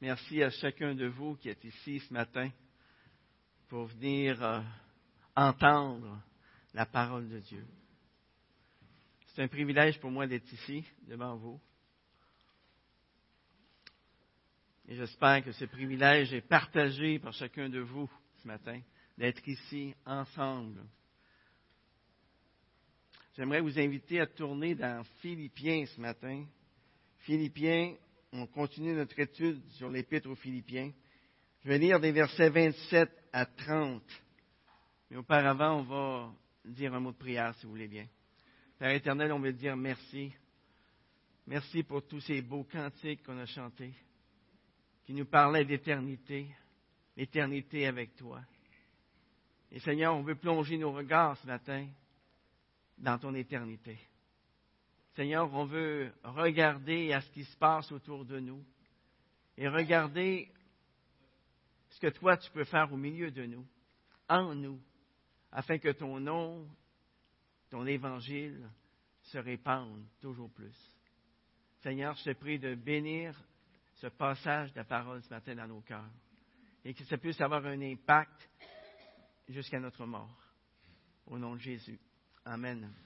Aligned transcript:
Merci 0.00 0.42
à 0.42 0.50
chacun 0.50 0.94
de 0.94 1.06
vous 1.06 1.36
qui 1.36 1.48
est 1.48 1.64
ici 1.64 2.00
ce 2.00 2.12
matin 2.12 2.50
pour 3.66 3.86
venir 3.86 4.42
euh, 4.42 4.60
entendre 5.34 6.20
la 6.74 6.84
parole 6.84 7.26
de 7.30 7.38
Dieu. 7.38 7.66
C'est 9.28 9.42
un 9.42 9.48
privilège 9.48 9.98
pour 9.98 10.10
moi 10.10 10.26
d'être 10.26 10.52
ici 10.52 10.84
devant 11.08 11.36
vous. 11.36 11.58
Et 14.86 14.96
j'espère 14.96 15.42
que 15.42 15.52
ce 15.52 15.64
privilège 15.64 16.32
est 16.34 16.46
partagé 16.46 17.18
par 17.18 17.32
chacun 17.32 17.70
de 17.70 17.80
vous 17.80 18.10
ce 18.42 18.46
matin, 18.46 18.78
d'être 19.16 19.48
ici 19.48 19.94
ensemble. 20.04 20.84
J'aimerais 23.34 23.62
vous 23.62 23.78
inviter 23.78 24.20
à 24.20 24.26
tourner 24.26 24.74
dans 24.74 25.02
Philippiens 25.22 25.86
ce 25.86 25.98
matin. 25.98 26.44
Philippiens 27.20 27.96
on 28.32 28.46
continue 28.46 28.94
notre 28.94 29.18
étude 29.18 29.62
sur 29.72 29.90
l'Épître 29.90 30.28
aux 30.28 30.36
Philippiens. 30.36 30.92
Je 31.62 31.68
vais 31.68 31.78
lire 31.78 32.00
des 32.00 32.12
versets 32.12 32.50
27 32.50 33.10
à 33.32 33.46
30. 33.46 34.02
Mais 35.10 35.16
auparavant, 35.16 35.80
on 35.80 35.82
va 35.82 36.32
dire 36.64 36.94
un 36.94 37.00
mot 37.00 37.12
de 37.12 37.16
prière, 37.16 37.54
si 37.56 37.64
vous 37.64 37.72
voulez 37.72 37.88
bien. 37.88 38.06
Père 38.78 38.90
éternel, 38.90 39.32
on 39.32 39.40
veut 39.40 39.52
dire 39.52 39.76
merci. 39.76 40.32
Merci 41.46 41.82
pour 41.82 42.06
tous 42.06 42.20
ces 42.20 42.42
beaux 42.42 42.64
cantiques 42.64 43.22
qu'on 43.22 43.38
a 43.38 43.46
chantés, 43.46 43.94
qui 45.04 45.14
nous 45.14 45.26
parlaient 45.26 45.64
d'éternité, 45.64 46.48
l'éternité 47.16 47.86
avec 47.86 48.16
toi. 48.16 48.40
Et 49.70 49.78
Seigneur, 49.78 50.14
on 50.14 50.22
veut 50.22 50.34
plonger 50.34 50.76
nos 50.76 50.92
regards 50.92 51.36
ce 51.38 51.46
matin 51.46 51.86
dans 52.98 53.18
ton 53.18 53.34
éternité. 53.34 53.98
Seigneur, 55.16 55.50
on 55.54 55.64
veut 55.64 56.12
regarder 56.22 57.14
à 57.14 57.22
ce 57.22 57.30
qui 57.30 57.42
se 57.44 57.56
passe 57.56 57.90
autour 57.90 58.26
de 58.26 58.38
nous 58.38 58.62
et 59.56 59.66
regarder 59.66 60.52
ce 61.88 61.98
que 61.98 62.08
toi 62.08 62.36
tu 62.36 62.50
peux 62.50 62.64
faire 62.64 62.92
au 62.92 62.98
milieu 62.98 63.30
de 63.30 63.46
nous, 63.46 63.66
en 64.28 64.54
nous, 64.54 64.78
afin 65.50 65.78
que 65.78 65.88
ton 65.88 66.20
nom, 66.20 66.68
ton 67.70 67.86
évangile 67.86 68.68
se 69.22 69.38
répande 69.38 70.04
toujours 70.20 70.50
plus. 70.50 70.76
Seigneur, 71.78 72.14
je 72.16 72.24
te 72.24 72.38
prie 72.38 72.58
de 72.58 72.74
bénir 72.74 73.34
ce 73.94 74.08
passage 74.08 74.70
de 74.72 74.80
la 74.80 74.84
parole 74.84 75.22
ce 75.22 75.30
matin 75.30 75.54
dans 75.54 75.66
nos 75.66 75.80
cœurs 75.80 76.12
et 76.84 76.92
que 76.92 77.04
ça 77.04 77.16
puisse 77.16 77.40
avoir 77.40 77.64
un 77.64 77.80
impact 77.80 78.50
jusqu'à 79.48 79.80
notre 79.80 80.04
mort. 80.04 80.36
Au 81.26 81.38
nom 81.38 81.54
de 81.54 81.60
Jésus. 81.60 81.98
Amen. 82.44 83.05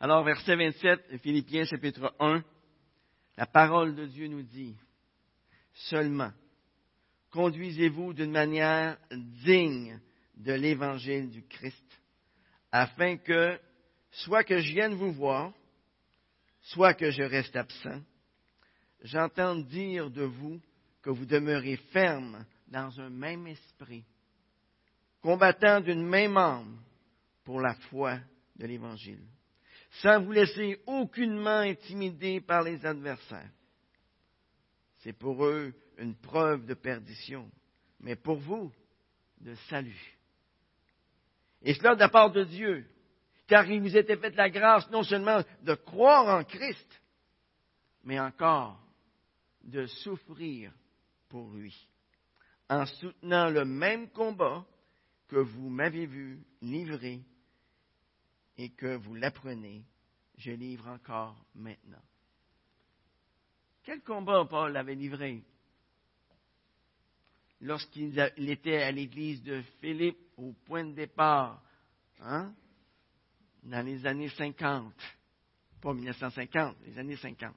Alors, 0.00 0.24
verset 0.24 0.56
27, 0.56 1.18
Philippiens 1.18 1.64
chapitre 1.64 2.14
1, 2.18 2.42
la 3.36 3.46
parole 3.46 3.94
de 3.94 4.06
Dieu 4.06 4.26
nous 4.26 4.42
dit, 4.42 4.76
seulement, 5.72 6.32
conduisez-vous 7.30 8.12
d'une 8.12 8.32
manière 8.32 8.98
digne 9.44 10.00
de 10.36 10.52
l'évangile 10.52 11.30
du 11.30 11.44
Christ, 11.46 12.00
afin 12.72 13.16
que, 13.16 13.58
soit 14.10 14.44
que 14.44 14.58
je 14.58 14.72
vienne 14.72 14.94
vous 14.94 15.12
voir, 15.12 15.52
soit 16.60 16.94
que 16.94 17.10
je 17.10 17.22
reste 17.22 17.54
absent, 17.54 18.02
j'entende 19.02 19.66
dire 19.68 20.10
de 20.10 20.24
vous 20.24 20.60
que 21.02 21.10
vous 21.10 21.26
demeurez 21.26 21.76
ferme 21.92 22.44
dans 22.66 23.00
un 23.00 23.10
même 23.10 23.46
esprit, 23.46 24.04
combattant 25.20 25.80
d'une 25.80 26.04
même 26.04 26.36
âme 26.36 26.80
pour 27.44 27.60
la 27.60 27.74
foi 27.74 28.18
de 28.56 28.66
l'Évangile 28.66 29.24
sans 30.00 30.22
vous 30.22 30.32
laisser 30.32 30.80
aucunement 30.86 31.58
intimider 31.58 32.40
par 32.40 32.62
les 32.62 32.84
adversaires. 32.84 33.50
C'est 35.00 35.12
pour 35.12 35.44
eux 35.44 35.72
une 35.98 36.16
preuve 36.16 36.66
de 36.66 36.74
perdition, 36.74 37.50
mais 38.00 38.16
pour 38.16 38.38
vous, 38.38 38.72
de 39.40 39.54
salut. 39.68 40.18
Et 41.62 41.74
cela 41.74 41.94
de 41.94 42.00
la 42.00 42.08
part 42.08 42.30
de 42.30 42.44
Dieu, 42.44 42.86
car 43.46 43.70
il 43.70 43.80
vous 43.80 43.96
était 43.96 44.16
fait 44.16 44.34
la 44.34 44.50
grâce 44.50 44.90
non 44.90 45.02
seulement 45.02 45.42
de 45.62 45.74
croire 45.74 46.40
en 46.40 46.44
Christ, 46.44 47.02
mais 48.02 48.18
encore 48.18 48.80
de 49.62 49.86
souffrir 49.86 50.72
pour 51.28 51.50
lui, 51.52 51.88
en 52.68 52.84
soutenant 52.86 53.48
le 53.48 53.64
même 53.64 54.08
combat 54.10 54.64
que 55.28 55.36
vous 55.36 55.68
m'avez 55.68 56.06
vu 56.06 56.42
livrer 56.60 57.20
et 58.56 58.70
que 58.70 58.96
vous 58.96 59.14
l'apprenez, 59.14 59.84
je 60.36 60.52
livre 60.52 60.88
encore 60.88 61.36
maintenant. 61.54 62.02
Quel 63.82 64.02
combat 64.02 64.44
Paul 64.46 64.76
avait 64.76 64.94
livré 64.94 65.42
lorsqu'il 67.60 68.18
était 68.48 68.82
à 68.82 68.92
l'église 68.92 69.42
de 69.42 69.62
Philippe 69.80 70.18
au 70.36 70.52
point 70.64 70.84
de 70.84 70.92
départ, 70.92 71.62
hein, 72.20 72.52
dans 73.62 73.84
les 73.84 74.06
années 74.06 74.28
50, 74.28 74.92
pas 75.80 75.94
1950, 75.94 76.76
les 76.86 76.98
années 76.98 77.16
50. 77.16 77.54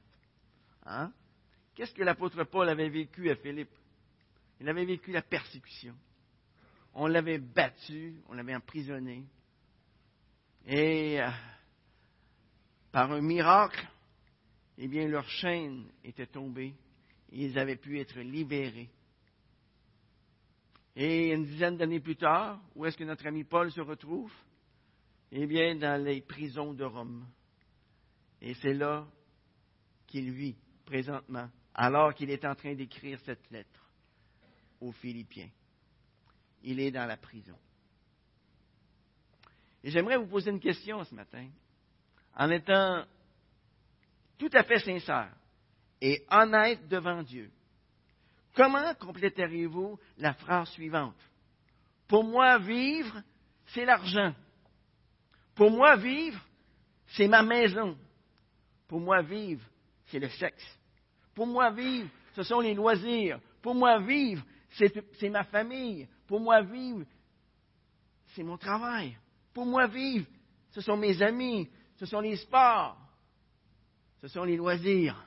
Hein? 0.85 1.11
Qu'est-ce 1.75 1.93
que 1.93 2.03
l'apôtre 2.03 2.43
Paul 2.45 2.69
avait 2.69 2.89
vécu 2.89 3.29
à 3.29 3.35
Philippe? 3.35 3.73
Il 4.59 4.67
avait 4.69 4.85
vécu 4.85 5.11
la 5.11 5.21
persécution. 5.21 5.95
On 6.93 7.07
l'avait 7.07 7.37
battu, 7.37 8.15
on 8.27 8.33
l'avait 8.33 8.55
emprisonné. 8.55 9.23
Et 10.69 11.21
euh, 11.21 11.29
par 12.91 13.09
un 13.13 13.21
miracle, 13.21 13.87
eh 14.77 14.89
bien, 14.89 15.07
leur 15.07 15.27
chaîne 15.29 15.89
était 16.03 16.27
tombée 16.27 16.75
et 17.31 17.45
ils 17.45 17.57
avaient 17.57 17.77
pu 17.77 17.99
être 17.99 18.19
libérés. 18.19 18.89
Et 20.93 21.31
une 21.31 21.45
dizaine 21.45 21.77
d'années 21.77 22.01
plus 22.01 22.17
tard, 22.17 22.59
où 22.75 22.85
est-ce 22.85 22.97
que 22.97 23.05
notre 23.05 23.25
ami 23.27 23.45
Paul 23.45 23.71
se 23.71 23.79
retrouve? 23.79 24.33
Eh 25.31 25.45
bien, 25.45 25.75
dans 25.75 26.03
les 26.03 26.21
prisons 26.21 26.73
de 26.73 26.83
Rome. 26.83 27.25
Et 28.41 28.53
c'est 28.55 28.73
là 28.73 29.07
qu'il 30.05 30.31
vit 30.31 30.57
présentement, 30.85 31.49
alors 31.73 32.13
qu'il 32.13 32.29
est 32.29 32.43
en 32.43 32.55
train 32.55 32.73
d'écrire 32.75 33.19
cette 33.21 33.49
lettre 33.51 33.89
aux 34.81 34.91
Philippiens. 34.91 35.49
Il 36.63 36.79
est 36.81 36.91
dans 36.91 37.05
la 37.05 37.17
prison. 37.17 37.57
Et 39.87 39.89
j'aimerais 39.89 40.17
vous 40.17 40.27
poser 40.27 40.51
une 40.51 40.59
question 40.59 41.01
ce 41.05 41.15
matin, 41.15 41.47
en 42.35 42.51
étant 42.51 43.05
tout 44.37 44.49
à 44.51 44.61
fait 44.63 44.79
sincère 44.79 45.33
et 46.01 46.25
honnête 46.29 46.85
devant 46.89 47.23
Dieu. 47.23 47.49
Comment 48.53 48.93
compléteriez-vous 48.95 49.97
la 50.17 50.33
phrase 50.33 50.67
suivante? 50.71 51.15
Pour 52.05 52.25
moi, 52.25 52.57
vivre, 52.57 53.21
c'est 53.67 53.85
l'argent. 53.85 54.35
Pour 55.55 55.71
moi, 55.71 55.95
vivre, 55.95 56.45
c'est 57.13 57.29
ma 57.29 57.41
maison. 57.41 57.97
Pour 58.89 58.99
moi, 58.99 59.21
vivre, 59.21 59.63
c'est 60.07 60.19
le 60.19 60.27
sexe. 60.27 60.79
Pour 61.33 61.47
moi, 61.47 61.71
vivre, 61.71 62.09
ce 62.35 62.43
sont 62.43 62.59
les 62.59 62.73
loisirs. 62.73 63.39
Pour 63.61 63.73
moi, 63.73 63.99
vivre, 63.99 64.43
c'est 64.69 65.29
ma 65.29 65.45
famille. 65.45 66.09
Pour 66.27 66.41
moi, 66.41 66.61
vivre, 66.61 67.05
c'est 68.35 68.43
mon 68.43 68.57
travail. 68.57 69.17
Pour 69.57 69.65
moi, 69.65 69.87
vivre, 69.87 70.27
ce 70.69 70.81
sont 70.81 70.97
mes 70.97 71.19
amis, 71.19 71.67
ce 71.95 72.05
sont 72.05 72.19
les 72.19 72.35
sports, 72.35 72.95
ce 74.21 74.27
sont 74.27 74.43
les 74.43 74.55
loisirs. 74.55 75.19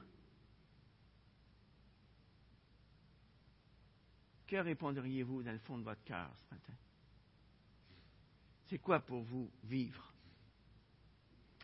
Que 4.46 4.54
répondriez-vous 4.54 5.42
dans 5.42 5.50
le 5.50 5.58
fond 5.58 5.78
de 5.78 5.82
votre 5.82 6.04
cœur 6.04 6.30
ce 6.36 6.54
matin? 6.54 6.72
C'est 8.66 8.78
quoi 8.78 9.00
pour 9.00 9.20
vous 9.22 9.50
vivre? 9.64 10.12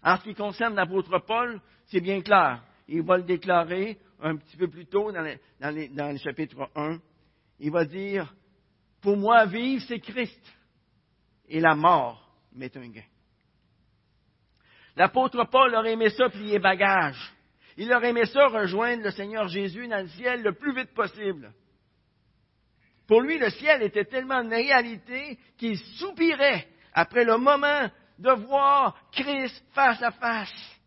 En 0.02 0.16
ce 0.16 0.24
qui 0.24 0.34
concerne 0.34 0.74
l'apôtre 0.74 1.20
Paul, 1.20 1.60
c'est 1.84 2.00
bien 2.00 2.20
clair. 2.20 2.64
Il 2.88 3.02
va 3.02 3.18
le 3.18 3.22
déclarer 3.22 3.96
un 4.18 4.38
petit 4.38 4.56
peu 4.56 4.66
plus 4.66 4.86
tôt 4.86 5.12
dans 5.12 5.22
le, 5.22 6.18
chapitre 6.18 6.68
1. 6.74 6.98
Il 7.60 7.70
va 7.70 7.84
dire, 7.84 8.34
pour 9.00 9.16
moi, 9.16 9.46
vivre, 9.46 9.84
c'est 9.86 10.00
Christ. 10.00 10.42
Et 11.48 11.60
la 11.60 11.76
mort, 11.76 12.25
met 12.56 12.76
un 12.76 12.88
gain. 12.88 13.04
L'apôtre 14.96 15.44
Paul 15.44 15.74
aurait 15.74 15.92
aimé 15.92 16.10
ça 16.10 16.28
plier 16.28 16.58
bagage. 16.58 17.32
Il 17.76 17.92
aurait 17.92 18.10
aimé 18.10 18.24
ça 18.26 18.46
rejoindre 18.46 19.04
le 19.04 19.10
Seigneur 19.10 19.48
Jésus 19.48 19.86
dans 19.86 20.00
le 20.00 20.08
ciel 20.08 20.42
le 20.42 20.54
plus 20.54 20.74
vite 20.74 20.94
possible. 20.94 21.52
Pour 23.06 23.20
lui, 23.20 23.38
le 23.38 23.50
ciel 23.50 23.82
était 23.82 24.06
tellement 24.06 24.42
une 24.42 24.52
réalité 24.52 25.38
qu'il 25.56 25.78
soupirait 25.78 26.66
après 26.92 27.24
le 27.24 27.36
moment 27.36 27.88
de 28.18 28.30
voir 28.32 28.98
Christ 29.12 29.62
face 29.74 30.02
à 30.02 30.10
face, 30.10 30.80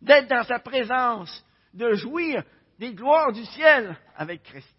d'être 0.00 0.28
dans 0.28 0.44
sa 0.44 0.58
présence, 0.58 1.44
de 1.74 1.92
jouir 1.92 2.42
des 2.78 2.94
gloires 2.94 3.32
du 3.32 3.44
ciel 3.44 3.96
avec 4.16 4.42
Christ. 4.42 4.74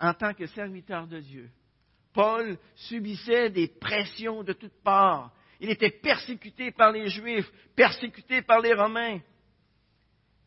En 0.00 0.12
tant 0.14 0.34
que 0.34 0.46
serviteur 0.46 1.06
de 1.06 1.20
Dieu, 1.20 1.50
Paul 2.12 2.58
subissait 2.74 3.50
des 3.50 3.68
pressions 3.68 4.42
de 4.42 4.52
toutes 4.52 4.82
parts. 4.82 5.32
Il 5.60 5.70
était 5.70 5.90
persécuté 5.90 6.72
par 6.72 6.90
les 6.90 7.08
Juifs, 7.08 7.50
persécuté 7.76 8.42
par 8.42 8.60
les 8.60 8.74
Romains. 8.74 9.20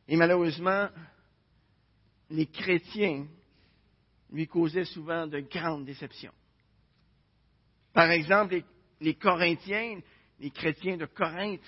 Et 0.07 0.18
malheureusement, 0.18 0.89
les 2.30 2.48
chrétiens 2.48 3.27
lui 4.31 4.48
causaient 4.48 4.86
souvent 4.86 5.27
de 5.27 5.39
grandes 5.39 5.86
déceptions. 5.86 6.33
Par 7.94 8.10
exemple, 8.10 8.62
les, 9.00 9.13
Corinthiens, 9.13 10.00
les 10.39 10.50
chrétiens 10.50 10.98
de 10.98 11.06
Corinthe, 11.06 11.62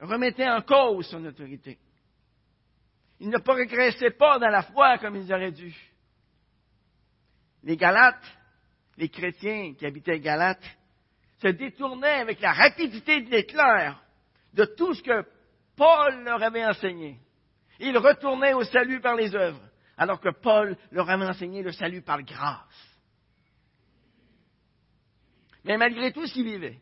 remettaient 0.00 0.48
en 0.48 0.62
cause 0.62 1.06
son 1.06 1.24
autorité. 1.26 1.78
Ils 3.20 3.28
ne 3.28 3.38
progressaient 3.38 4.10
pas 4.10 4.38
dans 4.38 4.48
la 4.48 4.62
foi 4.62 4.98
comme 4.98 5.16
ils 5.16 5.32
auraient 5.32 5.52
dû. 5.52 5.74
Les 7.62 7.76
Galates, 7.76 8.24
les 8.96 9.08
chrétiens 9.08 9.74
qui 9.74 9.86
habitaient 9.86 10.20
Galate, 10.20 10.64
se 11.40 11.48
détournaient 11.48 12.20
avec 12.20 12.40
la 12.40 12.52
rapidité 12.52 13.22
de 13.22 13.30
l'éclair 13.30 14.02
de 14.54 14.64
tout 14.64 14.94
ce 14.94 15.02
que 15.02 15.24
Paul 15.76 16.22
leur 16.24 16.42
avait 16.42 16.64
enseigné. 16.64 17.18
Ils 17.80 17.98
retournaient 17.98 18.54
au 18.54 18.62
salut 18.64 19.00
par 19.00 19.16
les 19.16 19.34
œuvres, 19.34 19.62
alors 19.96 20.20
que 20.20 20.28
Paul 20.28 20.76
leur 20.90 21.08
avait 21.10 21.26
enseigné 21.26 21.62
le 21.62 21.72
salut 21.72 22.02
par 22.02 22.22
grâce. 22.22 22.92
Mais 25.64 25.76
malgré 25.76 26.12
tout 26.12 26.24
qu'ils 26.24 26.44
vivaient, 26.44 26.78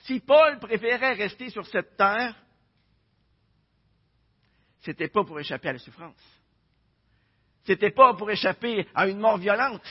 si 0.00 0.20
Paul 0.20 0.58
préférait 0.58 1.14
rester 1.14 1.50
sur 1.50 1.66
cette 1.66 1.96
terre, 1.96 2.34
ce 4.80 4.90
n'était 4.90 5.08
pas 5.08 5.24
pour 5.24 5.40
échapper 5.40 5.68
à 5.68 5.72
la 5.72 5.78
souffrance. 5.78 6.40
Ce 7.64 7.72
n'était 7.72 7.90
pas 7.90 8.14
pour 8.14 8.30
échapper 8.30 8.86
à 8.94 9.08
une 9.08 9.18
mort 9.18 9.38
violente, 9.38 9.86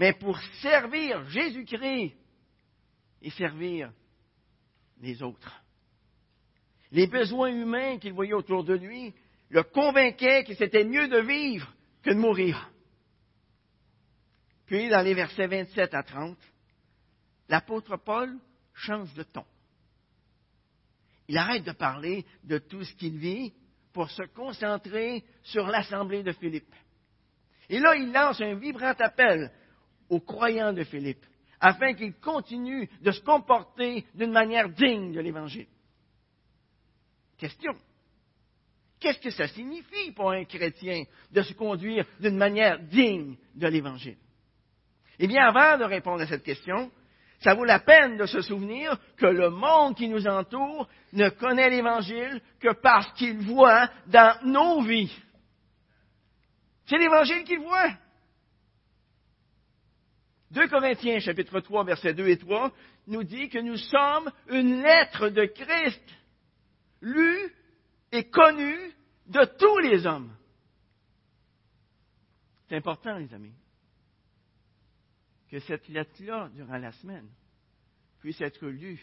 mais 0.00 0.14
pour 0.14 0.40
servir 0.62 1.28
Jésus-Christ 1.28 2.14
et 3.20 3.30
servir 3.32 3.92
les 5.02 5.22
autres. 5.22 5.62
Les 6.90 7.06
besoins 7.06 7.50
humains 7.50 7.98
qu'il 7.98 8.14
voyait 8.14 8.32
autour 8.32 8.64
de 8.64 8.72
lui 8.72 9.14
le 9.50 9.62
convainquaient 9.62 10.44
que 10.44 10.54
c'était 10.54 10.84
mieux 10.84 11.06
de 11.06 11.18
vivre 11.18 11.70
que 12.02 12.10
de 12.10 12.18
mourir. 12.18 12.72
Puis, 14.64 14.88
dans 14.88 15.02
les 15.02 15.12
versets 15.12 15.46
27 15.46 15.92
à 15.92 16.02
30, 16.02 16.38
l'apôtre 17.50 17.98
Paul 17.98 18.38
change 18.72 19.12
de 19.12 19.24
ton. 19.24 19.44
Il 21.28 21.36
arrête 21.36 21.64
de 21.64 21.72
parler 21.72 22.24
de 22.42 22.56
tout 22.56 22.84
ce 22.84 22.94
qu'il 22.94 23.18
vit 23.18 23.52
pour 23.92 24.08
se 24.10 24.22
concentrer 24.34 25.26
sur 25.42 25.66
l'assemblée 25.66 26.22
de 26.22 26.32
Philippe. 26.32 26.74
Et 27.68 27.78
là, 27.78 27.96
il 27.96 28.10
lance 28.12 28.40
un 28.40 28.54
vibrant 28.54 28.94
appel 28.98 29.52
aux 30.10 30.20
croyants 30.20 30.72
de 30.72 30.84
Philippe, 30.84 31.24
afin 31.60 31.94
qu'ils 31.94 32.14
continuent 32.14 32.88
de 33.00 33.10
se 33.10 33.20
comporter 33.20 34.04
d'une 34.14 34.32
manière 34.32 34.68
digne 34.68 35.12
de 35.12 35.20
l'Évangile. 35.20 35.68
Question. 37.38 37.72
Qu'est-ce 38.98 39.20
que 39.20 39.30
ça 39.30 39.48
signifie 39.48 40.12
pour 40.14 40.30
un 40.30 40.44
chrétien 40.44 41.04
de 41.30 41.40
se 41.40 41.54
conduire 41.54 42.04
d'une 42.20 42.36
manière 42.36 42.78
digne 42.80 43.36
de 43.54 43.66
l'Évangile? 43.66 44.18
Eh 45.18 45.26
bien, 45.26 45.46
avant 45.46 45.78
de 45.78 45.84
répondre 45.84 46.22
à 46.22 46.26
cette 46.26 46.42
question, 46.42 46.90
ça 47.40 47.54
vaut 47.54 47.64
la 47.64 47.78
peine 47.78 48.18
de 48.18 48.26
se 48.26 48.42
souvenir 48.42 48.98
que 49.16 49.26
le 49.26 49.48
monde 49.48 49.96
qui 49.96 50.08
nous 50.08 50.26
entoure 50.26 50.86
ne 51.14 51.30
connaît 51.30 51.70
l'Évangile 51.70 52.42
que 52.58 52.72
parce 52.74 53.10
qu'il 53.14 53.38
voit 53.38 53.88
dans 54.08 54.36
nos 54.44 54.82
vies. 54.82 55.14
C'est 56.86 56.98
l'Évangile 56.98 57.44
qu'il 57.44 57.60
voit. 57.60 57.90
2 60.50 60.68
Corinthiens 60.68 61.20
chapitre 61.20 61.60
3 61.60 61.84
versets 61.84 62.14
2 62.14 62.28
et 62.28 62.38
3 62.38 62.72
nous 63.06 63.22
dit 63.22 63.48
que 63.48 63.58
nous 63.58 63.76
sommes 63.76 64.30
une 64.48 64.82
lettre 64.82 65.28
de 65.28 65.44
Christ, 65.44 66.02
lue 67.00 67.54
et 68.12 68.28
connue 68.28 68.92
de 69.26 69.44
tous 69.58 69.78
les 69.78 70.06
hommes. 70.06 70.34
C'est 72.68 72.76
important, 72.76 73.16
les 73.16 73.32
amis 73.32 73.54
que 75.50 75.58
cette 75.58 75.88
lettre-là, 75.88 76.48
durant 76.54 76.78
la 76.78 76.92
semaine, 76.92 77.28
puisse 78.20 78.40
être 78.40 78.66
lue 78.68 79.00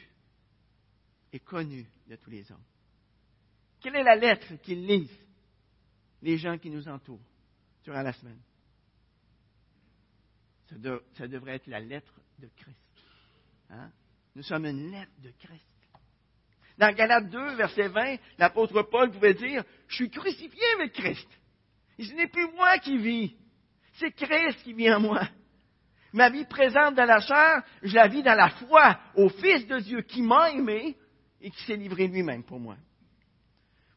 et 1.34 1.40
connue 1.40 1.86
de 2.08 2.16
tous 2.16 2.30
les 2.30 2.50
hommes. 2.52 2.64
Quelle 3.82 3.98
est 3.98 4.04
la 4.04 4.16
lettre 4.16 4.56
qu'ils 4.62 4.86
lisent, 4.86 5.20
les 6.22 6.38
gens 6.38 6.58
qui 6.58 6.70
nous 6.70 6.88
entourent, 6.88 7.20
durant 7.84 8.02
la 8.02 8.14
semaine? 8.14 8.40
Ça, 10.70 11.28
devrait 11.28 11.56
être 11.56 11.68
la 11.68 11.80
lettre 11.80 12.14
de 12.40 12.50
Christ. 12.56 12.78
Hein? 13.70 13.90
Nous 14.36 14.44
sommes 14.44 14.66
une 14.66 14.92
lettre 14.92 15.12
de 15.20 15.32
Christ. 15.40 15.64
Dans 16.78 16.94
Galates 16.94 17.30
2, 17.30 17.56
verset 17.56 17.88
20, 17.88 18.18
l'apôtre 18.38 18.84
Paul 18.84 19.12
pouvait 19.12 19.34
dire, 19.34 19.64
je 19.88 19.96
suis 19.96 20.10
crucifié 20.10 20.64
avec 20.76 20.94
Christ. 20.94 21.28
Et 21.98 22.04
ce 22.04 22.14
n'est 22.14 22.28
plus 22.28 22.48
moi 22.54 22.78
qui 22.80 22.98
vis, 22.98 23.36
c'est 23.94 24.12
Christ 24.12 24.62
qui 24.64 24.74
vit 24.74 24.92
en 24.92 25.00
moi. 25.00 25.28
Ma 26.14 26.30
vie 26.30 26.46
présente 26.46 26.96
dans 26.96 27.06
la 27.06 27.20
chair, 27.20 27.64
je 27.82 27.96
la 27.96 28.08
vis 28.08 28.24
dans 28.24 28.36
la 28.36 28.50
foi 28.50 29.00
au 29.16 29.30
Fils 29.30 29.66
de 29.68 29.80
Dieu 29.80 30.02
qui 30.02 30.22
m'a 30.22 30.52
aimé 30.52 30.96
et 31.42 31.50
qui 31.50 31.64
s'est 31.64 31.76
livré 31.76 32.08
lui-même 32.08 32.44
pour 32.44 32.60
moi. 32.60 32.76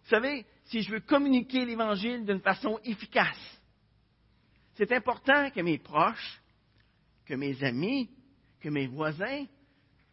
Vous 0.05 0.09
savez, 0.09 0.47
si 0.65 0.83
je 0.83 0.91
veux 0.91 1.01
communiquer 1.01 1.65
l'Évangile 1.65 2.25
d'une 2.25 2.41
façon 2.41 2.79
efficace, 2.85 3.61
c'est 4.75 4.93
important 4.93 5.51
que 5.51 5.61
mes 5.61 5.79
proches, 5.79 6.40
que 7.31 7.37
mes 7.37 7.63
amis, 7.63 8.11
que 8.61 8.69
mes 8.69 8.89
voisins 8.89 9.47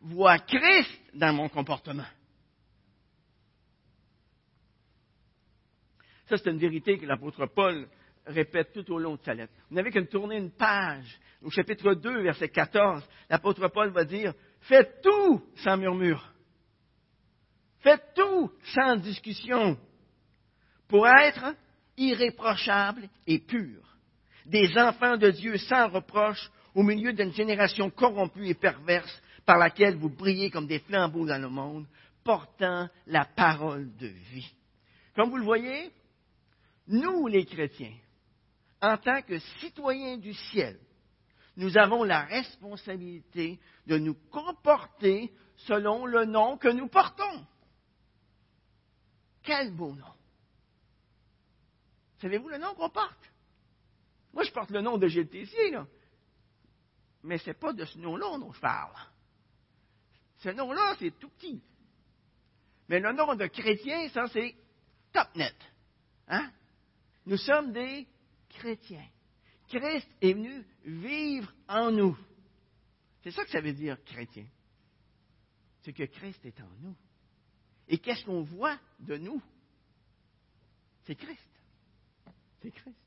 voient 0.01 0.37
Christ 0.37 1.01
dans 1.15 1.33
mon 1.33 1.49
comportement. 1.49 2.05
Ça, 6.27 6.37
c'est 6.37 6.51
une 6.51 6.59
vérité 6.59 6.99
que 6.99 7.07
l'apôtre 7.07 7.47
Paul 7.47 7.89
répète 8.27 8.71
tout 8.71 8.93
au 8.93 8.99
long 8.99 9.15
de 9.15 9.21
sa 9.23 9.33
lettre. 9.33 9.51
Vous 9.67 9.75
n'avez 9.75 9.89
qu'à 9.89 10.05
tourner 10.05 10.37
une 10.37 10.51
page 10.51 11.19
au 11.41 11.49
chapitre 11.49 11.95
2, 11.95 12.21
verset 12.21 12.49
14, 12.49 13.03
l'apôtre 13.31 13.67
Paul 13.69 13.89
va 13.89 14.05
dire, 14.05 14.35
faites 14.61 15.01
tout 15.01 15.41
sans 15.63 15.75
murmure. 15.75 16.31
Faites 17.79 18.13
tout 18.13 18.51
sans 18.75 18.95
discussion 18.97 19.75
pour 20.87 21.07
être 21.07 21.55
irréprochables 21.97 23.09
et 23.25 23.39
purs, 23.39 23.97
des 24.45 24.77
enfants 24.77 25.17
de 25.17 25.31
Dieu 25.31 25.57
sans 25.57 25.87
reproche 25.89 26.51
au 26.77 26.83
milieu 26.83 27.11
d'une 27.11 27.33
génération 27.33 27.89
corrompue 27.89 28.49
et 28.49 28.53
perverse 28.53 29.11
par 29.47 29.57
laquelle 29.57 29.97
vous 29.97 30.09
brillez 30.09 30.51
comme 30.51 30.67
des 30.67 30.77
flambeaux 30.77 31.25
dans 31.25 31.41
le 31.41 31.49
monde, 31.49 31.87
portant 32.23 32.87
la 33.07 33.25
parole 33.25 33.95
de 33.97 34.05
vie. 34.05 34.53
Comme 35.15 35.31
vous 35.31 35.37
le 35.37 35.43
voyez, 35.43 35.91
nous 36.85 37.25
les 37.25 37.45
chrétiens, 37.45 37.95
en 38.79 38.95
tant 38.95 39.23
que 39.23 39.39
citoyens 39.59 40.17
du 40.17 40.35
ciel, 40.35 40.77
nous 41.55 41.79
avons 41.79 42.03
la 42.03 42.21
responsabilité 42.25 43.59
de 43.87 43.97
nous 43.97 44.13
comporter 44.29 45.33
selon 45.55 46.05
le 46.05 46.25
nom 46.25 46.57
que 46.57 46.67
nous 46.67 46.89
portons. 46.89 47.43
Quel 49.41 49.71
beau 49.71 49.95
nom. 49.95 50.13
Savez-vous 52.21 52.49
le 52.49 52.59
nom 52.59 52.75
qu'on 52.75 52.91
porte? 52.91 53.31
Moi, 54.31 54.43
je 54.43 54.51
porte 54.51 54.69
le 54.69 54.81
nom 54.81 54.99
de 54.99 55.07
GLTC, 55.07 55.71
là. 55.71 55.87
Mais 57.27 57.37
ce 57.39 57.49
n'est 57.49 57.55
pas 57.55 57.73
de 57.73 57.83
ce 57.83 57.97
nom-là 57.97 58.37
dont 58.39 58.53
je 58.53 58.59
parle. 58.61 58.95
Ce 60.37 60.47
nom-là, 60.47 60.95
c'est 60.97 61.11
tout 61.19 61.27
petit. 61.27 61.61
Mais 62.87 63.01
le 63.01 63.11
nom 63.11 63.35
de 63.35 63.47
chrétien, 63.47 64.07
ça, 64.09 64.27
c'est 64.29 64.55
top 65.11 65.35
net. 65.35 65.55
Hein? 66.29 66.49
Nous 67.25 67.35
sommes 67.35 67.73
des 67.73 68.07
chrétiens. 68.47 69.05
Christ 69.67 70.07
est 70.21 70.31
venu 70.31 70.65
vivre 70.85 71.53
en 71.67 71.91
nous. 71.91 72.17
C'est 73.23 73.31
ça 73.31 73.43
que 73.43 73.51
ça 73.51 73.59
veut 73.59 73.73
dire 73.73 74.01
chrétien. 74.05 74.45
C'est 75.81 75.91
que 75.91 76.03
Christ 76.03 76.45
est 76.45 76.61
en 76.61 76.69
nous. 76.79 76.95
Et 77.89 77.97
qu'est-ce 77.97 78.23
qu'on 78.23 78.43
voit 78.43 78.79
de 78.99 79.17
nous? 79.17 79.41
C'est 81.03 81.15
Christ. 81.15 81.49
C'est 82.61 82.71
Christ. 82.71 83.06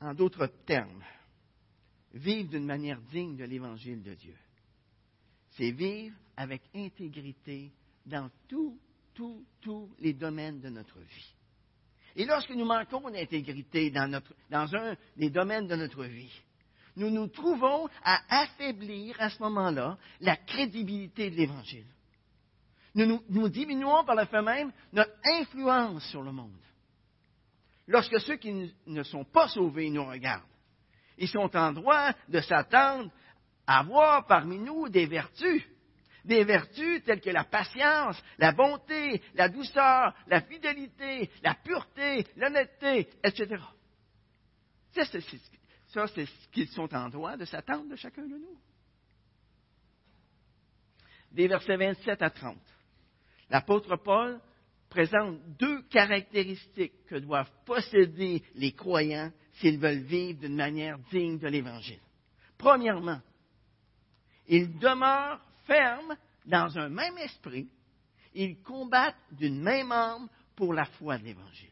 En 0.00 0.14
d'autres 0.14 0.46
termes, 0.64 1.04
vivre 2.14 2.50
d'une 2.50 2.66
manière 2.66 3.00
digne 3.10 3.36
de 3.36 3.44
l'évangile 3.44 4.02
de 4.02 4.14
Dieu, 4.14 4.36
c'est 5.56 5.72
vivre 5.72 6.16
avec 6.36 6.62
intégrité 6.74 7.72
dans 8.06 8.30
tous, 8.46 8.78
tous, 9.14 9.44
tous 9.60 9.90
les 9.98 10.12
domaines 10.12 10.60
de 10.60 10.68
notre 10.68 11.00
vie. 11.00 11.34
Et 12.16 12.24
lorsque 12.24 12.50
nous 12.50 12.64
manquons 12.64 13.10
d'intégrité 13.10 13.90
dans, 13.90 14.22
un 14.50 14.96
des 15.16 15.30
domaines 15.30 15.68
de 15.68 15.76
notre 15.76 16.04
vie, 16.04 16.32
nous 16.96 17.10
nous 17.10 17.28
trouvons 17.28 17.88
à 18.02 18.42
affaiblir 18.42 19.14
à 19.20 19.30
ce 19.30 19.40
moment-là 19.42 19.98
la 20.20 20.36
crédibilité 20.36 21.30
de 21.30 21.36
l'Évangile. 21.36 21.86
Nous, 22.94 23.22
nous, 23.28 23.48
diminuons 23.48 24.04
par 24.04 24.16
le 24.16 24.24
fait 24.24 24.42
même 24.42 24.72
notre 24.92 25.12
influence 25.24 26.04
sur 26.10 26.22
le 26.22 26.32
monde. 26.32 26.58
Lorsque 27.88 28.20
ceux 28.20 28.36
qui 28.36 28.74
ne 28.86 29.02
sont 29.02 29.24
pas 29.24 29.48
sauvés 29.48 29.88
nous 29.88 30.04
regardent, 30.04 30.44
ils 31.16 31.28
sont 31.28 31.56
en 31.56 31.72
droit 31.72 32.12
de 32.28 32.40
s'attendre 32.40 33.10
à 33.66 33.82
voir 33.82 34.26
parmi 34.26 34.58
nous 34.58 34.90
des 34.90 35.06
vertus, 35.06 35.64
des 36.22 36.44
vertus 36.44 37.02
telles 37.04 37.22
que 37.22 37.30
la 37.30 37.44
patience, 37.44 38.22
la 38.36 38.52
bonté, 38.52 39.22
la 39.34 39.48
douceur, 39.48 40.14
la 40.26 40.42
fidélité, 40.42 41.30
la 41.42 41.54
pureté, 41.54 42.26
l'honnêteté, 42.36 43.08
etc. 43.24 43.56
Ça, 44.92 46.06
c'est 46.08 46.26
ce 46.26 46.48
qu'ils 46.52 46.68
sont 46.68 46.94
en 46.94 47.08
droit 47.08 47.38
de 47.38 47.46
s'attendre 47.46 47.88
de 47.88 47.96
chacun 47.96 48.26
de 48.26 48.36
nous. 48.36 48.58
Des 51.32 51.48
versets 51.48 51.76
27 51.76 52.20
à 52.20 52.30
30. 52.30 52.58
L'apôtre 53.48 53.96
Paul 53.96 54.40
présente 54.90 55.40
deux 55.58 55.77
caractéristiques 55.88 57.06
que 57.06 57.16
doivent 57.16 57.50
posséder 57.64 58.42
les 58.54 58.72
croyants 58.72 59.32
s'ils 59.54 59.78
veulent 59.78 60.04
vivre 60.04 60.40
d'une 60.40 60.56
manière 60.56 60.98
digne 61.10 61.38
de 61.38 61.48
l'Évangile. 61.48 62.00
Premièrement, 62.56 63.20
ils 64.46 64.78
demeurent 64.78 65.40
fermes 65.66 66.16
dans 66.46 66.78
un 66.78 66.88
même 66.88 67.18
esprit, 67.18 67.68
ils 68.34 68.60
combattent 68.62 69.16
d'une 69.32 69.60
même 69.60 69.92
âme 69.92 70.28
pour 70.56 70.72
la 70.72 70.86
foi 70.86 71.18
de 71.18 71.24
l'Évangile. 71.24 71.70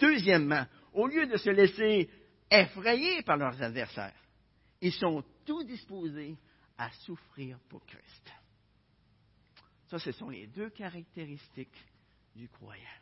Deuxièmement, 0.00 0.64
au 0.92 1.06
lieu 1.06 1.26
de 1.26 1.36
se 1.36 1.50
laisser 1.50 2.08
effrayer 2.50 3.22
par 3.22 3.36
leurs 3.36 3.60
adversaires, 3.60 4.14
ils 4.80 4.92
sont 4.92 5.24
tout 5.44 5.64
disposés 5.64 6.36
à 6.78 6.90
souffrir 7.04 7.58
pour 7.68 7.84
Christ. 7.86 8.32
Ça, 9.88 9.98
ce 9.98 10.12
sont 10.12 10.30
les 10.30 10.46
deux 10.46 10.70
caractéristiques 10.70 11.76
du 12.34 12.48
croyant 12.48 13.01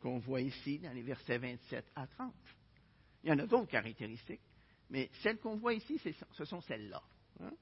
qu'on 0.00 0.18
voit 0.18 0.40
ici 0.40 0.78
dans 0.78 0.92
les 0.92 1.02
versets 1.02 1.38
27 1.38 1.84
à 1.94 2.06
30. 2.06 2.32
Il 3.22 3.30
y 3.30 3.32
en 3.32 3.38
a 3.38 3.46
d'autres 3.46 3.70
caractéristiques, 3.70 4.40
mais 4.88 5.10
celles 5.22 5.38
qu'on 5.38 5.56
voit 5.56 5.74
ici, 5.74 6.00
ce 6.32 6.44
sont 6.44 6.60
celles-là. 6.62 7.02
Hein. 7.40 7.52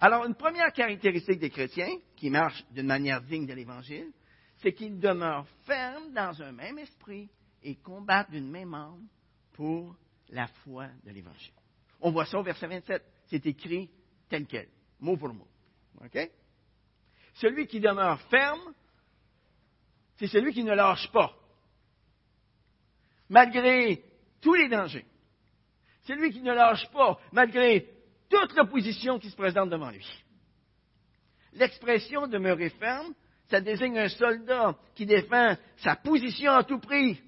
Alors, 0.00 0.24
une 0.24 0.34
première 0.34 0.72
caractéristique 0.72 1.38
des 1.38 1.50
chrétiens 1.50 1.96
qui 2.16 2.30
marchent 2.30 2.64
d'une 2.72 2.86
manière 2.86 3.22
digne 3.22 3.46
de 3.46 3.52
l'Évangile, 3.52 4.10
c'est 4.56 4.72
qu'ils 4.72 4.98
demeurent 4.98 5.46
fermes 5.64 6.12
dans 6.12 6.42
un 6.42 6.52
même 6.52 6.78
esprit 6.78 7.28
et 7.62 7.76
combattent 7.76 8.30
d'une 8.30 8.50
même 8.50 8.74
âme 8.74 9.06
pour 9.52 9.94
la 10.30 10.48
foi 10.48 10.88
de 11.04 11.10
l'Évangile. 11.10 11.52
On 12.00 12.10
voit 12.10 12.26
ça 12.26 12.38
au 12.38 12.42
verset 12.42 12.66
27. 12.66 13.02
C'est 13.26 13.46
écrit 13.46 13.90
tel 14.28 14.46
quel, 14.46 14.68
mot 14.98 15.16
pour 15.16 15.32
mot. 15.32 15.46
OK? 16.04 16.30
Celui 17.34 17.66
qui 17.66 17.80
demeure 17.80 18.20
ferme, 18.22 18.74
c'est 20.16 20.26
celui 20.26 20.52
qui 20.52 20.64
ne 20.64 20.74
lâche 20.74 21.10
pas, 21.12 21.32
malgré 23.32 24.04
tous 24.42 24.54
les 24.54 24.68
dangers. 24.68 25.06
Celui 26.02 26.30
qui 26.30 26.42
ne 26.42 26.52
lâche 26.52 26.86
pas, 26.90 27.18
malgré 27.32 27.88
toute 28.28 28.54
l'opposition 28.54 29.18
qui 29.18 29.30
se 29.30 29.36
présente 29.36 29.70
devant 29.70 29.90
lui. 29.90 30.06
L'expression 31.54 32.26
demeurer 32.26 32.68
ferme, 32.70 33.14
ça 33.48 33.60
désigne 33.60 33.98
un 33.98 34.08
soldat 34.08 34.76
qui 34.94 35.06
défend 35.06 35.56
sa 35.78 35.96
position 35.96 36.52
à 36.52 36.64
tout 36.64 36.78
prix, 36.78 37.20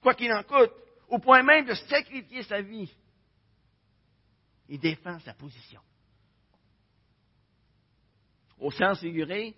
quoi 0.00 0.14
qu'il 0.14 0.32
en 0.32 0.42
coûte, 0.42 0.72
au 1.08 1.18
point 1.18 1.42
même 1.42 1.66
de 1.66 1.74
sacrifier 1.74 2.42
sa 2.44 2.62
vie. 2.62 2.90
Il 4.68 4.78
défend 4.78 5.18
sa 5.20 5.34
position 5.34 5.80
au 8.58 8.70
sens 8.70 9.00
figuré, 9.00 9.54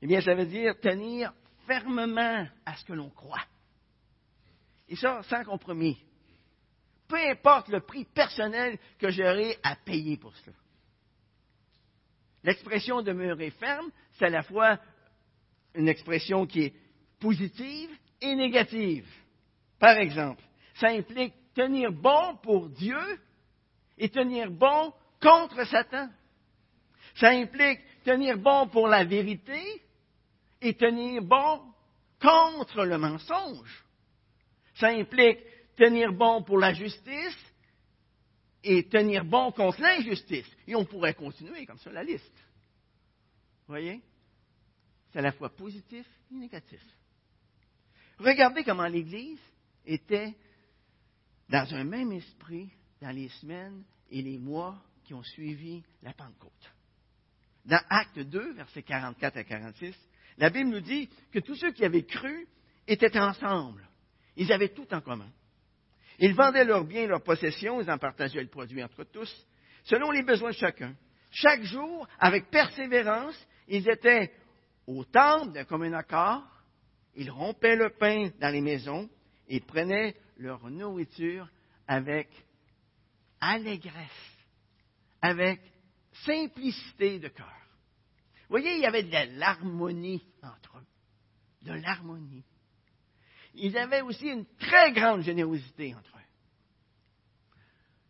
eh 0.00 0.06
bien, 0.06 0.20
ça 0.22 0.34
veut 0.34 0.46
dire 0.46 0.78
tenir 0.80 1.32
fermement 1.66 2.46
à 2.64 2.76
ce 2.76 2.84
que 2.84 2.94
l'on 2.94 3.10
croit. 3.10 3.44
Et 4.88 4.96
ça, 4.96 5.22
sans 5.24 5.44
compromis. 5.44 5.98
Peu 7.08 7.16
importe 7.16 7.68
le 7.68 7.80
prix 7.80 8.04
personnel 8.04 8.78
que 8.98 9.10
j'aurai 9.10 9.58
à 9.62 9.76
payer 9.76 10.16
pour 10.16 10.34
cela. 10.36 10.56
L'expression 12.42 13.02
demeurer 13.02 13.50
ferme, 13.50 13.90
c'est 14.18 14.26
à 14.26 14.30
la 14.30 14.42
fois 14.42 14.78
une 15.74 15.88
expression 15.88 16.46
qui 16.46 16.62
est 16.62 16.74
positive 17.18 17.90
et 18.20 18.34
négative. 18.34 19.08
Par 19.78 19.96
exemple, 19.96 20.42
ça 20.74 20.88
implique 20.88 21.34
tenir 21.54 21.92
bon 21.92 22.36
pour 22.42 22.68
Dieu 22.68 22.98
et 23.98 24.08
tenir 24.08 24.50
bon 24.50 24.92
contre 25.20 25.66
Satan. 25.66 26.08
Ça 27.16 27.30
implique 27.30 27.80
tenir 28.04 28.38
bon 28.38 28.68
pour 28.68 28.88
la 28.88 29.04
vérité 29.04 29.60
et 30.60 30.74
tenir 30.74 31.22
bon 31.22 31.62
contre 32.20 32.84
le 32.84 32.98
mensonge. 32.98 33.85
Ça 34.76 34.88
implique 34.88 35.38
tenir 35.76 36.12
bon 36.12 36.42
pour 36.42 36.58
la 36.58 36.72
justice 36.72 37.36
et 38.62 38.88
tenir 38.88 39.24
bon 39.24 39.52
contre 39.52 39.80
l'injustice. 39.80 40.46
Et 40.66 40.74
on 40.74 40.84
pourrait 40.84 41.14
continuer 41.14 41.66
comme 41.66 41.78
ça 41.78 41.90
la 41.90 42.02
liste. 42.02 42.36
Voyez? 43.66 44.00
C'est 45.12 45.18
à 45.18 45.22
la 45.22 45.32
fois 45.32 45.50
positif 45.50 46.06
et 46.30 46.34
négatif. 46.34 46.82
Regardez 48.18 48.64
comment 48.64 48.86
l'Église 48.86 49.40
était 49.84 50.34
dans 51.48 51.74
un 51.74 51.84
même 51.84 52.12
esprit 52.12 52.70
dans 53.00 53.10
les 53.10 53.28
semaines 53.28 53.84
et 54.10 54.22
les 54.22 54.38
mois 54.38 54.82
qui 55.04 55.14
ont 55.14 55.22
suivi 55.22 55.82
la 56.02 56.12
Pentecôte 56.12 56.72
dans 57.66 57.82
Acte 57.88 58.20
2, 58.20 58.54
versets 58.54 58.82
44 58.82 59.36
à 59.36 59.44
46, 59.44 59.94
la 60.38 60.50
Bible 60.50 60.70
nous 60.70 60.80
dit 60.80 61.08
que 61.32 61.40
tous 61.40 61.56
ceux 61.56 61.72
qui 61.72 61.84
avaient 61.84 62.04
cru 62.04 62.46
étaient 62.86 63.18
ensemble. 63.18 63.86
Ils 64.36 64.52
avaient 64.52 64.68
tout 64.68 64.92
en 64.92 65.00
commun. 65.00 65.30
Ils 66.18 66.34
vendaient 66.34 66.64
leurs 66.64 66.84
biens, 66.84 67.06
leurs 67.06 67.22
possessions, 67.22 67.80
ils 67.80 67.90
en 67.90 67.98
partageaient 67.98 68.42
le 68.42 68.48
produit 68.48 68.82
entre 68.82 69.04
tous, 69.04 69.46
selon 69.84 70.10
les 70.10 70.22
besoins 70.22 70.50
de 70.50 70.56
chacun. 70.56 70.94
Chaque 71.30 71.62
jour, 71.62 72.06
avec 72.18 72.50
persévérance, 72.50 73.36
ils 73.68 73.88
étaient 73.88 74.32
au 74.86 75.04
temple 75.04 75.52
d'un 75.52 75.64
commun 75.64 75.92
accord, 75.92 76.44
ils 77.14 77.30
rompaient 77.30 77.76
le 77.76 77.90
pain 77.90 78.30
dans 78.40 78.52
les 78.52 78.60
maisons 78.60 79.08
et 79.48 79.60
prenaient 79.60 80.14
leur 80.38 80.68
nourriture 80.70 81.48
avec 81.86 82.28
allégresse, 83.40 84.36
avec 85.20 85.60
simplicité 86.24 87.18
de 87.18 87.28
cœur. 87.28 87.52
Vous 88.48 88.58
voyez, 88.58 88.76
il 88.76 88.80
y 88.80 88.86
avait 88.86 89.02
de 89.02 89.38
l'harmonie 89.38 90.22
entre 90.42 90.78
eux. 90.78 90.86
De 91.62 91.72
l'harmonie. 91.72 92.44
Ils 93.56 93.76
avaient 93.76 94.02
aussi 94.02 94.28
une 94.28 94.46
très 94.58 94.92
grande 94.92 95.22
générosité 95.22 95.94
entre 95.94 96.16
eux. 96.16 96.20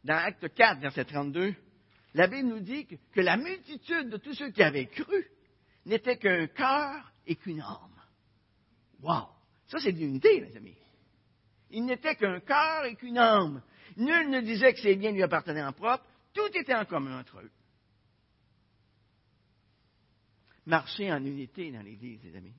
Dans 0.05 0.17
Acte 0.17 0.53
4, 0.55 0.81
verset 0.81 1.05
32, 1.05 1.55
la 2.15 2.27
Bible 2.29 2.49
nous 2.49 2.61
dit 2.61 2.87
que, 2.87 3.21
la 3.21 3.37
multitude 3.37 4.09
de 4.09 4.17
tous 4.17 4.35
ceux 4.35 4.51
qui 4.51 4.63
avaient 4.63 4.87
cru 4.87 5.27
n'était 5.85 6.17
qu'un 6.17 6.47
cœur 6.49 7.13
et 7.27 7.37
qu'une 7.37 7.61
âme. 7.61 8.03
Wow! 9.03 9.29
Ça, 9.67 9.79
c'est 9.79 9.93
de 9.93 9.99
l'unité, 9.99 10.41
mes 10.41 10.57
amis. 10.57 10.77
Il 11.71 11.85
n'était 11.85 12.15
qu'un 12.15 12.41
cœur 12.41 12.85
et 12.85 12.95
qu'une 12.95 13.19
âme. 13.19 13.63
Nul 13.97 14.31
ne 14.31 14.41
disait 14.41 14.73
que 14.73 14.81
ses 14.81 14.97
biens 14.97 15.13
lui 15.13 15.23
appartenaient 15.23 15.65
en 15.65 15.73
propre. 15.73 16.05
Tout 16.33 16.49
était 16.55 16.75
en 16.75 16.85
commun 16.85 17.21
entre 17.21 17.41
eux 17.41 17.51
marcher 20.67 21.11
en 21.13 21.25
unité 21.25 21.71
dans 21.71 21.83
l'Église, 21.83 22.23
les 22.25 22.37
amis. 22.37 22.55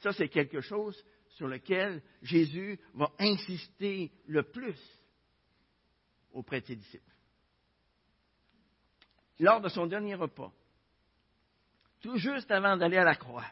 Ça, 0.00 0.12
c'est 0.12 0.28
quelque 0.28 0.60
chose 0.60 1.02
sur 1.42 1.48
lequel 1.48 2.00
Jésus 2.22 2.78
va 2.94 3.10
insister 3.18 4.12
le 4.28 4.44
plus 4.44 4.78
auprès 6.30 6.60
de 6.60 6.66
ses 6.66 6.76
disciples. 6.76 7.12
Lors 9.40 9.60
de 9.60 9.68
son 9.68 9.88
dernier 9.88 10.14
repas, 10.14 10.52
tout 12.00 12.16
juste 12.16 12.48
avant 12.52 12.76
d'aller 12.76 12.96
à 12.96 13.02
la 13.02 13.16
croix, 13.16 13.44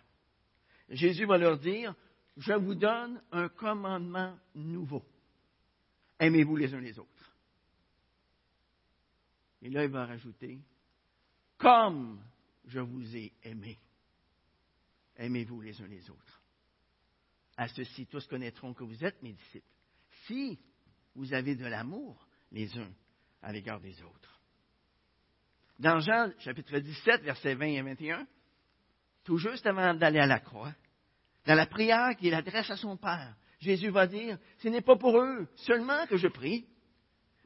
Jésus 0.89 1.27
va 1.27 1.37
leur 1.37 1.59
dire, 1.59 1.93
je 2.37 2.53
vous 2.53 2.77
donne 2.77 3.21
un 3.33 3.49
commandement 3.49 4.39
nouveau. 4.55 5.05
Aimez-vous 6.21 6.55
les 6.55 6.73
uns 6.73 6.81
les 6.81 6.97
autres. 6.97 7.35
Et 9.63 9.69
là, 9.69 9.83
il 9.83 9.91
va 9.91 10.07
rajouter, 10.07 10.61
comme 11.59 12.23
je 12.67 12.79
vous 12.79 13.17
ai 13.17 13.33
aimé. 13.43 13.77
Aimez-vous 15.17 15.61
les 15.61 15.83
uns 15.83 15.89
les 15.89 16.09
autres. 16.09 16.40
À 17.61 17.69
ceci, 17.69 18.07
tous 18.07 18.26
connaîtront 18.26 18.73
que 18.73 18.85
vous 18.85 19.05
êtes 19.05 19.23
mes 19.23 19.35
disciples. 19.35 19.67
Si 20.26 20.59
vous 21.14 21.35
avez 21.35 21.55
de 21.57 21.67
l'amour 21.67 22.26
les 22.50 22.75
uns 22.79 22.90
à 23.43 23.52
l'égard 23.52 23.81
des 23.81 24.02
autres. 24.02 24.40
Dans 25.79 26.00
Jean 26.00 26.33
chapitre 26.38 26.79
17, 26.79 27.21
versets 27.21 27.55
20 27.55 27.67
et 27.67 27.83
21, 27.83 28.26
tout 29.25 29.37
juste 29.37 29.67
avant 29.67 29.93
d'aller 29.93 30.21
à 30.21 30.26
la 30.26 30.40
croix, 30.40 30.73
dans 31.45 31.55
la 31.55 31.67
prière 31.67 32.17
qu'il 32.17 32.33
adresse 32.33 32.71
à 32.71 32.79
son 32.79 32.97
Père, 32.97 33.37
Jésus 33.59 33.90
va 33.90 34.07
dire, 34.07 34.38
ce 34.61 34.69
n'est 34.69 34.81
pas 34.81 34.97
pour 34.97 35.21
eux 35.21 35.47
seulement 35.57 36.07
que 36.07 36.17
je 36.17 36.29
prie, 36.29 36.67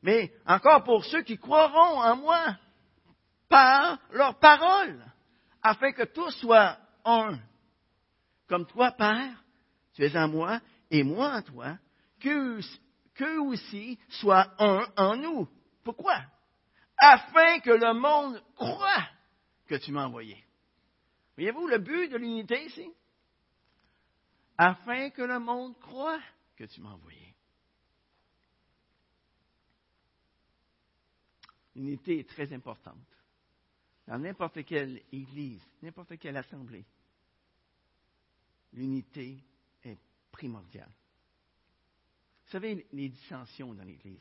mais 0.00 0.33
encore 0.47 0.85
pour 0.85 1.04
ceux 1.06 1.23
qui 1.23 1.38
croiront 1.38 2.00
en 2.00 2.14
moi 2.14 2.56
par 3.49 3.99
leur 4.12 4.38
parole 4.38 5.04
afin 5.61 5.90
que 5.90 6.04
tous 6.04 6.30
soient 6.38 6.78
un. 7.04 7.37
Comme 8.47 8.66
toi, 8.66 8.92
Père, 8.92 9.44
tu 9.95 10.05
es 10.05 10.17
en 10.17 10.29
moi 10.29 10.61
et 10.91 11.03
moi 11.03 11.37
en 11.37 11.43
toi, 11.43 11.79
qu'eux 12.21 12.61
aussi 13.41 13.99
soient 14.09 14.53
un 14.59 14.87
en 14.97 15.17
nous. 15.17 15.49
Pourquoi? 15.83 16.21
Afin 16.97 17.61
que 17.61 17.71
le 17.71 17.95
monde 17.95 18.43
croit 18.55 19.09
que 19.67 19.77
tu 19.77 19.93
m'as 19.93 20.07
envoyé. 20.07 20.45
Voyez-vous 21.37 21.67
le 21.67 21.79
but 21.79 22.09
de 22.09 22.17
l'unité 22.17 22.67
ici? 22.67 22.89
Afin 24.57 25.11
que 25.11 25.23
le 25.23 25.39
monde 25.41 25.79
croit 25.81 26.21
que 26.57 26.65
tu 26.65 26.81
m'as 26.81 26.93
envoyé. 26.93 27.35
L'unité 31.75 32.21
est 32.21 32.29
très 32.29 32.53
importante. 32.53 32.97
Dans 34.07 34.19
n'importe 34.19 34.65
quelle 34.65 35.03
église, 35.11 35.63
n'importe 35.83 36.17
quelle 36.19 36.37
assemblée, 36.37 36.85
l'unité 38.73 39.43
est 40.35 40.37
primordiale. 40.37 40.91
Vous 42.47 42.53
savez, 42.53 42.87
les 42.93 43.09
dissensions 43.09 43.75
dans 43.75 43.85
l'Église, 43.85 44.21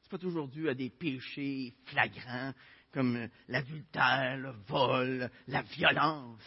ce 0.00 0.06
n'est 0.06 0.10
pas 0.10 0.18
toujours 0.18 0.48
dû 0.48 0.68
à 0.68 0.74
des 0.74 0.90
péchés 0.90 1.74
flagrants 1.86 2.52
comme 2.92 3.28
l'adultère, 3.48 4.36
le 4.36 4.50
vol, 4.66 5.30
la 5.48 5.62
violence. 5.62 6.42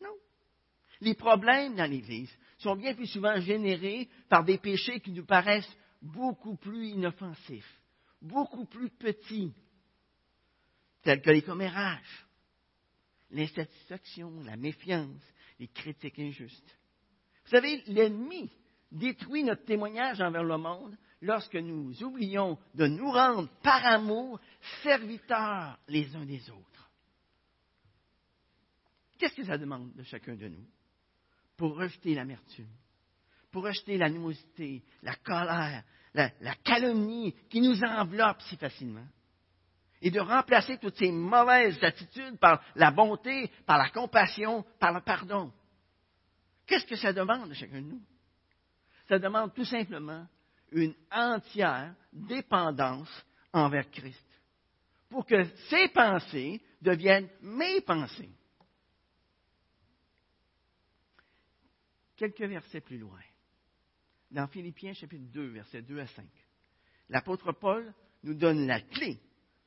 Non. 0.00 0.14
Les 1.00 1.14
problèmes 1.14 1.76
dans 1.76 1.90
l'Église 1.90 2.34
sont 2.58 2.74
bien 2.74 2.94
plus 2.94 3.06
souvent 3.06 3.38
générés 3.40 4.08
par 4.28 4.44
des 4.44 4.58
péchés 4.58 5.00
qui 5.00 5.12
nous 5.12 5.26
paraissent 5.26 5.76
beaucoup 6.00 6.56
plus 6.56 6.88
inoffensifs, 6.88 7.80
beaucoup 8.22 8.64
plus 8.64 8.88
petits, 8.90 9.52
tels 11.02 11.20
que 11.20 11.30
les 11.30 11.42
commérages, 11.42 12.26
l'insatisfaction, 13.30 14.40
la 14.42 14.56
méfiance, 14.56 15.22
les 15.58 15.68
critiques 15.68 16.18
injustes. 16.18 16.78
Vous 17.46 17.50
savez, 17.52 17.82
l'ennemi 17.86 18.50
détruit 18.90 19.44
notre 19.44 19.64
témoignage 19.64 20.20
envers 20.20 20.42
le 20.42 20.58
monde 20.58 20.96
lorsque 21.20 21.54
nous 21.54 22.02
oublions 22.02 22.58
de 22.74 22.86
nous 22.86 23.10
rendre 23.10 23.48
par 23.62 23.84
amour 23.86 24.40
serviteurs 24.82 25.78
les 25.86 26.14
uns 26.16 26.24
des 26.24 26.50
autres. 26.50 26.90
Qu'est-ce 29.18 29.36
que 29.36 29.44
ça 29.44 29.58
demande 29.58 29.94
de 29.94 30.02
chacun 30.02 30.34
de 30.34 30.48
nous? 30.48 30.66
Pour 31.56 31.76
rejeter 31.76 32.14
l'amertume, 32.14 32.68
pour 33.50 33.64
rejeter 33.64 33.96
l'animosité, 33.96 34.82
la 35.02 35.14
colère, 35.14 35.84
la, 36.14 36.54
calomnie 36.64 37.32
qui 37.48 37.60
nous 37.60 37.80
enveloppe 37.82 38.42
si 38.42 38.56
facilement? 38.56 39.06
Et 40.02 40.10
de 40.10 40.20
remplacer 40.20 40.78
toutes 40.78 40.96
ces 40.96 41.10
mauvaises 41.10 41.82
attitudes 41.82 42.38
par 42.38 42.62
la 42.74 42.90
bonté, 42.90 43.50
par 43.64 43.78
la 43.78 43.88
compassion, 43.88 44.64
par 44.78 44.92
le 44.92 45.00
pardon. 45.00 45.50
Qu'est-ce 46.66 46.86
que 46.86 46.96
ça 46.96 47.12
demande 47.12 47.48
de 47.48 47.54
chacun 47.54 47.80
de 47.80 47.86
nous? 47.86 48.02
Ça 49.08 49.18
demande 49.18 49.54
tout 49.54 49.64
simplement 49.64 50.26
une 50.72 50.94
entière 51.10 51.94
dépendance 52.12 53.10
envers 53.52 53.88
Christ 53.90 54.26
pour 55.08 55.24
que 55.24 55.44
ses 55.70 55.88
pensées 55.88 56.60
deviennent 56.82 57.28
mes 57.40 57.80
pensées. 57.80 58.30
Quelques 62.16 62.42
versets 62.42 62.80
plus 62.80 62.98
loin, 62.98 63.20
dans 64.30 64.48
Philippiens 64.48 64.94
chapitre 64.94 65.30
2, 65.30 65.46
versets 65.48 65.82
2 65.82 66.00
à 66.00 66.06
5, 66.06 66.26
l'apôtre 67.10 67.52
Paul 67.52 67.92
nous 68.24 68.34
donne 68.34 68.66
la 68.66 68.80
clé 68.80 69.20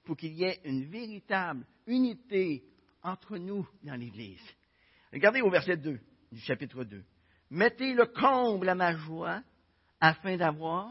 pour 0.03 0.17
qu'il 0.17 0.33
y 0.33 0.43
ait 0.43 0.59
une 0.65 0.85
véritable 0.85 1.65
unité 1.87 2.63
entre 3.03 3.37
nous 3.37 3.67
dans 3.83 3.95
l'Église. 3.95 4.43
Regardez 5.13 5.41
au 5.41 5.49
verset 5.49 5.77
2 5.77 5.99
du 6.31 6.39
chapitre 6.41 6.83
2. 6.83 7.03
Mettez 7.51 7.93
le 7.93 8.05
comble 8.05 8.69
à 8.69 8.75
ma 8.75 8.95
joie 8.95 9.41
afin 9.99 10.37
d'avoir 10.37 10.89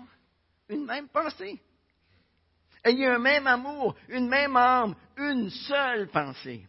une 0.68 0.84
même 0.84 1.08
pensée. 1.08 1.60
Ayez 2.84 3.06
un 3.06 3.18
même 3.18 3.46
amour, 3.46 3.96
une 4.08 4.28
même 4.28 4.56
âme, 4.56 4.94
une 5.16 5.50
seule 5.50 6.08
pensée. 6.08 6.66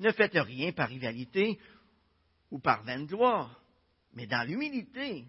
Ne 0.00 0.10
faites 0.12 0.34
rien 0.34 0.72
par 0.72 0.88
rivalité 0.88 1.58
ou 2.50 2.58
par 2.58 2.82
vaine 2.82 3.06
gloire, 3.06 3.60
mais 4.14 4.26
dans 4.26 4.46
l'humilité, 4.46 5.24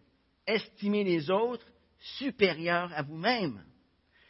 estimez 0.45 1.03
les 1.03 1.29
autres 1.29 1.65
supérieurs 2.17 2.91
à 2.93 3.01
vous-même. 3.01 3.63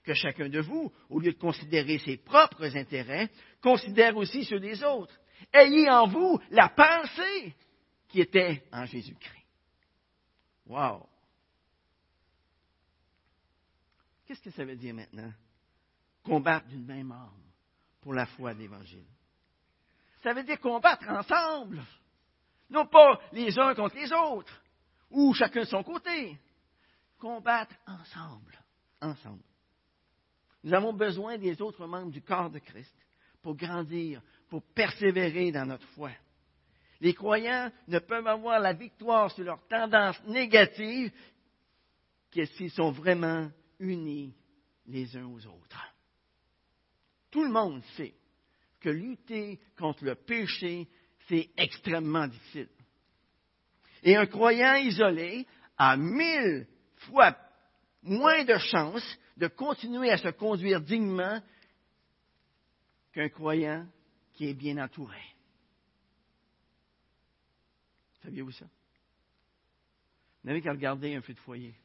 Que 0.03 0.13
chacun 0.13 0.49
de 0.49 0.59
vous, 0.59 0.91
au 1.09 1.19
lieu 1.19 1.33
de 1.33 1.37
considérer 1.37 1.99
ses 1.99 2.17
propres 2.17 2.75
intérêts, 2.75 3.29
considère 3.61 4.17
aussi 4.17 4.43
ceux 4.43 4.59
des 4.59 4.83
autres. 4.83 5.13
Ayez 5.53 5.89
en 5.89 6.07
vous 6.07 6.39
la 6.49 6.69
pensée 6.69 7.53
qui 8.09 8.21
était 8.21 8.67
en 8.71 8.85
Jésus-Christ. 8.85 9.45
Wow! 10.65 11.07
Qu'est-ce 14.25 14.41
que 14.41 14.51
ça 14.51 14.65
veut 14.65 14.75
dire 14.75 14.93
maintenant? 14.93 15.31
Combattre 16.23 16.67
d'une 16.67 16.85
même 16.85 17.11
âme 17.11 17.41
pour 18.01 18.13
la 18.13 18.25
foi 18.25 18.53
de 18.53 18.59
l'Évangile. 18.59 19.07
Ça 20.21 20.33
veut 20.33 20.43
dire 20.43 20.59
combattre 20.59 21.07
ensemble. 21.09 21.81
Non 22.69 22.85
pas 22.85 23.19
les 23.31 23.57
uns 23.57 23.73
contre 23.73 23.95
les 23.95 24.11
autres, 24.11 24.61
ou 25.09 25.33
chacun 25.33 25.61
de 25.61 25.65
son 25.65 25.83
côté. 25.83 26.37
Combattre 27.17 27.75
ensemble. 27.87 28.59
Ensemble. 29.01 29.43
Nous 30.63 30.73
avons 30.73 30.93
besoin 30.93 31.37
des 31.37 31.59
autres 31.61 31.87
membres 31.87 32.11
du 32.11 32.21
corps 32.21 32.49
de 32.49 32.59
Christ 32.59 32.95
pour 33.41 33.55
grandir, 33.55 34.21
pour 34.49 34.61
persévérer 34.73 35.51
dans 35.51 35.65
notre 35.65 35.87
foi. 35.89 36.11
Les 37.01 37.13
croyants 37.13 37.71
ne 37.88 37.99
peuvent 37.99 38.27
avoir 38.27 38.59
la 38.59 38.73
victoire 38.73 39.31
sur 39.31 39.43
leurs 39.43 39.65
tendances 39.67 40.21
négatives 40.25 41.12
que 42.31 42.45
s'ils 42.45 42.71
sont 42.71 42.91
vraiment 42.91 43.49
unis 43.79 44.35
les 44.85 45.15
uns 45.15 45.25
aux 45.25 45.45
autres. 45.45 45.93
Tout 47.31 47.43
le 47.43 47.51
monde 47.51 47.83
sait 47.95 48.13
que 48.79 48.89
lutter 48.89 49.59
contre 49.77 50.03
le 50.03 50.15
péché, 50.15 50.88
c'est 51.27 51.49
extrêmement 51.57 52.27
difficile. 52.27 52.69
Et 54.03 54.15
un 54.15 54.25
croyant 54.25 54.75
isolé 54.75 55.45
a 55.77 55.95
mille 55.95 56.67
fois 56.95 57.35
moins 58.01 58.43
de 58.43 58.57
chances 58.57 59.19
de 59.38 59.47
continuer 59.47 60.09
à 60.09 60.17
se 60.17 60.29
conduire 60.29 60.81
dignement 60.81 61.39
qu'un 63.13 63.29
croyant 63.29 63.85
qui 64.33 64.49
est 64.49 64.53
bien 64.53 64.77
entouré. 64.77 65.21
Saviez-vous 68.29 68.51
ça? 68.51 68.65
Vous 68.65 70.47
n'avez 70.49 70.61
qu'à 70.61 70.71
regarder 70.71 71.15
un 71.15 71.21
feu 71.21 71.33
de 71.33 71.39
foyer. 71.39 71.75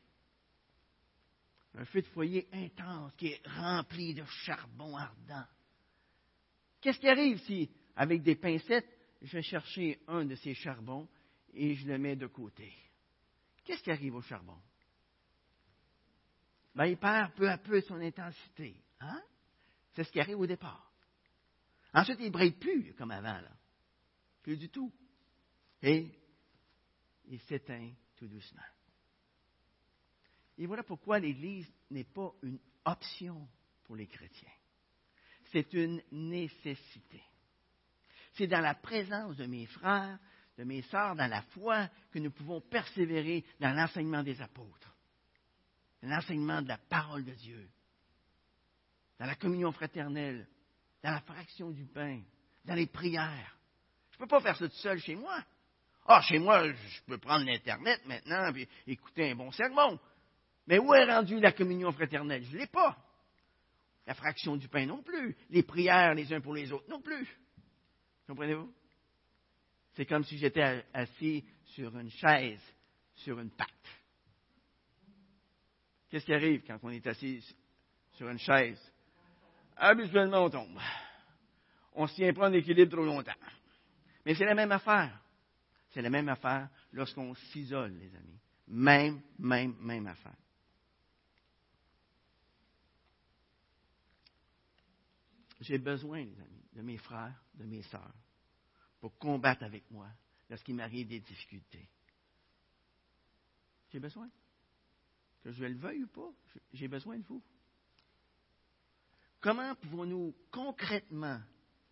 Un 1.74 1.86
feu 1.86 2.02
de 2.02 2.06
foyer 2.08 2.46
intense 2.52 3.14
qui 3.16 3.28
est 3.28 3.46
rempli 3.46 4.12
de 4.12 4.24
charbon 4.26 4.94
ardent. 4.94 5.46
Qu'est-ce 6.82 6.98
qui 6.98 7.08
arrive 7.08 7.38
si, 7.44 7.70
avec 7.96 8.22
des 8.22 8.36
pincettes, 8.36 8.86
je 9.22 9.32
vais 9.32 9.42
chercher 9.42 10.02
un 10.06 10.26
de 10.26 10.34
ces 10.34 10.52
charbons 10.52 11.08
et 11.54 11.76
je 11.76 11.86
le 11.86 11.96
mets 11.96 12.14
de 12.14 12.26
côté? 12.26 12.70
Qu'est-ce 13.64 13.82
qui 13.82 13.90
arrive 13.90 14.14
au 14.14 14.20
charbon? 14.20 14.60
Ben, 16.74 16.84
il 16.84 16.98
perd 16.98 17.32
peu 17.32 17.48
à 17.48 17.56
peu 17.56 17.80
son 17.80 17.98
intensité. 18.02 18.76
Hein? 19.00 19.22
C'est 19.94 20.04
ce 20.04 20.12
qui 20.12 20.20
arrive 20.20 20.40
au 20.40 20.46
départ. 20.46 20.92
Ensuite, 21.94 22.18
il 22.20 22.26
ne 22.26 22.32
brille 22.32 22.52
plus 22.52 22.92
comme 22.98 23.12
avant. 23.12 23.40
Là. 23.40 23.50
Plus 24.42 24.58
du 24.58 24.68
tout. 24.68 24.92
Et 25.80 26.10
il 27.26 27.40
s'éteint 27.40 27.90
tout 28.16 28.28
doucement. 28.28 28.62
Et 30.58 30.66
voilà 30.66 30.82
pourquoi 30.82 31.18
l'Église 31.18 31.70
n'est 31.90 32.04
pas 32.04 32.32
une 32.42 32.58
option 32.84 33.48
pour 33.84 33.96
les 33.96 34.06
chrétiens. 34.06 34.52
C'est 35.50 35.72
une 35.72 36.02
nécessité. 36.12 37.22
C'est 38.34 38.46
dans 38.46 38.60
la 38.60 38.74
présence 38.74 39.36
de 39.36 39.46
mes 39.46 39.66
frères, 39.66 40.18
de 40.58 40.64
mes 40.64 40.82
sœurs, 40.82 41.16
dans 41.16 41.26
la 41.26 41.42
foi, 41.42 41.88
que 42.10 42.18
nous 42.18 42.30
pouvons 42.30 42.60
persévérer 42.60 43.44
dans 43.60 43.72
l'enseignement 43.72 44.22
des 44.22 44.40
apôtres, 44.40 44.96
dans 46.02 46.08
l'enseignement 46.08 46.62
de 46.62 46.68
la 46.68 46.78
parole 46.78 47.24
de 47.24 47.34
Dieu, 47.34 47.68
dans 49.18 49.26
la 49.26 49.36
communion 49.36 49.72
fraternelle, 49.72 50.46
dans 51.02 51.10
la 51.10 51.20
fraction 51.20 51.70
du 51.70 51.84
pain, 51.86 52.22
dans 52.64 52.74
les 52.74 52.86
prières. 52.86 53.58
Je 54.10 54.16
ne 54.16 54.20
peux 54.20 54.28
pas 54.28 54.40
faire 54.40 54.56
ça 54.56 54.68
tout 54.68 54.76
seul 54.76 54.98
chez 55.00 55.16
moi. 55.16 55.42
Ah, 56.06 56.20
chez 56.22 56.38
moi, 56.38 56.70
je 56.70 57.00
peux 57.06 57.18
prendre 57.18 57.46
l'Internet 57.46 58.04
maintenant 58.04 58.54
et 58.54 58.68
écouter 58.86 59.30
un 59.30 59.34
bon 59.34 59.50
sermon. 59.52 59.98
Mais 60.66 60.78
où 60.78 60.92
est 60.94 61.04
rendue 61.04 61.40
la 61.40 61.52
communion 61.52 61.92
fraternelle? 61.92 62.44
Je 62.44 62.54
ne 62.54 62.58
l'ai 62.58 62.66
pas. 62.66 62.96
La 64.06 64.14
fraction 64.14 64.56
du 64.56 64.68
pain 64.68 64.84
non 64.84 65.02
plus. 65.02 65.36
Les 65.50 65.62
prières 65.62 66.14
les 66.14 66.30
uns 66.32 66.40
pour 66.40 66.54
les 66.54 66.70
autres 66.72 66.88
non 66.90 67.00
plus. 67.00 67.26
Comprenez-vous? 68.26 68.72
C'est 69.94 70.06
comme 70.06 70.24
si 70.24 70.36
j'étais 70.36 70.84
assis 70.92 71.44
sur 71.66 71.96
une 71.96 72.10
chaise, 72.10 72.60
sur 73.14 73.38
une 73.38 73.50
patte. 73.50 73.68
Qu'est-ce 76.10 76.26
qui 76.26 76.34
arrive 76.34 76.64
quand 76.66 76.78
on 76.82 76.90
est 76.90 77.06
assis 77.06 77.44
sur 78.12 78.28
une 78.28 78.38
chaise? 78.38 78.80
Habituellement, 79.76 80.44
on 80.44 80.50
tombe. 80.50 80.80
On 81.94 82.02
ne 82.02 82.08
se 82.08 82.14
tient 82.14 82.32
pas 82.34 82.48
en 82.48 82.52
équilibre 82.52 82.92
trop 82.92 83.04
longtemps. 83.04 83.32
Mais 84.26 84.34
c'est 84.34 84.44
la 84.44 84.54
même 84.54 84.72
affaire. 84.72 85.18
C'est 85.94 86.02
la 86.02 86.10
même 86.10 86.28
affaire 86.28 86.68
lorsqu'on 86.92 87.32
s'isole, 87.36 87.92
les 87.92 88.12
amis. 88.16 88.40
Même, 88.66 89.22
même, 89.38 89.76
même 89.78 90.08
affaire. 90.08 90.36
J'ai 95.60 95.78
besoin, 95.78 96.24
les 96.24 96.40
amis, 96.40 96.64
de 96.72 96.82
mes 96.82 96.98
frères, 96.98 97.40
de 97.54 97.64
mes 97.64 97.82
sœurs, 97.82 98.12
pour 99.00 99.16
combattre 99.18 99.62
avec 99.62 99.88
moi 99.88 100.08
lorsqu'il 100.50 100.74
m'arrive 100.74 101.06
des 101.06 101.20
difficultés. 101.20 101.88
J'ai 103.92 104.00
besoin. 104.00 104.28
Que 105.44 105.52
je 105.52 105.64
le 105.64 105.76
veuille 105.76 106.02
ou 106.02 106.08
pas, 106.08 106.32
j'ai 106.72 106.88
besoin 106.88 107.18
de 107.18 107.24
vous. 107.24 107.42
Comment 109.40 109.76
pouvons-nous 109.76 110.34
concrètement 110.50 111.40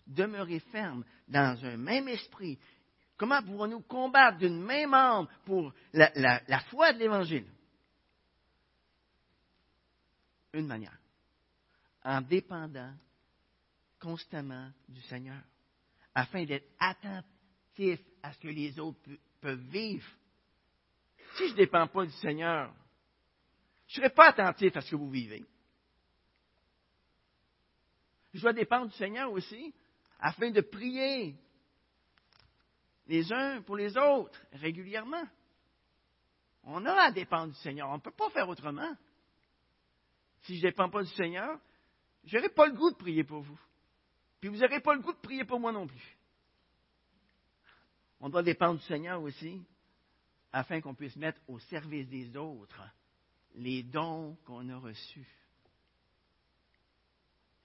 demeurer 0.06 0.58
fermes 0.58 1.04
dans 1.28 1.64
un 1.64 1.76
même 1.76 2.08
esprit? 2.08 2.58
Comment 3.16 3.42
pouvons-nous 3.42 3.82
combattre 3.82 4.38
d'une 4.38 4.62
même 4.62 4.94
âme 4.94 5.28
pour 5.44 5.72
la, 5.92 6.10
la 6.14 6.60
foi 6.70 6.92
de 6.92 6.98
l'Évangile? 6.98 7.46
Une 10.52 10.66
manière. 10.66 10.98
En 12.04 12.20
dépendant 12.20 12.92
constamment 14.00 14.70
du 14.88 15.00
Seigneur, 15.02 15.40
afin 16.14 16.44
d'être 16.44 16.68
attentif 16.78 18.00
à 18.22 18.32
ce 18.32 18.38
que 18.40 18.48
les 18.48 18.78
autres 18.78 18.98
peuvent 19.40 19.68
vivre. 19.68 20.06
Si 21.36 21.46
je 21.48 21.52
ne 21.52 21.56
dépends 21.58 21.86
pas 21.86 22.04
du 22.04 22.12
Seigneur, 22.12 22.74
je 23.86 24.00
ne 24.00 24.04
serai 24.04 24.14
pas 24.14 24.28
attentif 24.28 24.76
à 24.76 24.80
ce 24.80 24.90
que 24.90 24.96
vous 24.96 25.10
vivez. 25.10 25.44
Je 28.34 28.40
dois 28.40 28.52
dépendre 28.52 28.88
du 28.88 28.96
Seigneur 28.96 29.30
aussi, 29.30 29.74
afin 30.18 30.50
de 30.50 30.60
prier 30.60 31.36
les 33.06 33.32
uns 33.32 33.62
pour 33.62 33.76
les 33.76 33.96
autres 33.96 34.40
régulièrement. 34.52 35.24
On 36.64 36.84
a 36.86 36.92
à 36.92 37.10
dépendre 37.10 37.52
du 37.52 37.58
Seigneur. 37.60 37.88
On 37.88 37.96
ne 37.96 38.00
peut 38.00 38.12
pas 38.12 38.30
faire 38.30 38.48
autrement. 38.48 38.96
Si 40.42 40.56
je 40.56 40.64
ne 40.64 40.70
dépends 40.70 40.90
pas 40.90 41.02
du 41.02 41.10
Seigneur, 41.10 41.58
je 42.24 42.36
n'aurai 42.36 42.48
pas 42.48 42.66
le 42.66 42.74
goût 42.74 42.90
de 42.90 42.96
prier 42.96 43.24
pour 43.24 43.42
vous. 43.42 43.58
Puis 44.40 44.48
vous 44.48 44.58
n'aurez 44.58 44.80
pas 44.80 44.94
le 44.94 45.00
goût 45.00 45.12
de 45.12 45.18
prier 45.18 45.44
pour 45.44 45.60
moi 45.60 45.72
non 45.72 45.86
plus. 45.86 46.18
On 48.20 48.28
doit 48.28 48.42
dépendre 48.42 48.78
du 48.78 48.86
Seigneur 48.86 49.20
aussi, 49.20 49.60
afin 50.52 50.80
qu'on 50.80 50.94
puisse 50.94 51.16
mettre 51.16 51.40
au 51.48 51.58
service 51.58 52.08
des 52.08 52.36
autres 52.36 52.82
les 53.54 53.82
dons 53.82 54.36
qu'on 54.44 54.68
a 54.68 54.78
reçus. 54.78 55.28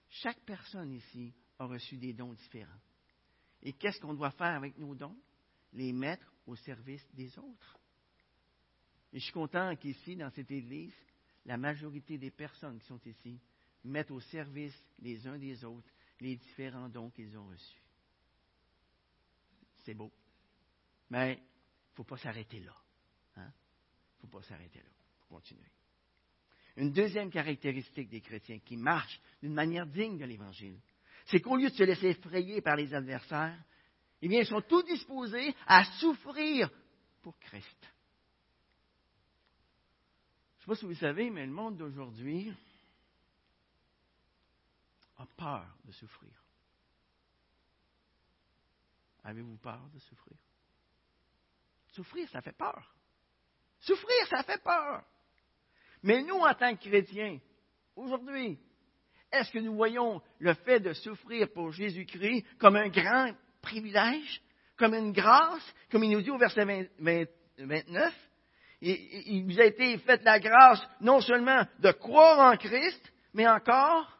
Chaque 0.08 0.40
personne 0.40 0.92
ici 0.92 1.32
a 1.58 1.66
reçu 1.66 1.96
des 1.96 2.12
dons 2.12 2.32
différents. 2.32 2.80
Et 3.62 3.72
qu'est-ce 3.72 4.00
qu'on 4.00 4.14
doit 4.14 4.30
faire 4.32 4.54
avec 4.54 4.76
nos 4.78 4.94
dons? 4.94 5.16
Les 5.72 5.92
mettre 5.92 6.32
au 6.46 6.56
service 6.56 7.06
des 7.14 7.38
autres. 7.38 7.78
Et 9.12 9.18
je 9.18 9.24
suis 9.24 9.32
content 9.32 9.74
qu'ici, 9.76 10.16
dans 10.16 10.30
cette 10.30 10.50
Église, 10.50 10.94
la 11.44 11.56
majorité 11.56 12.18
des 12.18 12.30
personnes 12.30 12.78
qui 12.78 12.86
sont 12.86 13.00
ici 13.06 13.40
mettent 13.84 14.10
au 14.10 14.20
service 14.20 14.74
les 14.98 15.26
uns 15.26 15.38
des 15.38 15.64
autres 15.64 15.90
les 16.20 16.36
différents 16.36 16.88
dons 16.88 17.10
qu'ils 17.10 17.36
ont 17.36 17.46
reçus. 17.46 17.82
C'est 19.84 19.94
beau. 19.94 20.12
Mais 21.10 21.34
il 21.34 21.40
ne 21.40 21.94
faut 21.94 22.04
pas 22.04 22.18
s'arrêter 22.18 22.60
là. 22.60 22.74
Il 23.36 23.40
hein? 23.40 23.46
ne 23.46 24.20
faut 24.20 24.38
pas 24.38 24.42
s'arrêter 24.42 24.80
là. 24.80 24.88
Il 24.88 25.20
faut 25.20 25.34
continuer. 25.34 25.70
Une 26.76 26.92
deuxième 26.92 27.30
caractéristique 27.30 28.08
des 28.08 28.20
chrétiens 28.20 28.58
qui 28.60 28.76
marchent 28.76 29.20
d'une 29.42 29.54
manière 29.54 29.86
digne 29.86 30.18
de 30.18 30.24
l'Évangile, 30.24 30.78
c'est 31.26 31.40
qu'au 31.40 31.56
lieu 31.56 31.70
de 31.70 31.74
se 31.74 31.82
laisser 31.82 32.08
effrayer 32.08 32.60
par 32.60 32.76
les 32.76 32.94
adversaires, 32.94 33.58
eh 34.20 34.28
bien, 34.28 34.40
ils 34.40 34.46
sont 34.46 34.62
tous 34.62 34.82
disposés 34.82 35.54
à 35.66 35.84
souffrir 35.98 36.70
pour 37.22 37.38
Christ. 37.38 37.88
Je 40.56 40.56
ne 40.56 40.60
sais 40.60 40.66
pas 40.66 40.74
si 40.74 40.84
vous 40.86 40.94
savez, 40.94 41.30
mais 41.30 41.46
le 41.46 41.52
monde 41.52 41.76
d'aujourd'hui, 41.76 42.52
a 45.18 45.26
peur 45.36 45.66
de 45.84 45.92
souffrir. 45.92 46.32
Avez-vous 49.24 49.56
peur 49.58 49.80
de 49.92 49.98
souffrir? 49.98 50.36
Souffrir, 51.88 52.28
ça 52.30 52.40
fait 52.40 52.56
peur. 52.56 52.94
Souffrir, 53.80 54.26
ça 54.28 54.42
fait 54.42 54.62
peur. 54.62 55.04
Mais 56.02 56.22
nous, 56.22 56.36
en 56.36 56.54
tant 56.54 56.74
que 56.76 56.88
chrétiens, 56.88 57.38
aujourd'hui, 57.96 58.58
est-ce 59.30 59.50
que 59.50 59.58
nous 59.58 59.74
voyons 59.74 60.22
le 60.38 60.54
fait 60.54 60.80
de 60.80 60.92
souffrir 60.92 61.52
pour 61.52 61.72
Jésus-Christ 61.72 62.46
comme 62.58 62.76
un 62.76 62.88
grand 62.88 63.34
privilège, 63.68 64.42
comme 64.76 64.94
une 64.94 65.12
grâce, 65.12 65.74
comme 65.90 66.04
il 66.04 66.10
nous 66.10 66.22
dit 66.22 66.30
au 66.30 66.38
verset 66.38 66.64
29? 66.98 68.14
il 68.80 69.44
vous 69.44 69.60
a 69.60 69.64
été 69.64 69.98
fait 69.98 70.22
la 70.22 70.38
grâce 70.38 70.80
non 71.00 71.20
seulement 71.20 71.66
de 71.80 71.90
croire 71.90 72.52
en 72.52 72.56
Christ, 72.56 73.12
mais 73.34 73.46
encore 73.48 74.18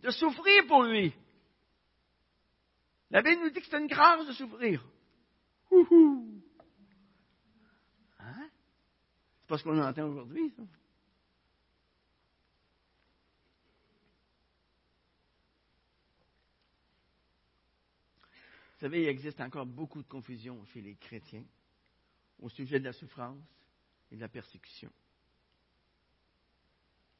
de 0.00 0.10
souffrir 0.10 0.66
pour 0.66 0.82
lui. 0.82 1.14
La 3.10 3.22
Bible 3.22 3.42
nous 3.42 3.50
dit 3.50 3.60
que 3.60 3.66
c'est 3.66 3.78
une 3.78 3.86
grâce 3.86 4.26
de 4.26 4.32
souffrir. 4.32 4.84
Hein? 8.20 8.48
C'est 9.40 9.48
pas 9.48 9.58
ce 9.58 9.64
qu'on 9.64 9.80
entend 9.80 10.08
aujourd'hui, 10.08 10.52
ça. 10.56 10.62
Vous 18.78 18.86
savez, 18.86 19.02
il 19.02 19.08
existe 19.08 19.40
encore 19.40 19.66
beaucoup 19.66 20.00
de 20.00 20.06
confusion 20.06 20.64
chez 20.66 20.80
les 20.80 20.94
chrétiens 20.94 21.42
au 22.38 22.48
sujet 22.48 22.78
de 22.78 22.84
la 22.84 22.92
souffrance 22.92 23.42
et 24.12 24.14
de 24.14 24.20
la 24.20 24.28
persécution. 24.28 24.92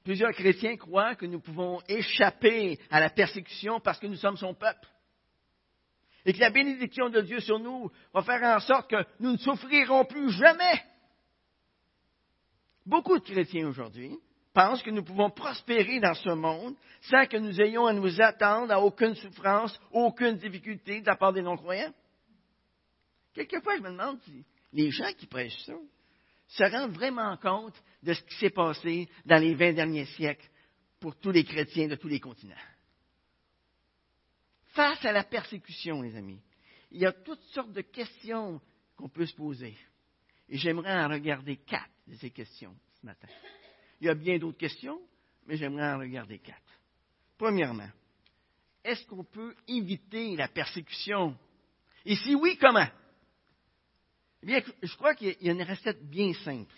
Plusieurs 0.04 0.30
chrétiens 0.30 0.76
croient 0.76 1.16
que 1.16 1.26
nous 1.26 1.40
pouvons 1.40 1.82
échapper 1.88 2.78
à 2.90 3.00
la 3.00 3.10
persécution 3.10 3.80
parce 3.80 3.98
que 3.98 4.06
nous 4.06 4.14
sommes 4.14 4.36
son 4.36 4.54
peuple. 4.54 4.88
Et 6.24 6.32
que 6.32 6.38
la 6.38 6.50
bénédiction 6.50 7.08
de 7.10 7.22
Dieu 7.22 7.40
sur 7.40 7.58
nous 7.58 7.90
va 8.14 8.22
faire 8.22 8.56
en 8.56 8.60
sorte 8.60 8.88
que 8.88 9.04
nous 9.18 9.32
ne 9.32 9.38
souffrirons 9.38 10.04
plus 10.04 10.30
jamais. 10.30 10.84
Beaucoup 12.86 13.18
de 13.18 13.24
chrétiens 13.24 13.66
aujourd'hui 13.66 14.16
pensent 14.52 14.82
que 14.82 14.90
nous 14.90 15.04
pouvons 15.04 15.30
prospérer 15.30 16.00
dans 16.00 16.14
ce 16.14 16.30
monde 16.30 16.74
sans 17.02 17.26
que 17.26 17.36
nous 17.36 17.60
ayons 17.60 17.86
à 17.86 17.92
nous 17.92 18.20
attendre 18.20 18.72
à 18.72 18.80
aucune 18.80 19.14
souffrance, 19.14 19.78
aucune 19.92 20.36
difficulté 20.36 21.00
de 21.00 21.06
la 21.06 21.16
part 21.16 21.32
des 21.32 21.42
non-croyants. 21.42 21.92
Quelquefois, 23.34 23.76
je 23.76 23.82
me 23.82 23.90
demande 23.90 24.20
si 24.22 24.44
les 24.72 24.90
gens 24.90 25.12
qui 25.16 25.26
prêchent 25.26 25.64
ça 25.64 25.74
se 26.48 26.64
rendent 26.64 26.92
vraiment 26.92 27.36
compte 27.36 27.80
de 28.02 28.14
ce 28.14 28.22
qui 28.22 28.34
s'est 28.36 28.50
passé 28.50 29.08
dans 29.26 29.40
les 29.40 29.54
vingt 29.54 29.74
derniers 29.74 30.06
siècles 30.06 30.48
pour 30.98 31.14
tous 31.16 31.30
les 31.30 31.44
chrétiens 31.44 31.88
de 31.88 31.94
tous 31.94 32.08
les 32.08 32.20
continents. 32.20 32.54
Face 34.72 35.04
à 35.04 35.12
la 35.12 35.24
persécution, 35.24 36.02
les 36.02 36.16
amis, 36.16 36.40
il 36.90 37.00
y 37.00 37.06
a 37.06 37.12
toutes 37.12 37.42
sortes 37.52 37.72
de 37.72 37.82
questions 37.82 38.60
qu'on 38.96 39.08
peut 39.08 39.26
se 39.26 39.34
poser. 39.34 39.76
Et 40.48 40.56
j'aimerais 40.56 40.94
en 40.94 41.08
regarder 41.08 41.56
quatre 41.56 41.90
de 42.06 42.14
ces 42.14 42.30
questions 42.30 42.74
ce 43.00 43.06
matin. 43.06 43.28
Il 44.00 44.06
y 44.06 44.10
a 44.10 44.14
bien 44.14 44.38
d'autres 44.38 44.58
questions, 44.58 45.00
mais 45.46 45.56
j'aimerais 45.56 45.92
en 45.92 45.98
regarder 45.98 46.38
quatre. 46.38 46.60
Premièrement, 47.36 47.88
est-ce 48.84 49.06
qu'on 49.06 49.24
peut 49.24 49.54
éviter 49.66 50.36
la 50.36 50.48
persécution? 50.48 51.36
Et 52.04 52.16
si 52.16 52.34
oui, 52.34 52.56
comment? 52.60 52.88
Eh 54.42 54.46
bien, 54.46 54.62
je 54.82 54.94
crois 54.96 55.14
qu'il 55.14 55.36
y 55.40 55.48
a 55.48 55.52
une 55.52 55.62
recette 55.62 56.02
bien 56.08 56.32
simple, 56.32 56.74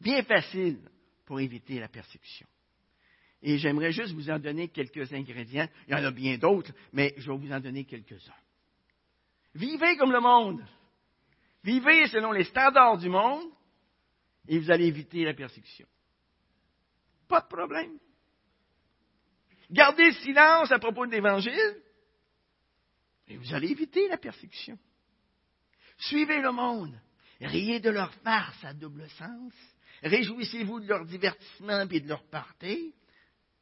bien 0.00 0.22
facile 0.22 0.80
pour 1.24 1.40
éviter 1.40 1.78
la 1.78 1.88
persécution. 1.88 2.46
Et 3.42 3.56
j'aimerais 3.58 3.92
juste 3.92 4.12
vous 4.12 4.28
en 4.28 4.38
donner 4.38 4.68
quelques 4.68 5.12
ingrédients. 5.12 5.68
Il 5.86 5.92
y 5.92 5.94
en 5.94 6.04
a 6.04 6.10
bien 6.10 6.36
d'autres, 6.36 6.72
mais 6.92 7.14
je 7.16 7.30
vais 7.30 7.38
vous 7.38 7.52
en 7.52 7.60
donner 7.60 7.84
quelques-uns. 7.84 8.34
Vivez 9.54 9.96
comme 9.96 10.12
le 10.12 10.20
monde. 10.20 10.64
Vivez 11.64 12.06
selon 12.08 12.32
les 12.32 12.44
standards 12.44 12.98
du 12.98 13.08
monde 13.08 13.50
et 14.48 14.58
vous 14.58 14.70
allez 14.70 14.86
éviter 14.86 15.24
la 15.24 15.34
persécution. 15.34 15.86
Pas 17.30 17.42
de 17.42 17.46
problème. 17.46 17.96
Gardez 19.70 20.06
le 20.06 20.14
silence 20.14 20.72
à 20.72 20.80
propos 20.80 21.06
de 21.06 21.12
l'Évangile 21.12 21.80
et 23.28 23.36
vous 23.36 23.54
allez 23.54 23.68
éviter 23.68 24.08
la 24.08 24.18
persécution. 24.18 24.76
Suivez 25.96 26.40
le 26.40 26.50
monde. 26.50 27.00
Riez 27.40 27.78
de 27.78 27.90
leur 27.90 28.12
farce 28.14 28.64
à 28.64 28.74
double 28.74 29.08
sens. 29.10 29.52
Réjouissez-vous 30.02 30.80
de 30.80 30.88
leur 30.88 31.06
divertissement 31.06 31.88
et 31.88 32.00
de 32.00 32.08
leur 32.08 32.24
party. 32.30 32.92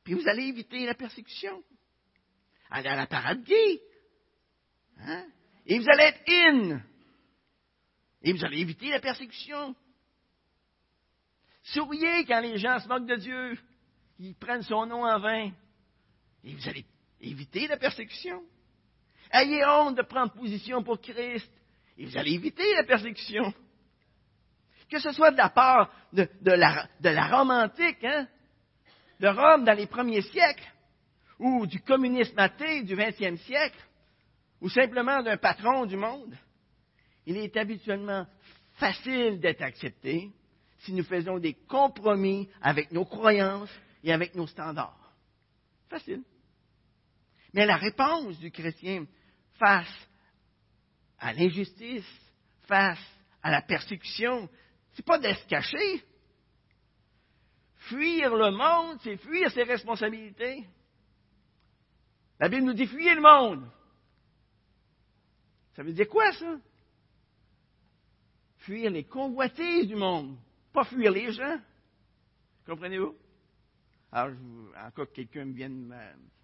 Puis 0.02 0.14
vous 0.14 0.26
allez 0.26 0.44
éviter 0.44 0.86
la 0.86 0.94
persécution. 0.94 1.62
Allez 2.70 2.88
à 2.88 2.96
la 2.96 3.06
parade 3.06 3.44
gay. 3.44 3.82
Hein? 5.00 5.26
Et 5.66 5.78
vous 5.78 5.86
allez 5.90 6.04
être 6.04 6.22
in. 6.26 6.80
Et 8.22 8.32
vous 8.32 8.44
allez 8.46 8.60
éviter 8.60 8.88
la 8.88 9.00
persécution. 9.00 9.76
Souriez 11.72 12.24
quand 12.24 12.40
les 12.40 12.58
gens 12.58 12.78
se 12.78 12.88
moquent 12.88 13.06
de 13.06 13.16
Dieu. 13.16 13.58
Ils 14.18 14.34
prennent 14.34 14.62
son 14.62 14.86
nom 14.86 15.04
en 15.04 15.18
vain. 15.18 15.50
Et 16.44 16.54
vous 16.54 16.68
allez 16.68 16.84
éviter 17.20 17.66
la 17.66 17.76
persécution. 17.76 18.42
Ayez 19.30 19.64
honte 19.66 19.96
de 19.96 20.02
prendre 20.02 20.32
position 20.32 20.82
pour 20.82 21.00
Christ. 21.00 21.50
Et 21.98 22.06
vous 22.06 22.16
allez 22.16 22.32
éviter 22.32 22.64
la 22.76 22.84
persécution. 22.84 23.52
Que 24.88 24.98
ce 24.98 25.12
soit 25.12 25.32
de 25.32 25.36
la 25.36 25.50
part 25.50 25.92
de, 26.12 26.26
la, 26.44 27.28
Rome 27.28 27.50
antique, 27.50 28.02
hein, 28.02 28.26
de 29.20 29.28
Rome 29.28 29.64
dans 29.64 29.76
les 29.76 29.86
premiers 29.86 30.22
siècles, 30.22 30.72
ou 31.38 31.66
du 31.66 31.80
communisme 31.82 32.38
athée 32.38 32.82
du 32.82 32.96
XXe 32.96 33.38
siècle, 33.42 33.78
ou 34.62 34.70
simplement 34.70 35.22
d'un 35.22 35.36
patron 35.36 35.84
du 35.84 35.96
monde, 35.96 36.34
il 37.26 37.36
est 37.36 37.54
habituellement 37.58 38.26
facile 38.76 39.38
d'être 39.40 39.60
accepté 39.60 40.32
si 40.78 40.92
nous 40.92 41.04
faisons 41.04 41.38
des 41.38 41.54
compromis 41.54 42.48
avec 42.60 42.92
nos 42.92 43.04
croyances 43.04 43.70
et 44.04 44.12
avec 44.12 44.34
nos 44.34 44.46
standards. 44.46 45.12
Facile. 45.88 46.22
Mais 47.52 47.66
la 47.66 47.76
réponse 47.76 48.38
du 48.38 48.50
chrétien 48.50 49.06
face 49.54 50.08
à 51.18 51.32
l'injustice, 51.32 52.06
face 52.66 53.02
à 53.42 53.50
la 53.50 53.62
persécution, 53.62 54.48
c'est 54.92 55.04
pas 55.04 55.18
de 55.18 55.32
se 55.32 55.46
cacher. 55.46 56.04
Fuir 57.88 58.34
le 58.34 58.50
monde, 58.50 58.98
c'est 59.02 59.16
fuir 59.16 59.50
ses 59.50 59.62
responsabilités. 59.62 60.64
La 62.38 62.48
Bible 62.48 62.66
nous 62.66 62.74
dit 62.74 62.86
fuyez 62.86 63.14
le 63.14 63.22
monde. 63.22 63.68
Ça 65.74 65.82
veut 65.82 65.92
dire 65.92 66.08
quoi 66.08 66.32
ça? 66.32 66.56
Fuir 68.58 68.90
les 68.90 69.04
convoitises 69.04 69.86
du 69.86 69.96
monde, 69.96 70.36
pas 70.72 70.84
fuir 70.84 71.10
les 71.10 71.32
gens. 71.32 71.58
Comprenez-vous? 72.66 73.16
Alors, 74.10 74.36
en 74.76 74.90
cas 74.90 75.06
que 75.06 75.12
quelqu'un 75.12 75.44
vienne 75.46 75.94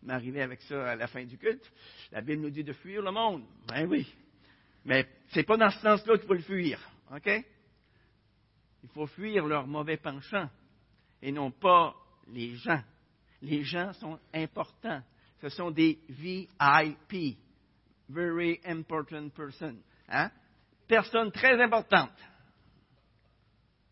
m'arriver 0.03 0.43
avec 0.43 0.61
ça 0.63 0.91
à 0.91 0.97
la 0.97 1.07
fin 1.07 1.25
du 1.25 1.39
culte, 1.39 1.71
la 2.13 2.21
Bible 2.21 2.43
nous 2.43 2.51
dit 2.51 2.65
de 2.65 2.73
fuir 2.73 3.03
le 3.03 3.11
monde. 3.11 3.45
Ben 3.69 3.87
oui. 3.89 4.07
Mais 4.85 5.09
ce 5.29 5.39
n'est 5.39 5.45
pas 5.45 5.57
dans 5.57 5.71
ce 5.71 5.81
sens-là 5.81 6.19
qu'il 6.19 6.27
faut 6.27 6.35
le 6.35 6.41
fuir. 6.41 6.79
OK? 7.15 7.31
Il 8.83 8.89
faut 8.91 9.07
fuir 9.07 9.47
leur 9.47 9.67
mauvais 9.67 9.97
penchant 9.97 10.49
et 11.23 11.33
non 11.33 11.51
pas 11.51 11.95
les 12.29 12.55
gens. 12.55 12.83
Les 13.41 13.65
gens 13.65 13.93
sont 13.95 14.19
importants. 14.33 15.03
Ce 15.41 15.49
sont 15.49 15.71
des 15.71 15.99
VIP. 16.09 17.39
Very 18.09 18.61
important 18.67 19.31
person. 19.31 19.77
Hein? 20.09 20.31
Personnes 20.87 21.33
très 21.33 21.61
importantes. 21.63 22.13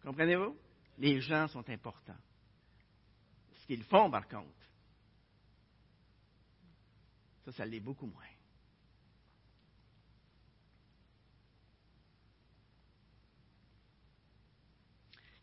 Comprenez-vous? 0.02 0.56
Les 0.98 1.20
gens 1.20 1.48
sont 1.48 1.68
importants. 1.68 2.18
Ce 3.60 3.66
qu'ils 3.66 3.84
font, 3.84 4.10
par 4.10 4.26
contre, 4.26 4.48
ça, 7.44 7.52
ça 7.52 7.64
l'est 7.64 7.80
beaucoup 7.80 8.06
moins. 8.06 8.22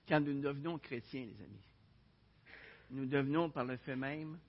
Quand 0.08 0.20
nous 0.20 0.42
devenons 0.42 0.80
chrétiens, 0.80 1.26
les 1.26 1.42
amis, 1.44 1.66
nous 2.90 3.06
devenons 3.06 3.52
par 3.52 3.64
le 3.64 3.78
fait 3.78 3.96
même 3.96 4.40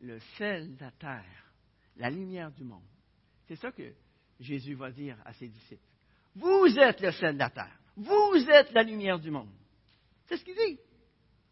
le 0.00 0.18
sel 0.38 0.74
de 0.74 0.80
la 0.80 0.90
terre, 0.92 1.52
la 1.96 2.10
lumière 2.10 2.50
du 2.50 2.64
monde. 2.64 2.82
C'est 3.46 3.56
ça 3.56 3.70
que 3.70 3.92
Jésus 4.40 4.74
va 4.74 4.90
dire 4.90 5.18
à 5.24 5.34
ses 5.34 5.48
disciples. 5.48 5.82
Vous 6.34 6.66
êtes 6.78 7.00
le 7.00 7.12
sel 7.12 7.34
de 7.34 7.38
la 7.40 7.50
terre. 7.50 7.81
Vous 7.96 8.46
êtes 8.48 8.72
la 8.72 8.82
lumière 8.82 9.18
du 9.18 9.30
monde. 9.30 9.52
C'est 10.26 10.36
ce 10.36 10.44
qu'il 10.44 10.54
dit. 10.54 10.78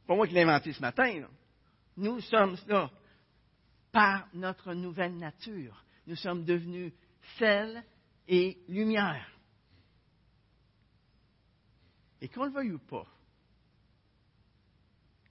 Pas 0.07 0.15
moi 0.15 0.27
qui 0.27 0.35
l'ai 0.35 0.43
inventé 0.43 0.73
ce 0.73 0.81
matin. 0.81 1.29
Nous 1.97 2.21
sommes 2.21 2.57
là 2.67 2.91
par 3.93 4.29
notre 4.33 4.75
nouvelle 4.75 5.17
nature. 5.17 5.85
Nous 6.07 6.17
sommes 6.17 6.45
devenus 6.45 6.93
sel 7.39 7.85
et 8.27 8.59
lumière. 8.69 9.31
Et 12.21 12.29
qu'on 12.29 12.45
le 12.45 12.53
veuille 12.53 12.73
ou 12.73 12.79
pas, 12.79 13.07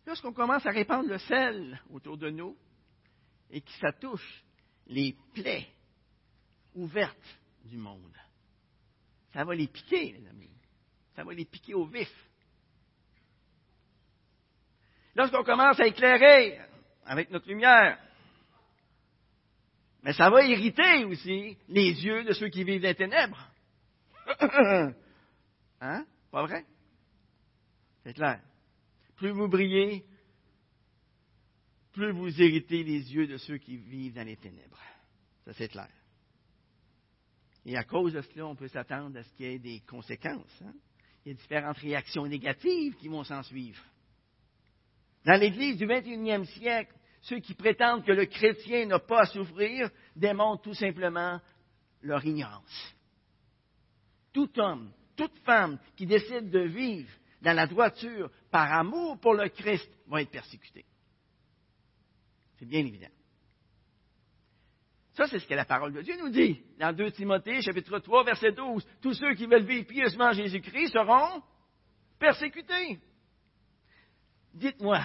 lorsqu'on 0.06 0.34
commence 0.34 0.66
à 0.66 0.72
répandre 0.72 1.10
le 1.10 1.20
sel 1.20 1.80
autour 1.92 2.18
de 2.18 2.30
nous 2.30 2.58
et 3.52 3.62
que 3.62 3.72
ça 3.80 3.92
touche 3.94 4.44
les 4.88 5.16
plaies 5.34 5.68
ouvertes 6.74 7.40
du 7.66 7.78
monde, 7.78 8.16
ça 9.34 9.44
va 9.44 9.54
les 9.54 9.68
piquer, 9.68 10.14
les 10.14 10.28
amis. 10.28 10.50
Ça 11.20 11.26
va 11.26 11.34
les 11.34 11.44
piquer 11.44 11.74
au 11.74 11.84
vif. 11.86 12.10
Lorsqu'on 15.14 15.44
commence 15.44 15.78
à 15.78 15.86
éclairer 15.86 16.58
avec 17.04 17.30
notre 17.30 17.46
lumière, 17.50 18.00
mais 20.02 20.14
ça 20.14 20.30
va 20.30 20.46
irriter 20.46 21.04
aussi 21.04 21.58
les 21.68 21.92
yeux 22.06 22.24
de 22.24 22.32
ceux 22.32 22.48
qui 22.48 22.64
vivent 22.64 22.84
dans 22.84 22.88
les 22.88 22.96
ténèbres. 22.96 23.52
hein? 25.82 26.06
Pas 26.32 26.46
vrai? 26.46 26.66
C'est 28.06 28.14
clair. 28.14 28.40
Plus 29.18 29.32
vous 29.32 29.50
brillez, 29.50 30.06
plus 31.92 32.14
vous 32.14 32.42
irritez 32.42 32.82
les 32.82 33.14
yeux 33.14 33.28
de 33.28 33.36
ceux 33.36 33.58
qui 33.58 33.76
vivent 33.76 34.14
dans 34.14 34.26
les 34.26 34.38
ténèbres. 34.38 34.82
Ça, 35.44 35.52
c'est 35.52 35.68
clair. 35.68 35.92
Et 37.66 37.76
à 37.76 37.84
cause 37.84 38.14
de 38.14 38.22
cela, 38.22 38.48
on 38.48 38.56
peut 38.56 38.70
s'attendre 38.70 39.20
à 39.20 39.24
ce 39.24 39.34
qu'il 39.34 39.48
y 39.48 39.50
ait 39.50 39.60
des 39.60 39.82
conséquences. 39.82 40.62
Hein? 40.64 40.72
Il 41.26 41.30
y 41.30 41.32
a 41.32 41.38
différentes 41.38 41.78
réactions 41.78 42.26
négatives 42.26 42.96
qui 42.96 43.08
vont 43.08 43.24
s'en 43.24 43.44
suivre. 43.44 43.82
Dans 45.26 45.40
l'Église 45.40 45.78
du 45.78 45.86
21e 45.86 46.46
siècle, 46.46 46.94
ceux 47.22 47.40
qui 47.40 47.54
prétendent 47.54 48.06
que 48.06 48.12
le 48.12 48.26
chrétien 48.26 48.86
n'a 48.86 49.00
pas 49.00 49.22
à 49.22 49.26
souffrir 49.26 49.90
démontrent 50.16 50.64
tout 50.64 50.74
simplement 50.74 51.40
leur 52.02 52.26
ignorance. 52.26 52.96
Tout 54.32 54.58
homme, 54.60 54.92
toute 55.16 55.38
femme 55.40 55.78
qui 55.98 56.06
décide 56.06 56.50
de 56.50 56.62
vivre 56.62 57.12
dans 57.42 57.54
la 57.56 57.68
droiture 57.68 58.32
par 58.50 58.72
amour 58.72 59.20
pour 59.20 59.34
le 59.34 59.50
Christ 59.50 59.90
va 60.08 60.22
être 60.22 60.32
persécuté. 60.32 60.86
C'est 62.58 62.66
bien 62.66 62.80
évident. 62.80 63.10
Ça, 65.20 65.28
c'est 65.28 65.40
ce 65.40 65.48
que 65.48 65.54
la 65.54 65.66
parole 65.66 65.92
de 65.92 66.02
Dieu 66.02 66.16
nous 66.18 66.30
dit. 66.30 66.62
Dans 66.80 66.96
2 66.96 67.12
Timothée, 67.12 67.62
chapitre 67.62 68.00
3, 68.00 68.24
verset 68.24 68.54
12. 68.54 68.88
Tous 69.02 69.14
ceux 69.14 69.34
qui 69.34 69.48
veulent 69.48 69.66
vivre 69.66 69.86
pieusement 69.86 70.32
Jésus-Christ 70.32 70.94
seront 70.94 71.44
persécutés. 72.18 72.98
Dites-moi, 74.54 75.02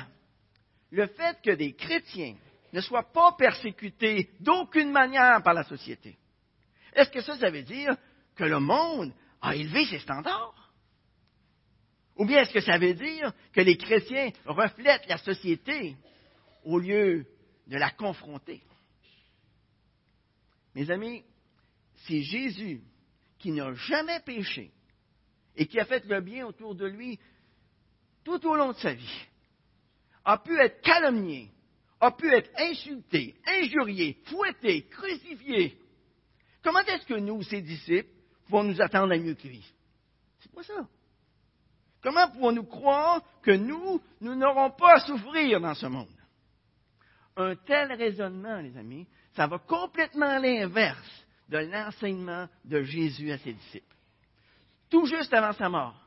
le 0.93 1.09
fait 1.09 1.37
que 1.43 1.51
des 1.51 1.73
chrétiens 1.73 2.37
ne 2.73 2.81
soient 2.81 3.13
pas 3.13 3.33
persécutés 3.33 4.31
d'aucune 4.39 4.93
manière 4.93 5.43
par 5.43 5.53
la 5.53 5.65
société, 5.65 6.17
est-ce 6.93 7.11
que 7.11 7.21
ça, 7.21 7.37
ça 7.37 7.51
veut 7.51 7.65
dire 7.65 7.97
que 8.37 8.45
le 8.45 8.61
monde 8.61 9.13
a 9.43 9.57
élevé 9.57 9.85
ses 9.87 9.99
standards? 9.99 10.73
Ou 12.15 12.25
bien 12.25 12.43
est-ce 12.43 12.53
que 12.53 12.61
ça 12.61 12.79
veut 12.79 12.95
dire 12.95 13.33
que 13.53 13.63
les 13.63 13.77
chrétiens 13.77 14.31
reflètent 14.47 15.09
la 15.09 15.19
société 15.19 15.97
au 16.63 16.79
lieu 16.79 17.27
de 17.67 17.77
la 17.77 17.91
confronter? 17.91 18.63
Mes 20.75 20.91
amis, 20.91 21.25
c'est 22.07 22.23
Jésus 22.23 22.81
qui 23.39 23.53
n'a 23.53 23.73
jamais 23.75 24.21
péché 24.21 24.73
et 25.57 25.67
qui 25.67 25.79
a 25.79 25.85
fait 25.85 26.05
le 26.07 26.21
bien 26.21 26.47
autour 26.47 26.75
de 26.75 26.87
lui 26.87 27.19
tout 28.25 28.45
au 28.47 28.57
long 28.57 28.73
de 28.73 28.79
sa 28.79 28.95
vie, 28.95 29.27
a 30.25 30.39
pu 30.39 30.59
être 30.59 30.81
calomnié, 30.81 31.51
a 32.01 32.11
pu 32.11 32.33
être 32.33 32.51
insulté, 32.59 33.35
injurié, 33.47 34.19
fouetté, 34.25 34.87
crucifié. 34.87 35.79
Comment 36.63 36.81
est-ce 36.81 37.07
que 37.07 37.15
nous, 37.15 37.43
ses 37.43 37.61
disciples, 37.61 38.09
pouvons 38.47 38.65
nous 38.65 38.81
attendre 38.81 39.13
à 39.13 39.19
mieux 39.19 39.35
que 39.35 39.47
lui? 39.47 39.65
C'est 40.41 40.53
pas 40.53 40.63
ça. 40.63 40.89
Comment 42.03 42.31
pouvons-nous 42.31 42.65
croire 42.65 43.23
que 43.43 43.51
nous, 43.51 44.01
nous 44.21 44.35
n'aurons 44.35 44.71
pas 44.71 44.95
à 44.95 45.01
souffrir 45.01 45.61
dans 45.61 45.75
ce 45.75 45.87
monde? 45.87 46.09
Un 47.37 47.57
tel 47.57 47.93
raisonnement, 47.93 48.61
les 48.61 48.77
amis, 48.77 49.07
ça 49.37 49.47
va 49.47 49.59
complètement 49.59 50.29
à 50.29 50.39
l'inverse 50.39 51.27
de 51.49 51.59
l'enseignement 51.59 52.49
de 52.65 52.83
Jésus 52.83 53.31
à 53.31 53.39
ses 53.39 53.53
disciples. 53.53 53.97
Tout 54.91 55.07
juste 55.07 55.33
avant 55.33 55.53
sa 55.53 55.69
mort, 55.69 56.01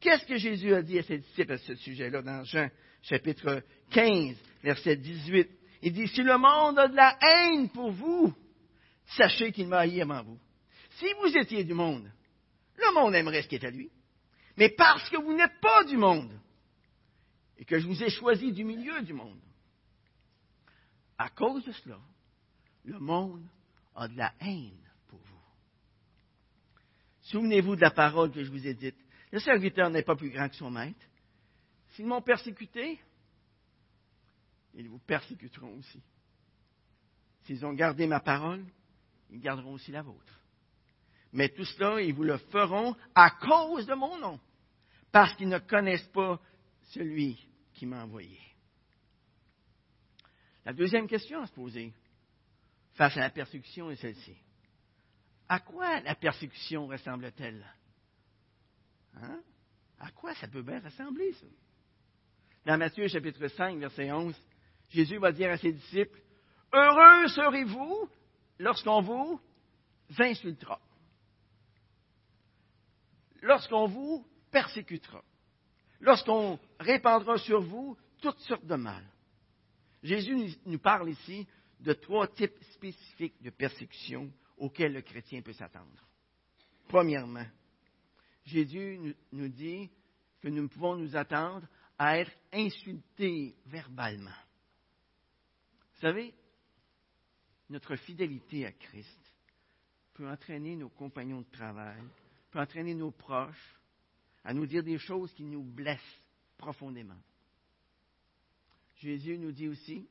qu'est-ce 0.00 0.26
que 0.26 0.36
Jésus 0.36 0.74
a 0.74 0.82
dit 0.82 0.98
à 0.98 1.02
ses 1.02 1.18
disciples 1.18 1.52
à 1.52 1.58
ce 1.58 1.74
sujet-là 1.74 2.22
dans 2.22 2.44
Jean 2.44 2.68
chapitre 3.02 3.62
15, 3.90 4.36
verset 4.62 4.96
18? 4.96 5.48
Il 5.82 5.92
dit, 5.92 6.08
si 6.08 6.22
le 6.22 6.36
monde 6.36 6.78
a 6.78 6.88
de 6.88 6.96
la 6.96 7.16
haine 7.20 7.68
pour 7.70 7.90
vous, 7.90 8.34
sachez 9.06 9.52
qu'il 9.52 9.68
m'a 9.68 9.80
haï 9.80 10.02
avant 10.02 10.22
vous. 10.22 10.38
Si 10.98 11.06
vous 11.22 11.36
étiez 11.36 11.64
du 11.64 11.74
monde, 11.74 12.10
le 12.76 12.94
monde 12.94 13.14
aimerait 13.14 13.42
ce 13.42 13.48
qui 13.48 13.54
est 13.54 13.64
à 13.64 13.70
lui. 13.70 13.90
Mais 14.56 14.70
parce 14.70 15.08
que 15.08 15.16
vous 15.16 15.34
n'êtes 15.34 15.60
pas 15.60 15.84
du 15.84 15.96
monde, 15.96 16.32
et 17.56 17.64
que 17.64 17.78
je 17.78 17.86
vous 17.86 18.02
ai 18.02 18.10
choisi 18.10 18.52
du 18.52 18.64
milieu 18.64 19.02
du 19.02 19.12
monde, 19.12 19.40
à 21.16 21.28
cause 21.30 21.64
de 21.64 21.72
cela, 21.72 21.98
le 22.88 22.98
monde 22.98 23.46
a 23.94 24.08
de 24.08 24.16
la 24.16 24.32
haine 24.40 24.88
pour 25.06 25.20
vous. 25.20 25.40
Souvenez-vous 27.22 27.76
de 27.76 27.82
la 27.82 27.90
parole 27.90 28.32
que 28.32 28.42
je 28.42 28.50
vous 28.50 28.66
ai 28.66 28.74
dite. 28.74 28.96
Le 29.30 29.40
serviteur 29.40 29.90
n'est 29.90 30.02
pas 30.02 30.16
plus 30.16 30.30
grand 30.30 30.48
que 30.48 30.56
son 30.56 30.70
maître. 30.70 31.06
S'ils 31.90 32.06
m'ont 32.06 32.22
persécuté, 32.22 32.98
ils 34.74 34.88
vous 34.88 35.00
persécuteront 35.00 35.76
aussi. 35.78 36.00
S'ils 37.44 37.64
ont 37.66 37.74
gardé 37.74 38.06
ma 38.06 38.20
parole, 38.20 38.64
ils 39.30 39.40
garderont 39.40 39.74
aussi 39.74 39.92
la 39.92 40.02
vôtre. 40.02 40.40
Mais 41.32 41.50
tout 41.50 41.64
cela, 41.64 42.00
ils 42.00 42.14
vous 42.14 42.24
le 42.24 42.38
feront 42.38 42.96
à 43.14 43.30
cause 43.30 43.86
de 43.86 43.94
mon 43.94 44.18
nom, 44.18 44.40
parce 45.12 45.34
qu'ils 45.34 45.48
ne 45.48 45.58
connaissent 45.58 46.08
pas 46.08 46.40
celui 46.90 47.46
qui 47.74 47.84
m'a 47.84 48.04
envoyé. 48.04 48.38
La 50.64 50.72
deuxième 50.72 51.06
question 51.06 51.42
à 51.42 51.46
se 51.46 51.52
poser, 51.52 51.92
face 52.98 53.16
à 53.16 53.20
la 53.20 53.30
persécution 53.30 53.90
est 53.92 53.96
celle-ci. 53.96 54.36
À 55.48 55.60
quoi 55.60 56.00
la 56.00 56.16
persécution 56.16 56.88
ressemble-t-elle? 56.88 57.64
Hein? 59.14 59.40
À 60.00 60.10
quoi 60.10 60.34
ça 60.34 60.48
peut 60.48 60.62
bien 60.62 60.80
ressembler, 60.80 61.32
ça? 61.34 61.46
Dans 62.66 62.76
Matthieu 62.76 63.06
chapitre 63.06 63.46
5, 63.46 63.78
verset 63.78 64.10
11, 64.10 64.34
Jésus 64.90 65.16
va 65.18 65.30
dire 65.30 65.50
à 65.50 65.56
ses 65.56 65.72
disciples, 65.72 66.20
Heureux 66.72 67.28
serez-vous 67.28 68.10
lorsqu'on 68.58 69.00
vous 69.00 69.40
insultera, 70.18 70.80
lorsqu'on 73.42 73.86
vous 73.86 74.26
persécutera, 74.50 75.22
lorsqu'on 76.00 76.58
répandra 76.80 77.38
sur 77.38 77.62
vous 77.62 77.96
toutes 78.20 78.40
sortes 78.40 78.66
de 78.66 78.74
mal. 78.74 79.04
Jésus 80.02 80.56
nous 80.66 80.78
parle 80.78 81.10
ici 81.10 81.46
de 81.80 81.92
trois 81.92 82.28
types 82.28 82.62
spécifiques 82.72 83.40
de 83.42 83.50
persécution 83.50 84.32
auxquels 84.56 84.92
le 84.92 85.02
chrétien 85.02 85.42
peut 85.42 85.52
s'attendre. 85.52 86.06
Premièrement, 86.88 87.46
Jésus 88.44 89.14
nous 89.32 89.48
dit 89.48 89.90
que 90.40 90.48
nous 90.48 90.68
pouvons 90.68 90.96
nous 90.96 91.16
attendre 91.16 91.66
à 91.98 92.18
être 92.18 92.32
insultés 92.52 93.54
verbalement. 93.66 94.30
Vous 95.94 96.00
savez, 96.00 96.34
notre 97.68 97.96
fidélité 97.96 98.66
à 98.66 98.72
Christ 98.72 99.18
peut 100.14 100.28
entraîner 100.28 100.76
nos 100.76 100.88
compagnons 100.88 101.40
de 101.40 101.50
travail, 101.50 102.02
peut 102.50 102.60
entraîner 102.60 102.94
nos 102.94 103.10
proches 103.10 103.78
à 104.44 104.54
nous 104.54 104.66
dire 104.66 104.82
des 104.82 104.98
choses 104.98 105.32
qui 105.34 105.44
nous 105.44 105.62
blessent 105.62 106.22
profondément. 106.56 107.20
Jésus 108.96 109.38
nous 109.38 109.52
dit 109.52 109.68
aussi 109.68 110.08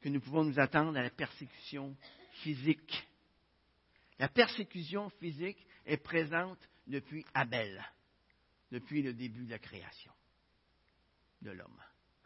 que 0.00 0.08
nous 0.08 0.20
pouvons 0.20 0.44
nous 0.44 0.58
attendre 0.58 0.96
à 0.96 1.02
la 1.02 1.10
persécution 1.10 1.96
physique. 2.42 3.08
La 4.18 4.28
persécution 4.28 5.10
physique 5.10 5.64
est 5.84 5.96
présente 5.98 6.58
depuis 6.86 7.24
Abel, 7.34 7.84
depuis 8.70 9.02
le 9.02 9.12
début 9.12 9.44
de 9.44 9.50
la 9.50 9.58
création 9.58 10.12
de 11.42 11.50
l'homme. 11.50 11.82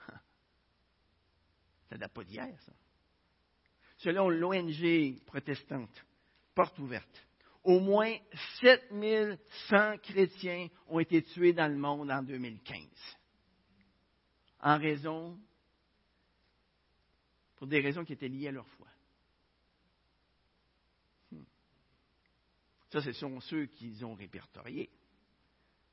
Ça 1.88 1.96
date 1.98 2.12
pas 2.12 2.24
d'hier, 2.24 2.60
ça. 2.62 2.72
Selon 3.98 4.28
l'ONG 4.28 5.22
protestante, 5.26 6.04
porte 6.54 6.78
ouverte, 6.78 7.26
au 7.62 7.78
moins 7.78 8.16
7100 8.60 9.98
chrétiens 9.98 10.68
ont 10.88 10.98
été 10.98 11.22
tués 11.22 11.52
dans 11.52 11.68
le 11.68 11.76
monde 11.76 12.10
en 12.10 12.22
2015 12.22 12.78
en 14.62 14.78
raison, 14.78 15.38
pour 17.62 17.68
des 17.68 17.78
raisons 17.78 18.04
qui 18.04 18.14
étaient 18.14 18.26
liées 18.26 18.48
à 18.48 18.50
leur 18.50 18.66
foi. 18.70 18.88
Hmm. 21.30 21.44
Ça, 22.90 23.00
ce 23.00 23.12
sont 23.12 23.38
ceux 23.38 23.66
qu'ils 23.66 24.04
ont 24.04 24.14
répertoriés. 24.14 24.90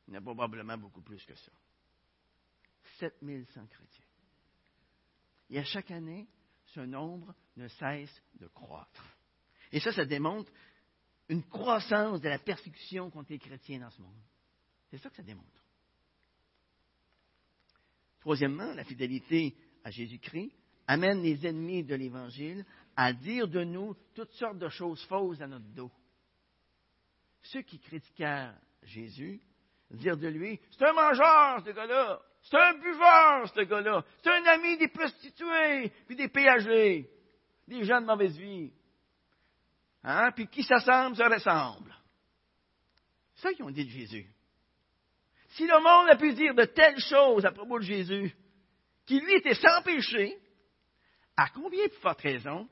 Il 0.08 0.16
y 0.16 0.18
en 0.18 0.20
a 0.20 0.24
probablement 0.24 0.80
beaucoup 0.80 1.04
plus 1.04 1.24
que 1.24 1.36
ça. 1.36 1.52
7100 2.98 3.68
chrétiens. 3.68 4.06
Et 5.52 5.60
à 5.60 5.64
chaque 5.64 5.92
année, 5.92 6.28
ce 6.66 6.80
nombre 6.80 7.36
ne 7.56 7.68
cesse 7.68 8.20
de 8.40 8.48
croître. 8.48 9.06
Et 9.72 9.80
ça, 9.80 9.94
ça 9.94 10.06
démontre 10.06 10.52
une 11.28 11.44
croissance 11.44 12.20
de 12.20 12.30
la 12.30 12.40
persécution 12.40 13.12
contre 13.12 13.32
les 13.32 13.38
chrétiens 13.38 13.82
dans 13.82 13.92
ce 13.92 14.02
monde. 14.02 14.24
C'est 14.90 14.98
ça 14.98 15.12
que 15.12 15.18
ça 15.18 15.22
démontre. 15.22 15.64
Troisièmement, 18.22 18.74
la 18.74 18.86
fidélité 18.86 19.56
à 19.84 19.92
Jésus-Christ 19.92 20.59
amène 20.90 21.22
les 21.22 21.46
ennemis 21.46 21.84
de 21.84 21.94
l'Évangile 21.94 22.66
à 22.96 23.14
dire 23.14 23.48
de 23.48 23.64
nous 23.64 23.96
toutes 24.16 24.32
sortes 24.32 24.58
de 24.58 24.70
choses 24.70 25.02
fausses 25.04 25.40
à 25.40 25.46
notre 25.46 25.68
dos. 25.76 25.92
Ceux 27.44 27.62
qui 27.62 27.80
critiquèrent 27.80 28.56
Jésus 28.82 29.40
dirent 29.92 30.18
de 30.18 30.28
lui, 30.28 30.60
c'est 30.72 30.86
un 30.86 30.94
mangeur, 30.94 31.64
ce 31.64 31.70
gars-là. 31.70 32.20
C'est 32.42 32.58
un 32.58 32.74
buveur, 32.74 33.48
ce 33.54 33.62
gars-là. 33.62 34.04
C'est 34.24 34.32
un 34.32 34.44
ami 34.46 34.78
des 34.78 34.88
prostituées, 34.88 35.90
puis 36.08 36.16
des 36.16 36.28
péagers, 36.28 37.08
des 37.68 37.84
gens 37.84 38.02
de 38.02 38.08
mauvaise 38.08 38.36
vie. 38.36 38.74
Hein? 40.04 40.32
Puis 40.32 40.48
qui 40.48 40.64
s'assemble, 40.64 41.16
se 41.16 41.24
ressemble. 41.24 41.96
C'est 43.36 43.50
ça 43.50 43.54
qu'ils 43.54 43.66
ont 43.66 43.70
dit 43.70 43.86
de 43.86 43.92
Jésus. 43.92 44.28
Si 45.50 45.68
le 45.68 45.80
monde 45.84 46.10
a 46.10 46.16
pu 46.16 46.34
dire 46.34 46.56
de 46.56 46.66
telles 46.66 47.00
choses 47.00 47.46
à 47.46 47.52
propos 47.52 47.78
de 47.78 47.84
Jésus, 47.84 48.36
qui 49.06 49.20
lui 49.20 49.36
était 49.36 49.54
sans 49.56 49.84
péché, 49.84 50.40
à 51.40 51.50
combien 51.52 51.88
de 51.88 51.94
forte 51.94 52.22
raison 52.22 52.68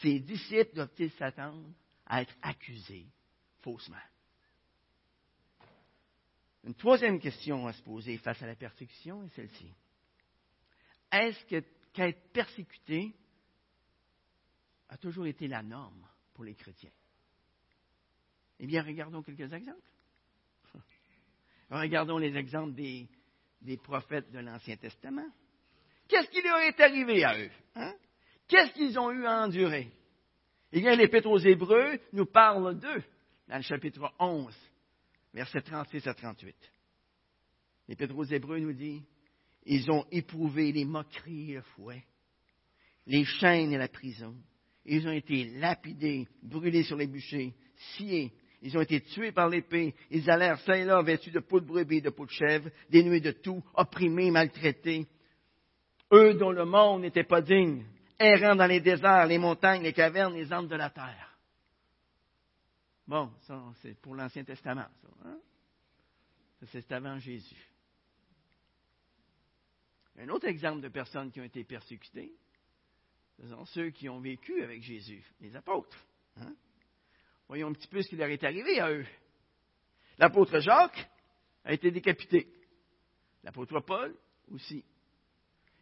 ses 0.00 0.20
disciples 0.20 0.74
doivent-ils 0.74 1.10
s'attendre 1.12 1.68
à 2.06 2.22
être 2.22 2.34
accusés 2.40 3.06
faussement? 3.62 3.96
Une 6.62 6.74
troisième 6.74 7.18
question 7.18 7.66
à 7.66 7.72
se 7.72 7.82
poser 7.82 8.16
face 8.18 8.40
à 8.42 8.46
la 8.46 8.54
persécution 8.54 9.24
est 9.24 9.34
celle-ci. 9.34 9.72
Est-ce 11.10 11.44
qu'être 11.92 12.32
persécuté 12.32 13.12
a 14.88 14.96
toujours 14.98 15.26
été 15.26 15.48
la 15.48 15.62
norme 15.64 16.06
pour 16.32 16.44
les 16.44 16.54
chrétiens? 16.54 16.92
Eh 18.60 18.66
bien, 18.66 18.82
regardons 18.82 19.22
quelques 19.22 19.52
exemples. 19.52 19.90
Regardons 21.70 22.18
les 22.18 22.36
exemples 22.36 22.74
des, 22.74 23.76
prophètes 23.78 24.30
de 24.30 24.38
l'Ancien 24.38 24.76
Testament. 24.76 25.28
Qu'est-ce 26.08 26.30
qui 26.30 26.42
leur 26.42 26.58
est 26.58 26.80
arrivé 26.80 27.24
à 27.24 27.38
eux? 27.38 27.50
Hein? 27.74 27.94
Qu'est-ce 28.48 28.72
qu'ils 28.72 28.98
ont 28.98 29.10
eu 29.10 29.26
à 29.26 29.42
endurer? 29.42 29.90
Eh 30.72 30.80
bien, 30.80 30.94
l'Épître 30.94 31.28
aux 31.28 31.38
Hébreux 31.38 31.98
nous 32.12 32.26
parle 32.26 32.78
d'eux 32.78 33.02
dans 33.48 33.56
le 33.56 33.62
chapitre 33.62 34.12
11 34.18 34.54
versets 35.36 35.60
36 35.60 36.06
à 36.06 36.14
38. 36.14 36.56
L'Épître 37.88 38.16
aux 38.16 38.24
Hébreux 38.24 38.58
nous 38.58 38.72
dit 38.72 39.02
Ils 39.64 39.90
ont 39.90 40.04
éprouvé 40.10 40.72
les 40.72 40.84
moqueries 40.84 41.52
et 41.52 41.54
le 41.56 41.62
fouet, 41.62 42.04
les 43.06 43.24
chaînes 43.24 43.72
et 43.72 43.78
la 43.78 43.88
prison. 43.88 44.34
Ils 44.84 45.06
ont 45.06 45.12
été 45.12 45.44
lapidés, 45.58 46.26
brûlés 46.42 46.84
sur 46.84 46.96
les 46.96 47.06
bûchers, 47.06 47.54
sciés. 47.76 48.32
Ils 48.62 48.76
ont 48.78 48.80
été 48.80 49.00
tués 49.00 49.32
par 49.32 49.48
l'épée. 49.48 49.94
Ils 50.10 50.30
allèrent 50.30 50.60
ça 50.60 50.76
et 50.76 50.84
là 50.84 51.02
vêtus 51.02 51.30
de 51.30 51.40
peau 51.40 51.60
de 51.60 51.66
brebis 51.66 52.00
de 52.00 52.10
peau 52.10 52.24
de 52.24 52.30
chèvre, 52.30 52.70
dénués 52.88 53.20
de 53.20 53.32
tout, 53.32 53.62
opprimés, 53.74 54.30
maltraités. 54.30 55.06
Eux 56.12 56.34
dont 56.34 56.52
le 56.52 56.64
monde 56.64 57.02
n'était 57.02 57.24
pas 57.24 57.40
digne, 57.40 57.84
errant 58.18 58.54
dans 58.54 58.66
les 58.66 58.80
déserts, 58.80 59.26
les 59.26 59.38
montagnes, 59.38 59.82
les 59.82 59.92
cavernes, 59.92 60.34
les 60.34 60.52
arbres 60.52 60.68
de 60.68 60.76
la 60.76 60.90
terre. 60.90 61.36
Bon, 63.06 63.30
ça, 63.42 63.62
c'est 63.82 63.98
pour 64.00 64.14
l'Ancien 64.14 64.44
Testament, 64.44 64.88
ça. 65.02 65.08
Hein? 65.24 65.38
c'est 66.64 66.90
avant 66.92 67.18
Jésus. 67.18 67.70
Un 70.18 70.28
autre 70.30 70.46
exemple 70.46 70.80
de 70.80 70.88
personnes 70.88 71.30
qui 71.30 71.40
ont 71.40 71.44
été 71.44 71.62
persécutées, 71.64 72.32
ce 73.38 73.48
sont 73.48 73.64
ceux 73.66 73.90
qui 73.90 74.08
ont 74.08 74.20
vécu 74.20 74.62
avec 74.62 74.82
Jésus, 74.82 75.24
les 75.40 75.54
apôtres. 75.54 76.04
Hein? 76.40 76.54
Voyons 77.48 77.68
un 77.68 77.72
petit 77.72 77.88
peu 77.88 78.02
ce 78.02 78.08
qui 78.08 78.16
leur 78.16 78.28
est 78.28 78.42
arrivé 78.42 78.80
à 78.80 78.90
eux. 78.90 79.06
L'apôtre 80.18 80.58
Jacques 80.58 81.08
a 81.64 81.72
été 81.72 81.90
décapité. 81.90 82.48
L'apôtre 83.44 83.80
Paul 83.80 84.16
aussi. 84.50 84.84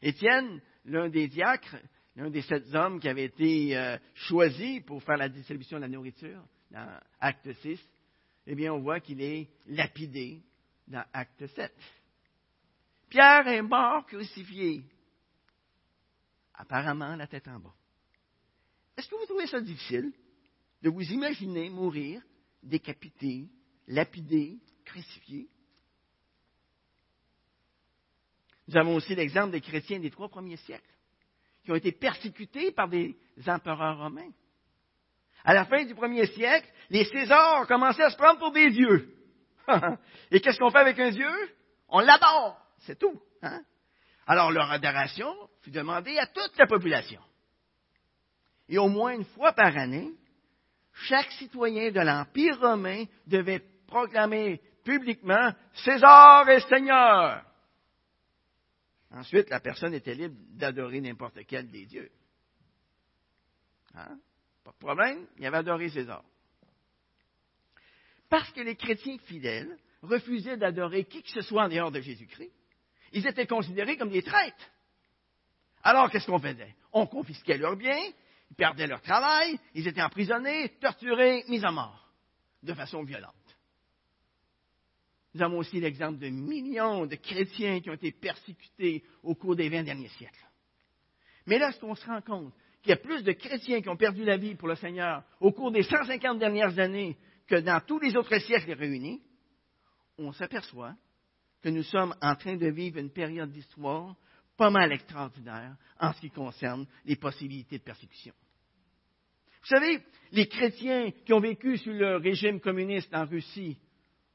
Étienne, 0.04 0.60
l'un 0.84 1.08
des 1.08 1.28
diacres, 1.28 1.76
l'un 2.14 2.28
des 2.28 2.42
sept 2.42 2.74
hommes 2.74 3.00
qui 3.00 3.08
avait 3.08 3.24
été 3.24 3.74
euh, 3.74 3.96
choisi 4.12 4.82
pour 4.82 5.02
faire 5.02 5.16
la 5.16 5.30
distribution 5.30 5.78
de 5.78 5.82
la 5.82 5.88
nourriture, 5.88 6.44
dans 6.70 7.00
Acte 7.18 7.50
6, 7.62 7.80
eh 8.46 8.54
bien, 8.54 8.74
on 8.74 8.80
voit 8.80 9.00
qu'il 9.00 9.22
est 9.22 9.48
lapidé 9.66 10.42
dans 10.86 11.04
Acte 11.10 11.46
7. 11.46 11.72
Pierre 13.08 13.48
est 13.48 13.62
mort 13.62 14.04
crucifié. 14.04 14.84
Apparemment, 16.52 17.16
la 17.16 17.26
tête 17.26 17.48
en 17.48 17.58
bas. 17.58 17.74
Est-ce 18.98 19.08
que 19.08 19.16
vous 19.16 19.24
trouvez 19.24 19.46
ça 19.46 19.60
difficile 19.62 20.12
de 20.82 20.90
vous 20.90 21.02
imaginer 21.02 21.70
mourir 21.70 22.20
décapité, 22.62 23.48
lapidé, 23.86 24.58
crucifié? 24.84 25.48
Nous 28.68 28.76
avons 28.76 28.96
aussi 28.96 29.14
l'exemple 29.14 29.52
des 29.52 29.60
chrétiens 29.60 29.98
des 29.98 30.10
trois 30.10 30.28
premiers 30.28 30.56
siècles 30.56 30.82
qui 31.64 31.72
ont 31.72 31.76
été 31.76 31.92
persécutés 31.92 32.72
par 32.72 32.88
des 32.88 33.16
empereurs 33.46 33.98
romains. 33.98 34.30
À 35.44 35.54
la 35.54 35.64
fin 35.66 35.84
du 35.84 35.94
premier 35.94 36.26
siècle, 36.26 36.68
les 36.90 37.04
Césars 37.04 37.66
commençaient 37.66 38.04
à 38.04 38.10
se 38.10 38.16
prendre 38.16 38.38
pour 38.38 38.52
des 38.52 38.70
dieux. 38.70 39.14
Et 40.30 40.40
qu'est-ce 40.40 40.58
qu'on 40.58 40.70
fait 40.70 40.78
avec 40.78 40.98
un 40.98 41.10
dieu? 41.10 41.30
On 41.88 42.00
l'adore. 42.00 42.58
C'est 42.80 42.98
tout. 42.98 43.20
Hein? 43.42 43.60
Alors 44.26 44.50
leur 44.50 44.70
adoration 44.70 45.34
fut 45.62 45.70
demandée 45.70 46.18
à 46.18 46.26
toute 46.26 46.56
la 46.56 46.66
population. 46.66 47.20
Et 48.68 48.78
au 48.78 48.88
moins 48.88 49.12
une 49.14 49.24
fois 49.24 49.52
par 49.52 49.76
année, 49.76 50.10
chaque 50.92 51.30
citoyen 51.32 51.90
de 51.90 52.00
l'Empire 52.00 52.58
romain 52.60 53.04
devait 53.26 53.62
proclamer 53.86 54.60
publiquement 54.84 55.52
César 55.74 56.48
est 56.48 56.66
Seigneur. 56.68 57.42
Ensuite, 59.14 59.48
la 59.48 59.60
personne 59.60 59.94
était 59.94 60.14
libre 60.14 60.34
d'adorer 60.50 61.00
n'importe 61.00 61.38
quel 61.46 61.70
des 61.70 61.86
dieux. 61.86 62.10
Hein? 63.94 64.18
Pas 64.64 64.72
de 64.72 64.78
problème, 64.78 65.26
il 65.38 65.46
avait 65.46 65.58
adoré 65.58 65.88
César. 65.88 66.24
Parce 68.28 68.50
que 68.50 68.60
les 68.60 68.74
chrétiens 68.74 69.18
fidèles 69.18 69.78
refusaient 70.02 70.56
d'adorer 70.56 71.04
qui 71.04 71.22
que 71.22 71.30
ce 71.30 71.42
soit 71.42 71.64
en 71.64 71.68
dehors 71.68 71.92
de 71.92 72.00
Jésus-Christ. 72.00 72.50
Ils 73.12 73.26
étaient 73.26 73.46
considérés 73.46 73.96
comme 73.96 74.10
des 74.10 74.22
traîtres. 74.22 74.70
Alors, 75.84 76.10
qu'est-ce 76.10 76.26
qu'on 76.26 76.40
faisait? 76.40 76.74
On 76.92 77.06
confisquait 77.06 77.58
leurs 77.58 77.76
biens, 77.76 78.10
ils 78.50 78.56
perdaient 78.56 78.88
leur 78.88 79.02
travail, 79.02 79.60
ils 79.74 79.86
étaient 79.86 80.02
emprisonnés, 80.02 80.70
torturés, 80.80 81.44
mis 81.46 81.64
à 81.64 81.70
mort, 81.70 82.10
de 82.64 82.74
façon 82.74 83.04
violente. 83.04 83.34
Nous 85.34 85.42
avons 85.42 85.58
aussi 85.58 85.80
l'exemple 85.80 86.18
de 86.18 86.28
millions 86.28 87.06
de 87.06 87.16
chrétiens 87.16 87.80
qui 87.80 87.90
ont 87.90 87.94
été 87.94 88.12
persécutés 88.12 89.02
au 89.22 89.34
cours 89.34 89.56
des 89.56 89.68
vingt 89.68 89.82
derniers 89.82 90.08
siècles. 90.08 90.46
Mais 91.46 91.58
là, 91.58 91.72
on 91.82 91.96
se 91.96 92.06
rend 92.06 92.20
compte 92.20 92.54
qu'il 92.80 92.90
y 92.90 92.92
a 92.92 92.98
plus 92.98 93.24
de 93.24 93.32
chrétiens 93.32 93.82
qui 93.82 93.88
ont 93.88 93.96
perdu 93.96 94.24
la 94.24 94.36
vie 94.36 94.54
pour 94.54 94.68
le 94.68 94.76
Seigneur 94.76 95.24
au 95.40 95.50
cours 95.50 95.72
des 95.72 95.82
150 95.82 96.38
dernières 96.38 96.78
années 96.78 97.16
que 97.48 97.56
dans 97.56 97.80
tous 97.84 97.98
les 97.98 98.16
autres 98.16 98.38
siècles 98.38 98.72
réunis, 98.72 99.20
on 100.18 100.32
s'aperçoit 100.32 100.94
que 101.60 101.68
nous 101.68 101.82
sommes 101.82 102.14
en 102.22 102.36
train 102.36 102.56
de 102.56 102.68
vivre 102.68 102.98
une 102.98 103.10
période 103.10 103.50
d'histoire 103.50 104.14
pas 104.56 104.70
mal 104.70 104.92
extraordinaire 104.92 105.76
en 105.98 106.12
ce 106.12 106.20
qui 106.20 106.30
concerne 106.30 106.86
les 107.04 107.16
possibilités 107.16 107.78
de 107.78 107.82
persécution. 107.82 108.34
Vous 109.62 109.68
savez, 109.68 110.00
les 110.30 110.46
chrétiens 110.46 111.10
qui 111.10 111.32
ont 111.32 111.40
vécu 111.40 111.76
sous 111.78 111.90
le 111.90 112.18
régime 112.18 112.60
communiste 112.60 113.12
en 113.12 113.24
Russie 113.24 113.78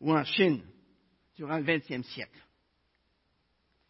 ou 0.02 0.12
en 0.12 0.26
Chine 0.26 0.62
durant 1.40 1.58
le 1.58 1.64
XXe 1.64 2.06
siècle, 2.10 2.38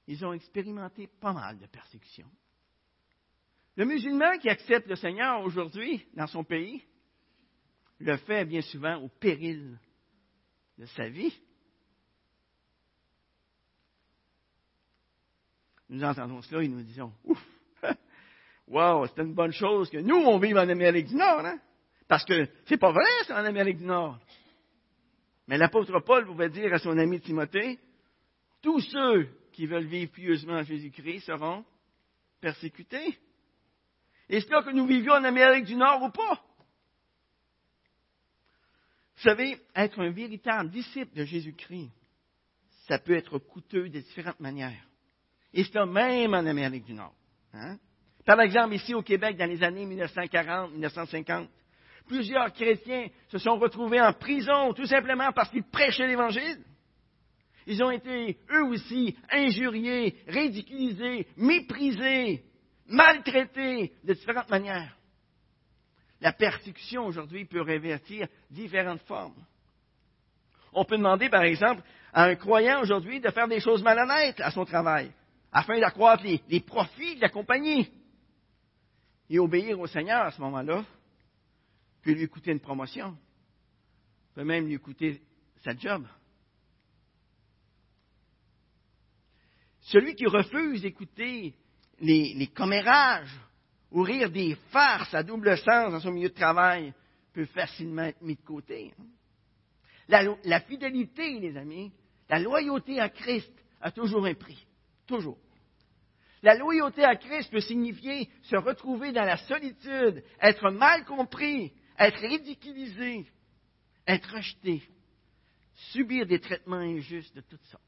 ils 0.06 0.24
ont 0.24 0.34
expérimenté 0.34 1.08
pas 1.20 1.34
mal 1.34 1.58
de 1.58 1.66
persécutions. 1.66 2.30
Le 3.76 3.86
musulman 3.86 4.38
qui 4.38 4.50
accepte 4.50 4.88
le 4.88 4.96
Seigneur 4.96 5.42
aujourd'hui 5.42 6.06
dans 6.14 6.28
son 6.28 6.44
pays 6.44 6.84
le 8.00 8.18
fait 8.18 8.46
bien 8.46 8.62
souvent 8.62 8.98
au 8.98 9.10
péril 9.10 9.80
de 10.78 10.86
sa 10.86 11.10
vie. 11.10 11.34
Nous 15.90 16.04
entendons 16.04 16.44
cela 16.44 16.62
et 16.62 16.68
nous 16.68 16.84
disons, 16.84 17.12
ouf, 17.24 17.44
wow, 18.68 19.08
c'est 19.08 19.24
une 19.24 19.34
bonne 19.34 19.54
chose 19.54 19.90
que 19.90 19.98
nous, 19.98 20.18
on 20.18 20.38
vive 20.38 20.58
en 20.58 20.70
Amérique 20.70 21.08
du 21.08 21.16
Nord, 21.16 21.44
hein? 21.44 21.60
Parce 22.08 22.26
que 22.26 22.48
c'est 22.68 22.78
pas 22.78 22.92
vrai, 22.92 23.10
c'est 23.26 23.34
en 23.34 23.44
Amérique 23.44 23.78
du 23.78 23.86
Nord. 23.86 24.20
Mais 25.50 25.58
l'apôtre 25.58 26.00
Paul 26.02 26.28
pouvait 26.28 26.50
dire 26.50 26.72
à 26.76 26.78
son 26.78 26.96
ami 27.00 27.20
Timothée, 27.20 27.80
tous 28.62 28.82
ceux 28.82 29.28
qui 29.52 29.66
veulent 29.66 29.88
vivre 29.88 30.12
pieusement 30.12 30.58
en 30.58 30.64
Jésus-Christ 30.64 31.22
seront 31.22 31.66
persécutés. 32.40 33.18
Est-ce 34.30 34.46
que 34.46 34.72
nous 34.72 34.86
vivions 34.86 35.14
en 35.14 35.24
Amérique 35.24 35.66
du 35.66 35.76
Nord 35.76 36.04
ou 36.04 36.12
pas? 36.12 36.46
Vous 39.16 39.24
savez, 39.24 39.60
être 39.76 40.00
un 40.00 40.12
véritable 40.12 40.70
disciple 40.70 41.18
de 41.18 41.26
Jésus-Christ, 41.26 41.90
ça 42.88 43.00
peut 43.00 43.16
être 43.16 43.40
coûteux 43.40 43.90
de 43.90 44.02
différentes 44.02 44.40
manières. 44.40 44.88
Et 45.52 45.64
cela 45.64 45.88
même 45.88 46.36
en 46.36 46.46
Amérique 46.46 46.86
du 46.86 46.94
Nord. 46.94 47.16
Hein? 47.54 47.80
Par 48.24 48.40
exemple, 48.40 48.76
ici 48.76 48.94
au 48.94 49.02
Québec, 49.02 49.36
dans 49.36 49.50
les 49.50 49.64
années 49.64 49.88
1940-1950, 49.88 51.48
plusieurs 52.10 52.52
chrétiens 52.52 53.08
se 53.30 53.38
sont 53.38 53.58
retrouvés 53.58 54.02
en 54.02 54.12
prison 54.12 54.74
tout 54.74 54.88
simplement 54.88 55.32
parce 55.32 55.50
qu'ils 55.50 55.64
prêchaient 55.64 56.08
l'Évangile. 56.08 56.62
Ils 57.68 57.84
ont 57.84 57.92
été, 57.92 58.38
eux 58.52 58.64
aussi, 58.66 59.16
injuriés, 59.32 60.16
ridiculisés, 60.28 61.28
méprisés, 61.38 62.44
maltraités 62.88 63.94
de 64.04 64.14
différentes 64.14 64.50
manières. 64.50 64.98
La 66.20 66.34
persécution 66.34 67.06
aujourd'hui 67.06 67.46
peut 67.46 67.62
revêtir 67.62 68.28
différentes 68.50 69.04
formes. 69.04 69.46
On 70.74 70.84
peut 70.84 70.98
demander, 70.98 71.30
par 71.30 71.44
exemple, 71.44 71.84
à 72.12 72.26
un 72.26 72.36
croyant 72.36 72.82
aujourd'hui 72.82 73.20
de 73.20 73.30
faire 73.30 73.48
des 73.48 73.60
choses 73.60 73.84
malhonnêtes 73.84 74.42
à 74.42 74.52
son 74.52 74.66
travail, 74.66 75.12
afin 75.52 75.80
d'accroître 75.80 76.24
les, 76.24 76.60
profits 76.60 77.16
de 77.16 77.22
la 77.22 77.30
compagnie. 77.30 77.90
Et 79.30 79.38
obéir 79.38 79.80
au 79.80 79.86
Seigneur 79.86 80.24
à 80.24 80.32
ce 80.32 80.42
moment-là 80.42 80.84
peut 82.10 82.16
lui 82.16 82.28
coûter 82.28 82.52
une 82.52 82.60
promotion, 82.60 83.16
peut 84.34 84.44
même 84.44 84.66
lui 84.66 84.80
coûter 84.80 85.22
sa 85.64 85.76
job. 85.78 86.08
Celui 89.82 90.16
qui 90.16 90.26
refuse 90.26 90.82
d'écouter 90.82 91.54
les, 92.00 92.48
commérages 92.48 93.32
ou 93.92 94.02
rire 94.02 94.32
des 94.32 94.56
farces 94.72 95.14
à 95.14 95.22
double 95.22 95.56
sens 95.60 95.92
dans 95.92 96.00
son 96.00 96.12
milieu 96.12 96.30
de 96.30 96.34
travail 96.34 96.96
peut 97.32 97.46
facilement 97.46 98.06
être 98.06 98.24
mis 98.24 98.36
de 98.36 98.42
côté. 98.42 98.92
La, 100.08 100.24
la 100.46 100.62
fidélité, 100.62 101.40
les 101.40 101.56
amis, 101.58 101.92
la 102.28 102.40
loyauté 102.40 103.00
à 103.00 103.10
Christ 103.10 103.54
a 103.82 103.92
toujours 103.92 104.26
un 104.26 104.34
prix. 104.34 104.66
Toujours. 105.06 105.38
La 106.42 106.56
loyauté 106.56 107.04
à 107.04 107.16
Christ 107.18 107.52
peut 107.52 107.62
signifier 107.62 108.30
se 108.42 108.56
retrouver 108.56 109.12
dans 109.12 109.26
la 109.26 109.38
solitude, 109.38 110.24
être 110.42 110.72
mal 110.72 111.06
compris, 111.06 111.72
être 112.00 112.22
ridiculisé, 112.22 113.26
être 114.08 114.34
rejeté, 114.34 114.82
subir 115.92 116.26
des 116.26 116.40
traitements 116.40 116.78
injustes 116.78 117.36
de 117.36 117.42
toutes 117.42 117.66
sortes. 117.66 117.84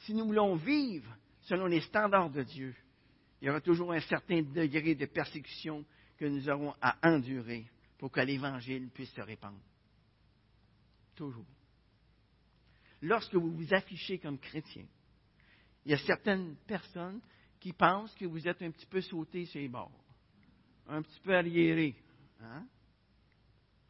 Si 0.00 0.14
nous 0.14 0.26
voulons 0.26 0.54
vivre 0.54 1.10
selon 1.42 1.66
les 1.66 1.80
standards 1.80 2.30
de 2.30 2.42
Dieu, 2.42 2.74
il 3.40 3.46
y 3.46 3.50
aura 3.50 3.60
toujours 3.60 3.92
un 3.92 4.00
certain 4.00 4.42
degré 4.42 4.94
de 4.94 5.06
persécution 5.06 5.84
que 6.16 6.24
nous 6.24 6.48
aurons 6.48 6.74
à 6.80 6.96
endurer 7.02 7.66
pour 7.98 8.10
que 8.10 8.20
l'Évangile 8.20 8.88
puisse 8.90 9.12
se 9.12 9.20
répandre. 9.20 9.60
Toujours. 11.14 11.46
Lorsque 13.02 13.34
vous 13.34 13.52
vous 13.52 13.74
affichez 13.74 14.18
comme 14.18 14.38
chrétien, 14.38 14.86
il 15.84 15.90
y 15.90 15.94
a 15.94 15.98
certaines 15.98 16.56
personnes 16.66 17.20
qui 17.60 17.72
pensent 17.72 18.14
que 18.14 18.24
vous 18.24 18.46
êtes 18.46 18.62
un 18.62 18.70
petit 18.70 18.86
peu 18.86 19.00
sauté 19.00 19.44
sur 19.46 19.60
les 19.60 19.68
bords, 19.68 20.04
un 20.88 21.02
petit 21.02 21.20
peu 21.20 21.34
arriéré. 21.34 21.94
Hein? 22.40 22.66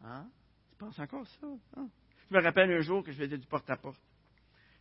Hein? 0.07 0.29
Tu 0.71 0.77
penses 0.77 0.99
encore 0.99 1.27
ça? 1.27 1.47
Hein? 1.77 1.89
Je 2.31 2.37
me 2.37 2.43
rappelle 2.43 2.71
un 2.73 2.81
jour 2.81 3.03
que 3.03 3.13
je 3.13 3.19
faisais 3.19 3.39
du 3.39 3.47
porte-à-porte. 3.47 4.01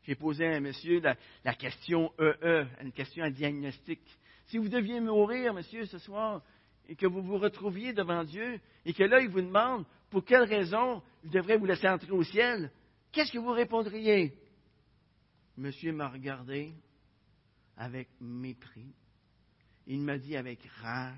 J'ai 0.04 0.16
posé 0.16 0.46
à 0.46 0.56
un 0.56 0.60
monsieur 0.60 1.02
la, 1.02 1.56
question 1.56 2.12
EE, 2.20 2.66
une 2.82 2.92
question 2.92 3.24
à 3.24 3.32
diagnostic. 3.32 4.02
Si 4.48 4.58
vous 4.60 4.70
deviez 4.70 5.00
mourir, 5.00 5.54
monsieur, 5.54 5.86
ce 5.86 5.98
soir, 5.98 6.44
et 6.88 6.96
que 6.96 7.08
vous 7.08 7.24
vous 7.24 7.40
retrouviez 7.40 7.94
devant 7.94 8.24
Dieu, 8.24 8.60
et 8.86 8.94
que 8.94 9.04
là, 9.04 9.20
il 9.20 9.30
vous 9.30 9.42
demande 9.42 9.86
pour 10.12 10.24
quelle 10.24 10.44
raison 10.44 11.02
je 11.24 11.30
devrais 11.30 11.58
vous 11.58 11.66
laisser 11.66 11.88
entrer 11.88 12.12
au 12.12 12.24
ciel, 12.24 12.72
qu'est-ce 13.12 13.32
que 13.32 13.40
vous 13.40 13.52
répondriez? 13.52 14.38
Monsieur 15.58 15.92
m'a 15.92 16.10
regardé 16.10 16.74
avec 17.78 18.10
mépris. 18.22 18.94
Il 19.88 20.02
m'a 20.02 20.20
dit 20.20 20.38
avec 20.38 20.64
rage, 20.82 21.16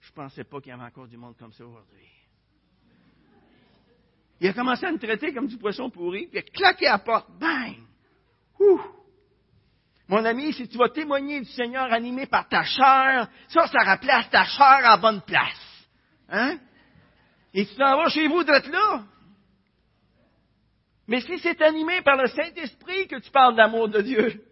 je 0.00 0.10
ne 0.10 0.14
pensais 0.14 0.44
pas 0.44 0.60
qu'il 0.60 0.70
y 0.70 0.72
avait 0.72 0.82
encore 0.82 1.06
du 1.06 1.16
monde 1.16 1.36
comme 1.36 1.52
ça 1.52 1.64
aujourd'hui. 1.64 2.08
Il 4.42 4.48
a 4.48 4.52
commencé 4.54 4.84
à 4.84 4.90
me 4.90 4.98
traiter 4.98 5.32
comme 5.32 5.46
du 5.46 5.56
poisson 5.56 5.88
pourri, 5.88 6.26
puis 6.26 6.32
il 6.32 6.38
a 6.40 6.42
claqué 6.42 6.88
à 6.88 6.92
la 6.92 6.98
porte. 6.98 7.28
Bang! 7.38 7.76
Ouh! 8.58 8.80
Mon 10.08 10.24
ami, 10.24 10.52
si 10.52 10.66
tu 10.68 10.76
vas 10.76 10.88
témoigner 10.88 11.42
du 11.42 11.48
Seigneur 11.50 11.92
animé 11.92 12.26
par 12.26 12.48
ta 12.48 12.64
chair, 12.64 13.28
ça, 13.46 13.68
ça 13.68 13.84
remplace 13.84 14.28
ta 14.30 14.44
chair 14.44 14.80
à 14.82 14.96
bonne 14.96 15.20
place. 15.22 15.86
Hein? 16.28 16.58
Et 17.54 17.64
tu 17.64 17.76
t'en 17.76 17.96
vas 17.96 18.08
chez 18.08 18.26
vous 18.26 18.42
d'être 18.42 18.68
là. 18.68 19.04
Mais 21.06 21.20
si 21.20 21.38
c'est 21.38 21.62
animé 21.62 22.02
par 22.02 22.16
le 22.16 22.26
Saint-Esprit 22.26 23.06
que 23.06 23.20
tu 23.20 23.30
parles 23.30 23.54
d'amour 23.54 23.88
de 23.90 24.00
Dieu, 24.00 24.42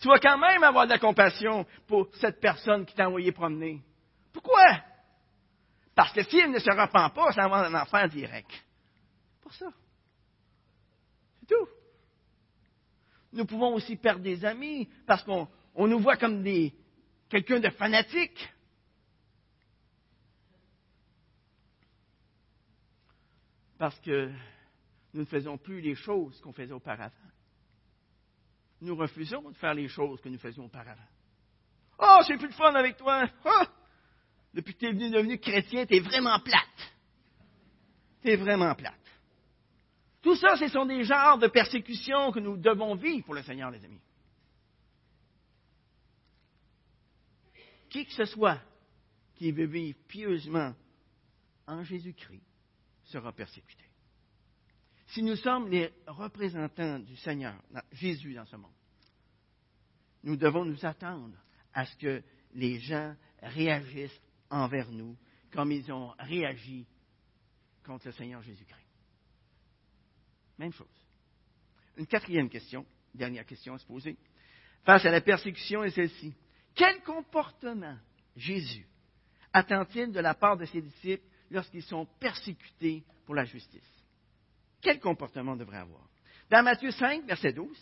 tu 0.00 0.06
vas 0.06 0.20
quand 0.20 0.38
même 0.38 0.62
avoir 0.62 0.84
de 0.84 0.92
la 0.92 1.00
compassion 1.00 1.66
pour 1.88 2.06
cette 2.20 2.40
personne 2.40 2.86
qui 2.86 2.94
t'a 2.94 3.08
envoyé 3.08 3.32
promener. 3.32 3.80
Pourquoi? 4.32 4.82
Parce 5.96 6.12
que 6.12 6.22
s'il 6.22 6.48
ne 6.48 6.60
se 6.60 6.70
repent 6.70 7.12
pas, 7.12 7.32
ça 7.32 7.48
va 7.48 7.66
un 7.66 7.74
enfant 7.74 8.06
direct. 8.06 8.52
C'est 9.52 11.46
tout 11.46 11.68
nous 13.36 13.44
pouvons 13.44 13.74
aussi 13.74 13.96
perdre 13.96 14.22
des 14.22 14.44
amis 14.44 14.88
parce 15.06 15.22
qu'on 15.22 15.48
nous 15.86 15.98
voit 16.00 16.16
comme 16.16 16.42
des, 16.42 16.74
quelqu'un 17.28 17.60
de 17.60 17.70
fanatique. 17.70 18.52
Parce 23.78 23.98
que 24.00 24.32
nous 25.12 25.20
ne 25.20 25.26
faisons 25.26 25.58
plus 25.58 25.80
les 25.80 25.94
choses 25.94 26.40
qu'on 26.40 26.52
faisait 26.52 26.72
auparavant. 26.72 27.12
Nous 28.80 28.96
refusons 28.96 29.50
de 29.50 29.56
faire 29.56 29.74
les 29.74 29.88
choses 29.88 30.20
que 30.20 30.28
nous 30.28 30.38
faisions 30.38 30.64
auparavant. 30.64 31.02
Oh, 31.98 32.18
c'est 32.26 32.36
plus 32.36 32.48
de 32.48 32.54
fun 32.54 32.74
avec 32.74 32.96
toi. 32.96 33.26
Oh! 33.44 33.64
Depuis 34.54 34.74
que 34.74 34.80
tu 34.80 34.86
es 34.86 35.10
devenu 35.10 35.38
chrétien, 35.38 35.84
tu 35.84 35.96
es 35.96 36.00
vraiment 36.00 36.38
plate. 36.40 36.94
Tu 38.22 38.30
es 38.30 38.36
vraiment 38.36 38.74
plate. 38.74 38.94
Tout 40.26 40.34
ça, 40.34 40.56
ce 40.56 40.66
sont 40.66 40.86
des 40.86 41.04
genres 41.04 41.38
de 41.38 41.46
persécutions 41.46 42.32
que 42.32 42.40
nous 42.40 42.56
devons 42.56 42.96
vivre 42.96 43.24
pour 43.24 43.34
le 43.34 43.44
Seigneur, 43.44 43.70
les 43.70 43.84
amis. 43.84 44.00
Qui 47.88 48.04
que 48.04 48.12
ce 48.12 48.24
soit 48.24 48.60
qui 49.36 49.52
veut 49.52 49.66
vivre 49.66 49.96
pieusement 50.08 50.74
en 51.68 51.84
Jésus-Christ 51.84 52.42
sera 53.04 53.32
persécuté. 53.32 53.84
si 55.06 55.22
nous 55.22 55.36
sommes 55.36 55.68
les 55.68 55.92
représentants 56.08 56.98
du 56.98 57.14
Seigneur, 57.18 57.62
Jésus 57.92 58.34
dans 58.34 58.46
ce 58.46 58.56
monde, 58.56 58.74
nous 60.24 60.34
devons 60.34 60.64
nous 60.64 60.84
attendre 60.84 61.36
à 61.72 61.86
ce 61.86 61.96
que 61.98 62.24
les 62.52 62.80
gens 62.80 63.14
réagissent 63.42 64.20
envers 64.50 64.90
nous 64.90 65.16
comme 65.52 65.70
ils 65.70 65.92
ont 65.92 66.12
réagi 66.18 66.84
contre 67.84 68.06
le 68.06 68.12
Seigneur 68.12 68.42
Jésus-Christ. 68.42 68.85
Même 70.58 70.72
chose. 70.72 70.86
Une 71.96 72.06
quatrième 72.06 72.48
question, 72.48 72.86
dernière 73.14 73.46
question 73.46 73.74
à 73.74 73.78
se 73.78 73.86
poser. 73.86 74.16
Face 74.84 75.04
à 75.04 75.10
la 75.10 75.20
persécution 75.20 75.82
est 75.84 75.90
celle-ci. 75.90 76.34
Quel 76.74 77.02
comportement 77.02 77.96
Jésus 78.36 78.86
attend-il 79.52 80.12
de 80.12 80.20
la 80.20 80.34
part 80.34 80.56
de 80.56 80.66
ses 80.66 80.82
disciples 80.82 81.24
lorsqu'ils 81.50 81.82
sont 81.82 82.06
persécutés 82.20 83.02
pour 83.24 83.34
la 83.34 83.44
justice? 83.44 84.04
Quel 84.80 85.00
comportement 85.00 85.56
devrait 85.56 85.78
avoir? 85.78 86.06
Dans 86.50 86.62
Matthieu 86.62 86.90
5, 86.90 87.24
verset 87.24 87.52
12, 87.52 87.76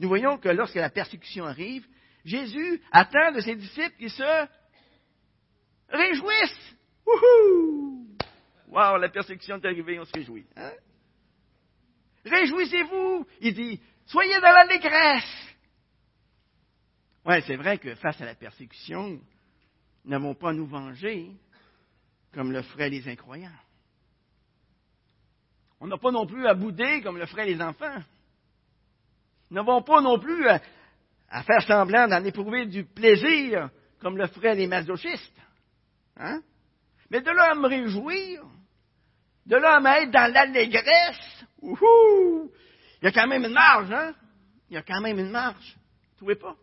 nous 0.00 0.08
voyons 0.08 0.38
que 0.38 0.48
lorsque 0.48 0.76
la 0.76 0.90
persécution 0.90 1.44
arrive, 1.44 1.86
Jésus 2.24 2.80
attend 2.90 3.32
de 3.32 3.40
ses 3.40 3.56
disciples 3.56 3.96
qu'ils 3.98 4.10
se 4.10 4.46
réjouissent. 5.88 6.76
Wouhou! 7.06 8.08
Wow, 8.68 8.96
la 8.98 9.08
persécution 9.08 9.56
est 9.56 9.66
arrivée, 9.66 9.98
on 9.98 10.04
se 10.04 10.12
réjouit. 10.12 10.46
Hein? 10.56 10.72
Réjouissez-vous! 12.26 13.26
Il 13.40 13.54
dit, 13.54 13.80
soyez 14.06 14.40
dans 14.40 14.52
l'allégresse. 14.52 15.56
Oui, 17.24 17.36
c'est 17.46 17.56
vrai 17.56 17.78
que 17.78 17.94
face 17.96 18.20
à 18.20 18.24
la 18.24 18.34
persécution, 18.34 19.08
nous 19.08 20.10
n'avons 20.10 20.34
pas 20.34 20.50
à 20.50 20.52
nous 20.52 20.66
venger 20.66 21.30
comme 22.32 22.52
le 22.52 22.62
feraient 22.62 22.90
les 22.90 23.08
incroyants. 23.08 23.50
On 25.80 25.86
n'a 25.86 25.98
pas 25.98 26.10
non 26.10 26.26
plus 26.26 26.46
à 26.46 26.54
bouder 26.54 27.00
comme 27.02 27.18
le 27.18 27.26
feraient 27.26 27.46
les 27.46 27.60
enfants. 27.60 28.02
Nous 29.50 29.56
n'avons 29.56 29.82
pas 29.82 30.00
non 30.00 30.18
plus 30.18 30.48
à, 30.48 30.60
faire 31.42 31.62
semblant 31.62 32.08
d'en 32.08 32.24
éprouver 32.24 32.66
du 32.66 32.84
plaisir 32.84 33.70
comme 34.00 34.16
le 34.16 34.26
feraient 34.26 34.54
les 34.54 34.66
masochistes. 34.66 35.40
Hein? 36.16 36.40
Mais 37.10 37.20
de 37.20 37.30
là 37.30 37.52
à 37.52 37.54
me 37.54 37.68
réjouir, 37.68 38.42
de 39.46 39.56
là 39.56 39.76
à 39.76 39.80
m'être 39.80 40.10
dans 40.10 40.32
l'allégresse, 40.32 41.45
il 41.62 42.50
y 43.02 43.06
a 43.06 43.12
quand 43.12 43.26
même 43.26 43.44
une 43.44 43.52
marge, 43.52 43.92
hein? 43.92 44.14
Il 44.68 44.74
y 44.74 44.76
a 44.76 44.82
quand 44.82 45.00
même 45.00 45.18
une 45.18 45.30
marge. 45.30 45.76
Vous 46.10 46.16
trouvez 46.16 46.34
pas? 46.34 46.56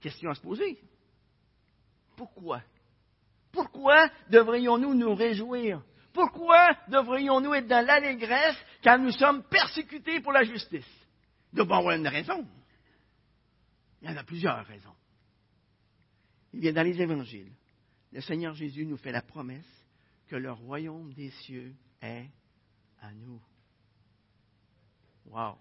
Question 0.00 0.30
à 0.30 0.34
se 0.34 0.40
poser. 0.40 0.78
Pourquoi? 2.16 2.62
Pourquoi 3.52 4.08
devrions-nous 4.30 4.94
nous 4.94 5.14
réjouir? 5.14 5.82
Pourquoi 6.12 6.74
devrions-nous 6.88 7.54
être 7.54 7.66
dans 7.66 7.84
l'allégresse 7.84 8.56
quand 8.82 8.98
nous 8.98 9.12
sommes 9.12 9.42
persécutés 9.44 10.20
pour 10.20 10.32
la 10.32 10.44
justice? 10.44 10.86
Il 11.52 11.56
doit 11.56 11.76
y 11.76 11.78
avoir 11.78 11.94
une 11.94 12.08
raison. 12.08 12.46
Il 14.00 14.10
y 14.10 14.12
en 14.12 14.16
a 14.16 14.24
plusieurs 14.24 14.64
raisons. 14.64 14.94
Il 16.52 16.60
vient 16.60 16.72
dans 16.72 16.82
les 16.82 17.00
évangiles. 17.00 17.52
Le 18.12 18.20
Seigneur 18.20 18.54
Jésus 18.54 18.86
nous 18.86 18.96
fait 18.96 19.12
la 19.12 19.22
promesse 19.22 19.66
que 20.28 20.36
le 20.36 20.52
royaume 20.52 21.12
des 21.12 21.30
cieux 21.30 21.74
est 22.00 22.28
à 23.00 23.12
nous. 23.12 23.40
Wow! 25.26 25.56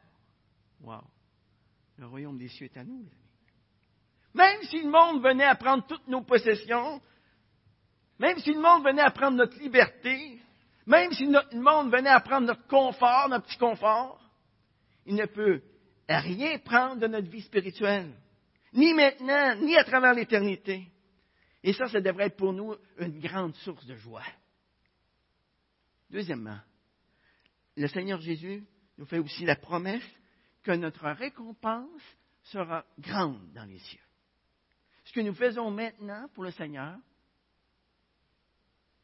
Wow! 0.82 1.04
Le 1.98 2.08
royaume 2.08 2.38
des 2.38 2.50
cieux 2.50 2.66
est 2.66 2.78
à 2.78 2.84
nous, 2.84 3.00
les 3.00 3.08
amis. 3.08 3.26
Même 4.34 4.62
si 4.64 4.82
le 4.82 4.90
monde 4.90 5.24
venait 5.24 5.46
à 5.46 5.56
prendre 5.56 5.86
toutes 5.88 6.08
nos 6.08 6.22
possessions, 6.22 7.02
même 8.20 8.38
si 8.40 8.54
le 8.54 8.60
monde 8.60 8.84
venait 8.84 9.02
à 9.02 9.12
prendre 9.12 9.38
notre 9.38 9.58
liberté, 9.60 10.40
même 10.86 11.12
si 11.14 11.26
le 11.26 11.60
monde 11.60 11.92
venait 11.92 12.10
à 12.10 12.20
prendre 12.20 12.48
notre 12.48 12.68
confort, 12.68 13.30
notre 13.30 13.46
petit 13.46 13.58
confort, 13.58 14.22
il 15.06 15.16
ne 15.16 15.26
peut 15.26 15.62
rien 16.08 16.58
prendre 16.60 16.98
de 16.98 17.08
notre 17.08 17.30
vie 17.30 17.42
spirituelle, 17.42 18.14
ni 18.74 18.94
maintenant, 18.94 19.56
ni 19.56 19.76
à 19.78 19.84
travers 19.84 20.14
l'éternité. 20.14 20.88
Et 21.64 21.74
ça, 21.74 21.88
ça 21.88 22.00
devrait 22.00 22.28
être 22.28 22.38
pour 22.38 22.54
nous 22.54 22.76
une 23.00 23.20
grande 23.20 23.56
source 23.56 23.86
de 23.86 23.96
joie. 23.96 24.26
Deuxièmement, 26.10 26.60
le 27.76 27.88
Seigneur 27.88 28.20
Jésus 28.22 28.64
nous 28.98 29.06
fait 29.06 29.20
aussi 29.20 29.46
la 29.46 29.56
promesse 29.56 30.04
que 30.64 30.72
notre 30.72 31.10
récompense 31.10 32.02
sera 32.44 32.86
grande 33.00 33.52
dans 33.54 33.66
les 33.66 33.80
cieux. 33.80 34.00
Ce 35.04 35.14
que 35.14 35.20
nous 35.20 35.34
faisons 35.34 35.70
maintenant 35.72 36.28
pour 36.34 36.44
le 36.44 36.52
Seigneur 36.52 36.98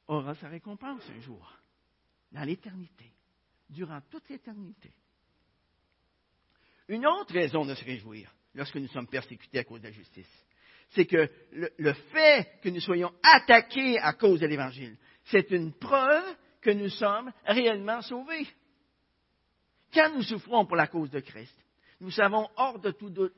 aura 0.08 0.36
sa 0.36 0.50
récompense 0.50 1.04
un 1.10 1.20
jour, 1.20 1.54
dans 2.32 2.44
l'éternité, 2.44 3.14
durant 3.70 4.02
toute 4.10 4.28
l'éternité. 4.30 4.92
Une 6.88 7.06
autre 7.06 7.34
raison 7.34 7.66
de 7.66 7.76
se 7.76 7.86
réjouir 7.86 8.34
lorsque 8.54 8.76
nous 8.76 8.88
sommes 8.88 9.08
persécutés 9.08 9.60
à 9.60 9.64
cause 9.64 9.82
de 9.82 9.88
la 9.88 9.94
justice, 9.94 10.46
c'est 10.90 11.06
que 11.06 11.30
le, 11.54 11.72
le, 11.78 11.94
fait 11.94 12.60
que 12.62 12.70
nous 12.70 12.82
soyons 12.82 13.14
attaqués 13.24 13.98
à 14.00 14.14
cause 14.14 14.42
de 14.42 14.48
l'Évangile, 14.48 14.98
c'est 15.26 15.50
une 15.52 15.74
preuve 15.74 16.36
que 16.62 16.72
nous 16.72 16.90
sommes 16.90 17.32
réellement 17.46 18.02
sauvés. 18.02 18.48
Quand 19.94 20.14
nous 20.14 20.24
souffrons 20.24 20.66
pour 20.66 20.76
la 20.76 20.88
cause 20.88 21.10
de 21.10 21.20
Christ, 21.20 21.56
nous 22.00 22.12
savons 22.12 22.48
hors 22.56 22.80
de 22.80 22.92
tout 22.92 23.10
doute 23.10 23.34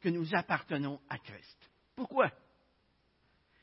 que 0.00 0.08
nous 0.08 0.34
appartenons 0.34 1.00
à 1.08 1.18
Christ. 1.18 1.70
Pourquoi? 1.94 2.30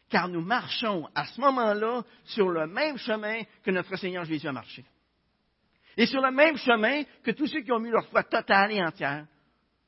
Car 0.10 0.28
nous 0.28 0.42
marchons 0.42 1.08
à 1.14 1.26
ce 1.26 1.40
moment-là 1.42 2.04
sur 2.26 2.50
le 2.50 2.66
même 2.66 2.98
chemin 2.98 3.44
que 3.64 3.72
notre 3.72 3.96
Seigneur 3.98 4.26
Jésus 4.26 4.48
a 4.48 4.52
marché. 4.52 4.84
Et 5.98 6.06
sur 6.06 6.22
le 6.22 6.32
même 6.32 6.58
chemin 6.58 7.04
que 7.24 7.32
tous 7.32 7.48
ceux 7.48 7.62
qui 7.62 7.72
ont 7.72 7.80
mis 7.80 7.92
leur 7.92 8.08
foi 8.08 8.24
totale 8.24 8.72
et 8.72 8.82
entière 8.82 9.28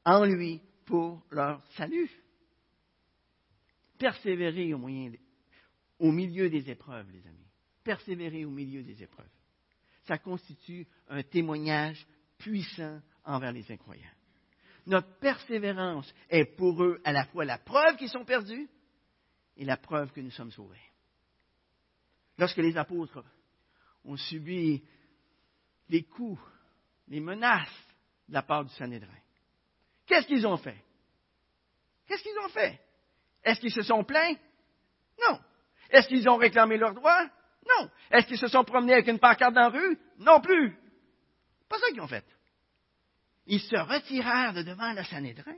en 0.03 0.25
lui 0.25 0.61
pour 0.85 1.23
leur 1.31 1.63
salut. 1.77 2.09
Persévérer 3.97 4.73
au, 4.73 4.89
au 5.99 6.11
milieu 6.11 6.49
des 6.49 6.69
épreuves, 6.69 7.09
les 7.11 7.25
amis. 7.25 7.47
Persévérer 7.83 8.45
au 8.45 8.49
milieu 8.49 8.83
des 8.83 9.01
épreuves. 9.01 9.29
Ça 10.03 10.17
constitue 10.17 10.85
un 11.07 11.23
témoignage 11.23 12.05
puissant 12.41 12.99
envers 13.23 13.51
les 13.51 13.71
incroyants. 13.71 14.03
Notre 14.87 15.19
persévérance 15.19 16.11
est 16.29 16.45
pour 16.45 16.83
eux 16.83 16.99
à 17.03 17.11
la 17.11 17.25
fois 17.25 17.45
la 17.45 17.59
preuve 17.59 17.97
qu'ils 17.97 18.09
sont 18.09 18.25
perdus 18.25 18.67
et 19.55 19.63
la 19.63 19.77
preuve 19.77 20.11
que 20.11 20.21
nous 20.21 20.31
sommes 20.31 20.51
sauvés. 20.51 20.81
Lorsque 22.37 22.57
les 22.57 22.75
apôtres 22.77 23.23
ont 24.03 24.17
subi 24.17 24.83
les 25.87 26.03
coups, 26.03 26.41
les 27.07 27.19
menaces 27.19 27.69
de 28.27 28.33
la 28.33 28.41
part 28.41 28.65
du 28.65 28.73
Sanhédrin, 28.73 29.07
qu'est-ce 30.07 30.25
qu'ils 30.25 30.47
ont 30.47 30.57
fait? 30.57 30.83
Qu'est-ce 32.07 32.23
qu'ils 32.23 32.39
ont 32.39 32.49
fait? 32.49 32.81
Est-ce 33.43 33.59
qu'ils 33.59 33.73
se 33.73 33.83
sont 33.83 34.03
plaints? 34.03 34.35
Non. 35.29 35.39
Est-ce 35.91 36.07
qu'ils 36.07 36.27
ont 36.27 36.37
réclamé 36.37 36.77
leurs 36.77 36.95
droits? 36.95 37.29
Non. 37.67 37.89
Est-ce 38.09 38.25
qu'ils 38.27 38.39
se 38.39 38.47
sont 38.47 38.63
promenés 38.63 38.93
avec 38.93 39.07
une 39.07 39.19
pancarte 39.19 39.53
dans 39.53 39.61
la 39.61 39.69
rue? 39.69 39.99
Non 40.17 40.41
plus. 40.41 40.75
Pas 41.71 41.79
ça 41.79 41.87
qu'ils 41.91 42.01
ont 42.01 42.07
fait. 42.07 42.25
Ils 43.45 43.61
se 43.61 43.77
retirèrent 43.77 44.53
de 44.53 44.61
devant 44.61 44.91
le 44.91 45.05
Sanhédrin, 45.05 45.55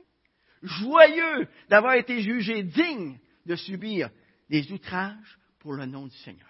joyeux 0.62 1.48
d'avoir 1.68 1.94
été 1.94 2.22
jugés 2.22 2.62
dignes 2.62 3.18
de 3.44 3.56
subir 3.56 4.10
des 4.48 4.70
outrages 4.70 5.38
pour 5.58 5.72
le 5.72 5.86
nom 5.86 6.06
du 6.06 6.16
Seigneur. 6.18 6.46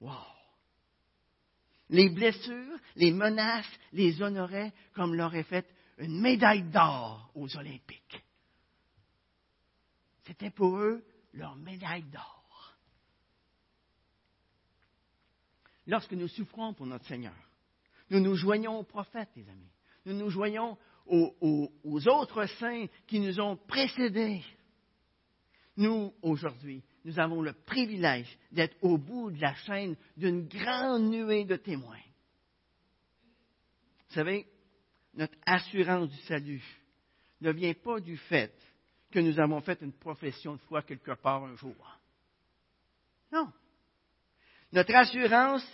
Wow! 0.00 0.26
Les 1.88 2.08
blessures, 2.08 2.76
les 2.96 3.12
menaces 3.12 3.70
les 3.92 4.20
honoraient 4.20 4.72
comme 4.92 5.14
l'aurait 5.14 5.44
fait 5.44 5.68
une 5.98 6.20
médaille 6.20 6.64
d'or 6.64 7.30
aux 7.36 7.56
Olympiques. 7.56 8.24
C'était 10.26 10.50
pour 10.50 10.78
eux 10.78 11.04
leur 11.32 11.54
médaille 11.54 12.04
d'or. 12.10 12.76
Lorsque 15.86 16.12
nous 16.12 16.28
souffrons 16.28 16.74
pour 16.74 16.86
notre 16.86 17.06
Seigneur, 17.06 17.34
nous 18.10 18.20
nous 18.20 18.34
joignons 18.34 18.78
aux 18.78 18.84
prophètes, 18.84 19.30
les 19.36 19.48
amis. 19.48 19.70
Nous 20.04 20.14
nous 20.14 20.30
joignons 20.30 20.76
aux, 21.06 22.08
autres 22.08 22.46
saints 22.58 22.86
qui 23.06 23.20
nous 23.20 23.40
ont 23.40 23.56
précédés. 23.56 24.42
Nous, 25.76 26.12
aujourd'hui, 26.22 26.82
nous 27.04 27.18
avons 27.18 27.40
le 27.40 27.52
privilège 27.52 28.38
d'être 28.52 28.76
au 28.82 28.98
bout 28.98 29.30
de 29.30 29.40
la 29.40 29.54
chaîne 29.54 29.96
d'une 30.16 30.46
grande 30.46 31.10
nuée 31.10 31.44
de 31.44 31.56
témoins. 31.56 31.96
Vous 34.08 34.14
savez, 34.14 34.46
notre 35.14 35.36
assurance 35.46 36.10
du 36.10 36.18
salut 36.22 36.64
ne 37.40 37.52
vient 37.52 37.74
pas 37.74 38.00
du 38.00 38.16
fait 38.16 38.54
que 39.10 39.20
nous 39.20 39.38
avons 39.40 39.60
fait 39.60 39.80
une 39.80 39.92
profession 39.92 40.54
de 40.54 40.60
foi 40.62 40.82
quelque 40.82 41.12
part 41.12 41.44
un 41.44 41.56
jour. 41.56 41.98
Non. 43.32 43.50
Notre 44.72 44.94
assurance 44.94 45.66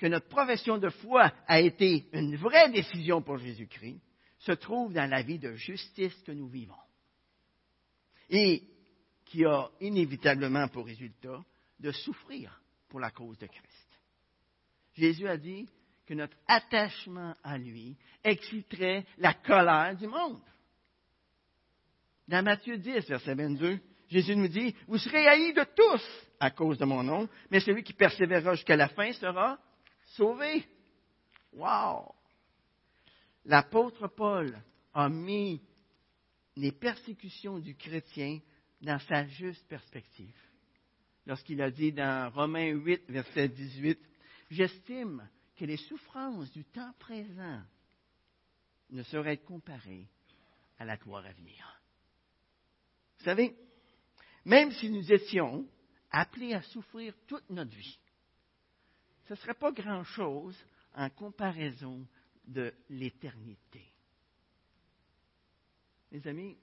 que 0.00 0.06
notre 0.06 0.28
profession 0.28 0.78
de 0.78 0.88
foi 0.88 1.30
a 1.46 1.60
été 1.60 2.06
une 2.14 2.34
vraie 2.36 2.70
décision 2.70 3.20
pour 3.20 3.36
Jésus-Christ 3.36 4.00
se 4.38 4.52
trouve 4.52 4.94
dans 4.94 5.08
la 5.08 5.20
vie 5.20 5.38
de 5.38 5.52
justice 5.52 6.16
que 6.22 6.32
nous 6.32 6.48
vivons. 6.48 6.74
Et 8.30 8.62
qui 9.26 9.44
a 9.44 9.68
inévitablement 9.78 10.68
pour 10.68 10.86
résultat 10.86 11.44
de 11.78 11.92
souffrir 11.92 12.62
pour 12.88 12.98
la 12.98 13.10
cause 13.10 13.38
de 13.38 13.46
Christ. 13.46 13.88
Jésus 14.94 15.28
a 15.28 15.36
dit 15.36 15.68
que 16.06 16.14
notre 16.14 16.36
attachement 16.48 17.34
à 17.44 17.58
lui 17.58 17.94
exciterait 18.24 19.04
la 19.18 19.34
colère 19.34 19.94
du 19.96 20.06
monde. 20.06 20.40
Dans 22.26 22.42
Matthieu 22.42 22.78
10, 22.78 23.06
verset 23.06 23.34
22, 23.34 23.78
Jésus 24.08 24.34
nous 24.34 24.48
dit, 24.48 24.74
vous 24.88 24.98
serez 24.98 25.28
haïs 25.28 25.52
de 25.52 25.64
tous 25.76 26.02
à 26.40 26.50
cause 26.50 26.78
de 26.78 26.86
mon 26.86 27.02
nom, 27.02 27.28
mais 27.50 27.60
celui 27.60 27.82
qui 27.82 27.92
persévérera 27.92 28.54
jusqu'à 28.54 28.76
la 28.76 28.88
fin 28.88 29.12
sera 29.12 29.58
sauvé. 30.16 30.64
Wow! 31.52 32.14
L'apôtre 33.44 34.08
Paul 34.08 34.60
a 34.92 35.08
mis 35.08 35.60
les 36.56 36.72
persécutions 36.72 37.58
du 37.58 37.74
chrétien 37.74 38.40
dans 38.80 38.98
sa 39.00 39.26
juste 39.26 39.66
perspective. 39.68 40.36
Lorsqu'il 41.26 41.60
a 41.62 41.70
dit 41.70 41.92
dans 41.92 42.30
Romains 42.32 42.72
8, 42.72 43.04
verset 43.08 43.48
18, 43.48 43.98
J'estime 44.50 45.28
que 45.56 45.64
les 45.64 45.76
souffrances 45.76 46.50
du 46.52 46.64
temps 46.64 46.92
présent 46.98 47.62
ne 48.90 49.02
sauraient 49.04 49.34
être 49.34 49.44
comparées 49.44 50.08
à 50.78 50.84
la 50.84 50.96
gloire 50.96 51.24
à 51.24 51.32
venir. 51.32 51.82
Vous 53.18 53.24
savez, 53.24 53.54
même 54.44 54.72
si 54.72 54.90
nous 54.90 55.12
étions 55.12 55.68
appelés 56.10 56.54
à 56.54 56.62
souffrir 56.62 57.14
toute 57.26 57.48
notre 57.50 57.76
vie, 57.76 57.98
ce 59.30 59.34
ne 59.34 59.38
serait 59.38 59.54
pas 59.54 59.70
grand-chose 59.70 60.58
en 60.92 61.08
comparaison 61.08 62.04
de 62.48 62.74
l'éternité. 62.88 63.84
Mes 66.10 66.26
amis, 66.26 66.58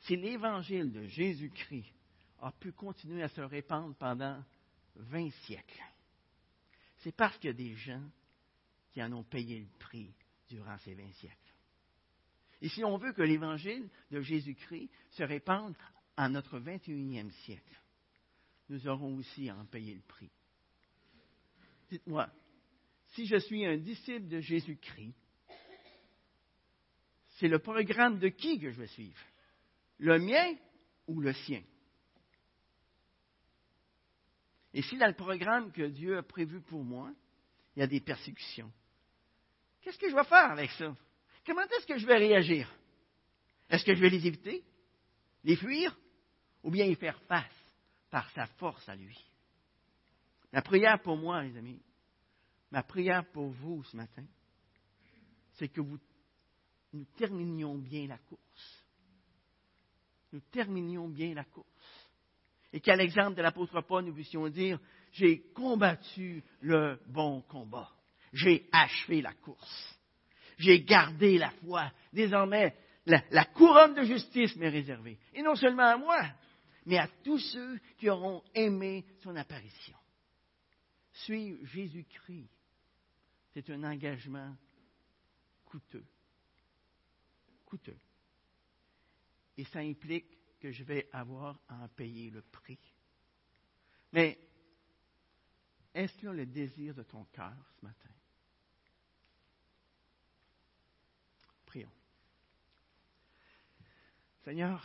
si 0.00 0.16
l'évangile 0.16 0.90
de 0.90 1.06
Jésus-Christ 1.06 1.94
a 2.40 2.50
pu 2.50 2.72
continuer 2.72 3.22
à 3.22 3.28
se 3.28 3.40
répandre 3.40 3.94
pendant 3.94 4.42
20 4.96 5.30
siècles, 5.44 5.84
c'est 6.98 7.14
parce 7.14 7.38
qu'il 7.38 7.50
y 7.50 7.50
a 7.50 7.52
des 7.52 7.76
gens 7.76 8.02
qui 8.92 9.00
en 9.00 9.12
ont 9.12 9.22
payé 9.22 9.60
le 9.60 9.78
prix 9.78 10.12
durant 10.48 10.76
ces 10.78 10.94
20 10.94 11.12
siècles. 11.12 11.36
Et 12.62 12.68
si 12.68 12.82
on 12.82 12.96
veut 12.96 13.12
que 13.12 13.22
l'évangile 13.22 13.88
de 14.10 14.20
Jésus-Christ 14.20 14.90
se 15.10 15.22
répande 15.22 15.76
en 16.16 16.30
notre 16.30 16.58
21e 16.58 17.30
siècle, 17.44 17.80
nous 18.70 18.88
aurons 18.88 19.14
aussi 19.18 19.48
à 19.48 19.56
en 19.56 19.66
payer 19.66 19.94
le 19.94 20.02
prix. 20.02 20.32
Dites-moi, 21.90 22.28
si 23.14 23.26
je 23.26 23.36
suis 23.36 23.64
un 23.64 23.76
disciple 23.76 24.28
de 24.28 24.40
Jésus-Christ, 24.40 25.14
c'est 27.36 27.48
le 27.48 27.58
programme 27.58 28.18
de 28.18 28.28
qui 28.28 28.58
que 28.58 28.70
je 28.70 28.80
vais 28.80 28.86
suivre? 28.88 29.20
Le 29.98 30.18
mien 30.18 30.54
ou 31.06 31.20
le 31.20 31.32
sien? 31.32 31.62
Et 34.72 34.82
si 34.82 34.98
dans 34.98 35.06
le 35.06 35.14
programme 35.14 35.70
que 35.72 35.86
Dieu 35.86 36.18
a 36.18 36.22
prévu 36.22 36.60
pour 36.60 36.82
moi, 36.82 37.12
il 37.76 37.80
y 37.80 37.82
a 37.82 37.86
des 37.86 38.00
persécutions, 38.00 38.72
qu'est-ce 39.80 39.98
que 39.98 40.10
je 40.10 40.14
vais 40.14 40.24
faire 40.24 40.50
avec 40.50 40.70
ça? 40.72 40.94
Comment 41.46 41.62
est-ce 41.62 41.86
que 41.86 41.98
je 41.98 42.06
vais 42.06 42.16
réagir? 42.16 42.72
Est-ce 43.68 43.84
que 43.84 43.94
je 43.94 44.00
vais 44.00 44.10
les 44.10 44.26
éviter 44.26 44.64
Les 45.44 45.56
fuir 45.56 45.96
Ou 46.62 46.70
bien 46.70 46.86
y 46.86 46.94
faire 46.94 47.20
face 47.22 47.44
par 48.10 48.28
sa 48.30 48.46
force 48.46 48.88
à 48.88 48.96
lui? 48.96 49.18
La 50.54 50.62
prière 50.62 51.02
pour 51.02 51.16
moi, 51.16 51.42
les 51.42 51.56
amis, 51.56 51.82
ma 52.70 52.84
prière 52.84 53.28
pour 53.32 53.48
vous 53.48 53.82
ce 53.82 53.96
matin, 53.96 54.24
c'est 55.54 55.66
que 55.66 55.80
nous 55.80 57.04
terminions 57.16 57.76
bien 57.76 58.06
la 58.06 58.18
course. 58.18 58.86
Nous 60.32 60.38
terminions 60.52 61.08
bien 61.08 61.34
la 61.34 61.42
course. 61.42 61.66
Et 62.72 62.80
qu'à 62.80 62.94
l'exemple 62.94 63.34
de 63.34 63.42
l'apôtre 63.42 63.80
Paul, 63.80 64.04
nous 64.04 64.14
puissions 64.14 64.48
dire, 64.48 64.78
j'ai 65.10 65.40
combattu 65.54 66.44
le 66.60 67.00
bon 67.08 67.42
combat. 67.42 67.90
J'ai 68.32 68.68
achevé 68.70 69.22
la 69.22 69.32
course. 69.32 69.98
J'ai 70.58 70.82
gardé 70.84 71.36
la 71.36 71.50
foi. 71.50 71.90
Désormais, 72.12 72.76
la 73.06 73.44
couronne 73.46 73.94
de 73.94 74.04
justice 74.04 74.54
m'est 74.54 74.68
réservée. 74.68 75.18
Et 75.32 75.42
non 75.42 75.56
seulement 75.56 75.90
à 75.90 75.96
moi, 75.96 76.22
mais 76.86 76.98
à 76.98 77.08
tous 77.24 77.40
ceux 77.40 77.80
qui 77.98 78.08
auront 78.08 78.40
aimé 78.54 79.04
son 79.24 79.34
apparition. 79.34 79.96
Suivre 81.14 81.64
Jésus-Christ, 81.64 82.50
c'est 83.52 83.70
un 83.70 83.84
engagement 83.84 84.54
coûteux 85.64 86.04
coûteux. 87.74 87.98
Et 89.56 89.64
ça 89.64 89.80
implique 89.80 90.38
que 90.60 90.70
je 90.70 90.84
vais 90.84 91.08
avoir 91.12 91.60
à 91.68 91.84
en 91.84 91.88
payer 91.88 92.30
le 92.30 92.42
prix. 92.42 92.78
Mais 94.12 94.38
est-ce 95.92 96.24
là 96.24 96.32
le 96.32 96.46
désir 96.46 96.94
de 96.94 97.02
ton 97.02 97.24
cœur 97.24 97.54
ce 97.78 97.84
matin? 97.84 98.10
Prions. 101.66 101.90
Seigneur, 104.44 104.84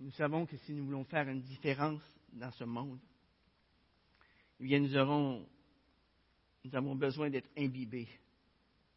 nous 0.00 0.10
savons 0.12 0.44
que 0.46 0.56
si 0.56 0.72
nous 0.72 0.86
voulons 0.86 1.04
faire 1.04 1.28
une 1.28 1.42
différence 1.42 2.02
dans 2.32 2.50
ce 2.50 2.64
monde, 2.64 3.00
eh 4.60 4.64
bien, 4.64 4.80
nous 4.80 4.96
aurons, 4.96 5.46
nous 6.64 6.74
avons 6.74 6.94
besoin 6.94 7.30
d'être 7.30 7.50
imbibés, 7.56 8.08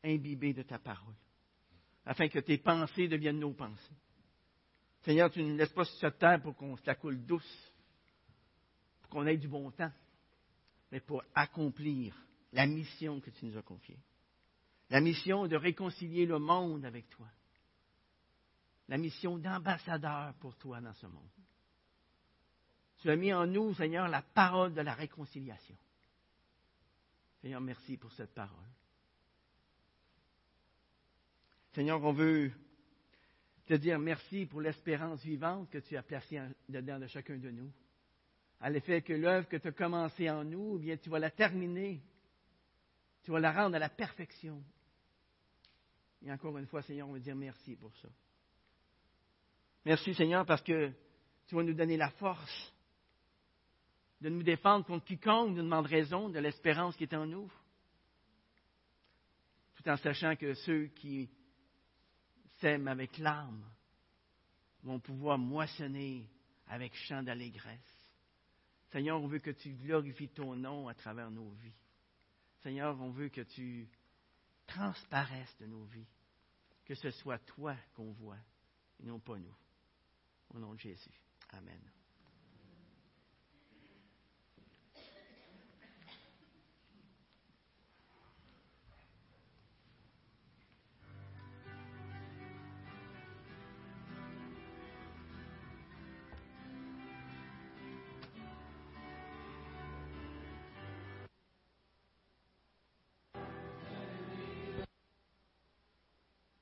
imbibés 0.03 0.53
de 0.53 0.63
ta 0.63 0.79
parole 0.79 1.15
afin 2.05 2.27
que 2.27 2.39
tes 2.39 2.57
pensées 2.57 3.07
deviennent 3.07 3.39
nos 3.39 3.53
pensées. 3.53 3.95
Seigneur, 5.03 5.31
tu 5.31 5.41
ne 5.41 5.51
nous 5.51 5.57
laisses 5.57 5.73
pas 5.73 5.85
sur 5.85 5.97
cette 5.99 6.19
terre 6.19 6.41
pour 6.41 6.55
qu'on 6.55 6.77
se 6.77 6.85
la 6.85 6.95
coule 6.95 7.25
douce, 7.25 7.73
pour 9.01 9.09
qu'on 9.09 9.25
ait 9.25 9.37
du 9.37 9.47
bon 9.47 9.71
temps, 9.71 9.91
mais 10.91 10.99
pour 10.99 11.23
accomplir 11.33 12.15
la 12.53 12.67
mission 12.67 13.19
que 13.19 13.29
tu 13.29 13.45
nous 13.45 13.57
as 13.57 13.61
confiée. 13.61 13.99
La 14.89 15.01
mission 15.01 15.47
de 15.47 15.55
réconcilier 15.55 16.25
le 16.25 16.37
monde 16.37 16.85
avec 16.85 17.09
toi. 17.09 17.27
La 18.89 18.97
mission 18.97 19.37
d'ambassadeur 19.37 20.33
pour 20.35 20.57
toi 20.57 20.81
dans 20.81 20.93
ce 20.93 21.07
monde. 21.07 21.29
Tu 23.01 23.09
as 23.09 23.15
mis 23.15 23.33
en 23.33 23.47
nous, 23.47 23.73
Seigneur, 23.73 24.07
la 24.07 24.21
parole 24.21 24.73
de 24.73 24.81
la 24.81 24.93
réconciliation. 24.93 25.75
Seigneur, 27.41 27.59
merci 27.59 27.97
pour 27.97 28.11
cette 28.13 28.33
parole. 28.33 28.69
Seigneur, 31.73 32.03
on 32.03 32.13
veut 32.13 32.51
te 33.65 33.73
dire 33.73 33.97
merci 33.97 34.45
pour 34.45 34.61
l'espérance 34.61 35.23
vivante 35.23 35.67
que 35.71 35.79
tu 35.79 35.97
as 35.97 36.03
placée 36.03 36.41
dedans 36.69 36.99
de 36.99 37.07
chacun 37.07 37.37
de 37.37 37.49
nous. 37.49 37.71
À 38.59 38.69
l'effet 38.69 39.01
que 39.01 39.13
l'œuvre 39.13 39.47
que 39.47 39.57
tu 39.57 39.69
as 39.69 39.71
commencée 39.71 40.29
en 40.29 40.43
nous, 40.43 40.77
eh 40.77 40.81
bien, 40.83 40.97
tu 40.97 41.09
vas 41.09 41.17
la 41.17 41.31
terminer. 41.31 41.99
Tu 43.23 43.31
vas 43.31 43.39
la 43.39 43.51
rendre 43.51 43.77
à 43.77 43.79
la 43.79 43.89
perfection. 43.89 44.63
Et 46.23 46.31
encore 46.31 46.55
une 46.59 46.67
fois, 46.67 46.83
Seigneur, 46.83 47.09
on 47.09 47.13
veut 47.13 47.19
dire 47.19 47.35
merci 47.35 47.75
pour 47.75 47.95
ça. 47.97 48.09
Merci, 49.85 50.13
Seigneur, 50.13 50.45
parce 50.45 50.61
que 50.61 50.91
tu 51.47 51.55
vas 51.55 51.63
nous 51.63 51.73
donner 51.73 51.97
la 51.97 52.11
force 52.11 52.71
de 54.21 54.29
nous 54.29 54.43
défendre 54.43 54.85
contre 54.85 55.05
quiconque 55.05 55.49
nous 55.49 55.63
demande 55.63 55.87
raison 55.87 56.29
de 56.29 56.39
l'espérance 56.39 56.95
qui 56.95 57.03
est 57.03 57.13
en 57.13 57.25
nous. 57.25 57.51
Tout 59.75 59.89
en 59.89 59.97
sachant 59.97 60.35
que 60.35 60.53
ceux 60.53 60.87
qui 60.87 61.29
sèment 62.59 62.87
avec 62.87 63.17
larmes 63.17 63.65
vont 64.83 64.99
pouvoir 64.99 65.39
moissonner 65.39 66.29
avec 66.67 66.93
chant 66.95 67.23
d'allégresse. 67.23 67.79
Seigneur, 68.91 69.21
on 69.21 69.27
veut 69.27 69.39
que 69.39 69.51
tu 69.51 69.71
glorifies 69.73 70.29
ton 70.29 70.55
nom 70.55 70.87
à 70.87 70.93
travers 70.93 71.31
nos 71.31 71.49
vies. 71.51 71.73
Seigneur, 72.61 72.99
on 73.01 73.09
veut 73.09 73.29
que 73.29 73.41
tu 73.41 73.89
transparaisses 74.67 75.57
de 75.59 75.65
nos 75.65 75.83
vies, 75.85 76.07
que 76.85 76.93
ce 76.93 77.09
soit 77.09 77.39
toi 77.39 77.75
qu'on 77.95 78.11
voit 78.11 78.37
et 78.99 79.05
non 79.05 79.19
pas 79.19 79.37
nous. 79.37 79.55
Au 80.53 80.59
nom 80.59 80.73
de 80.73 80.79
Jésus. 80.79 81.21
Amen. 81.49 81.81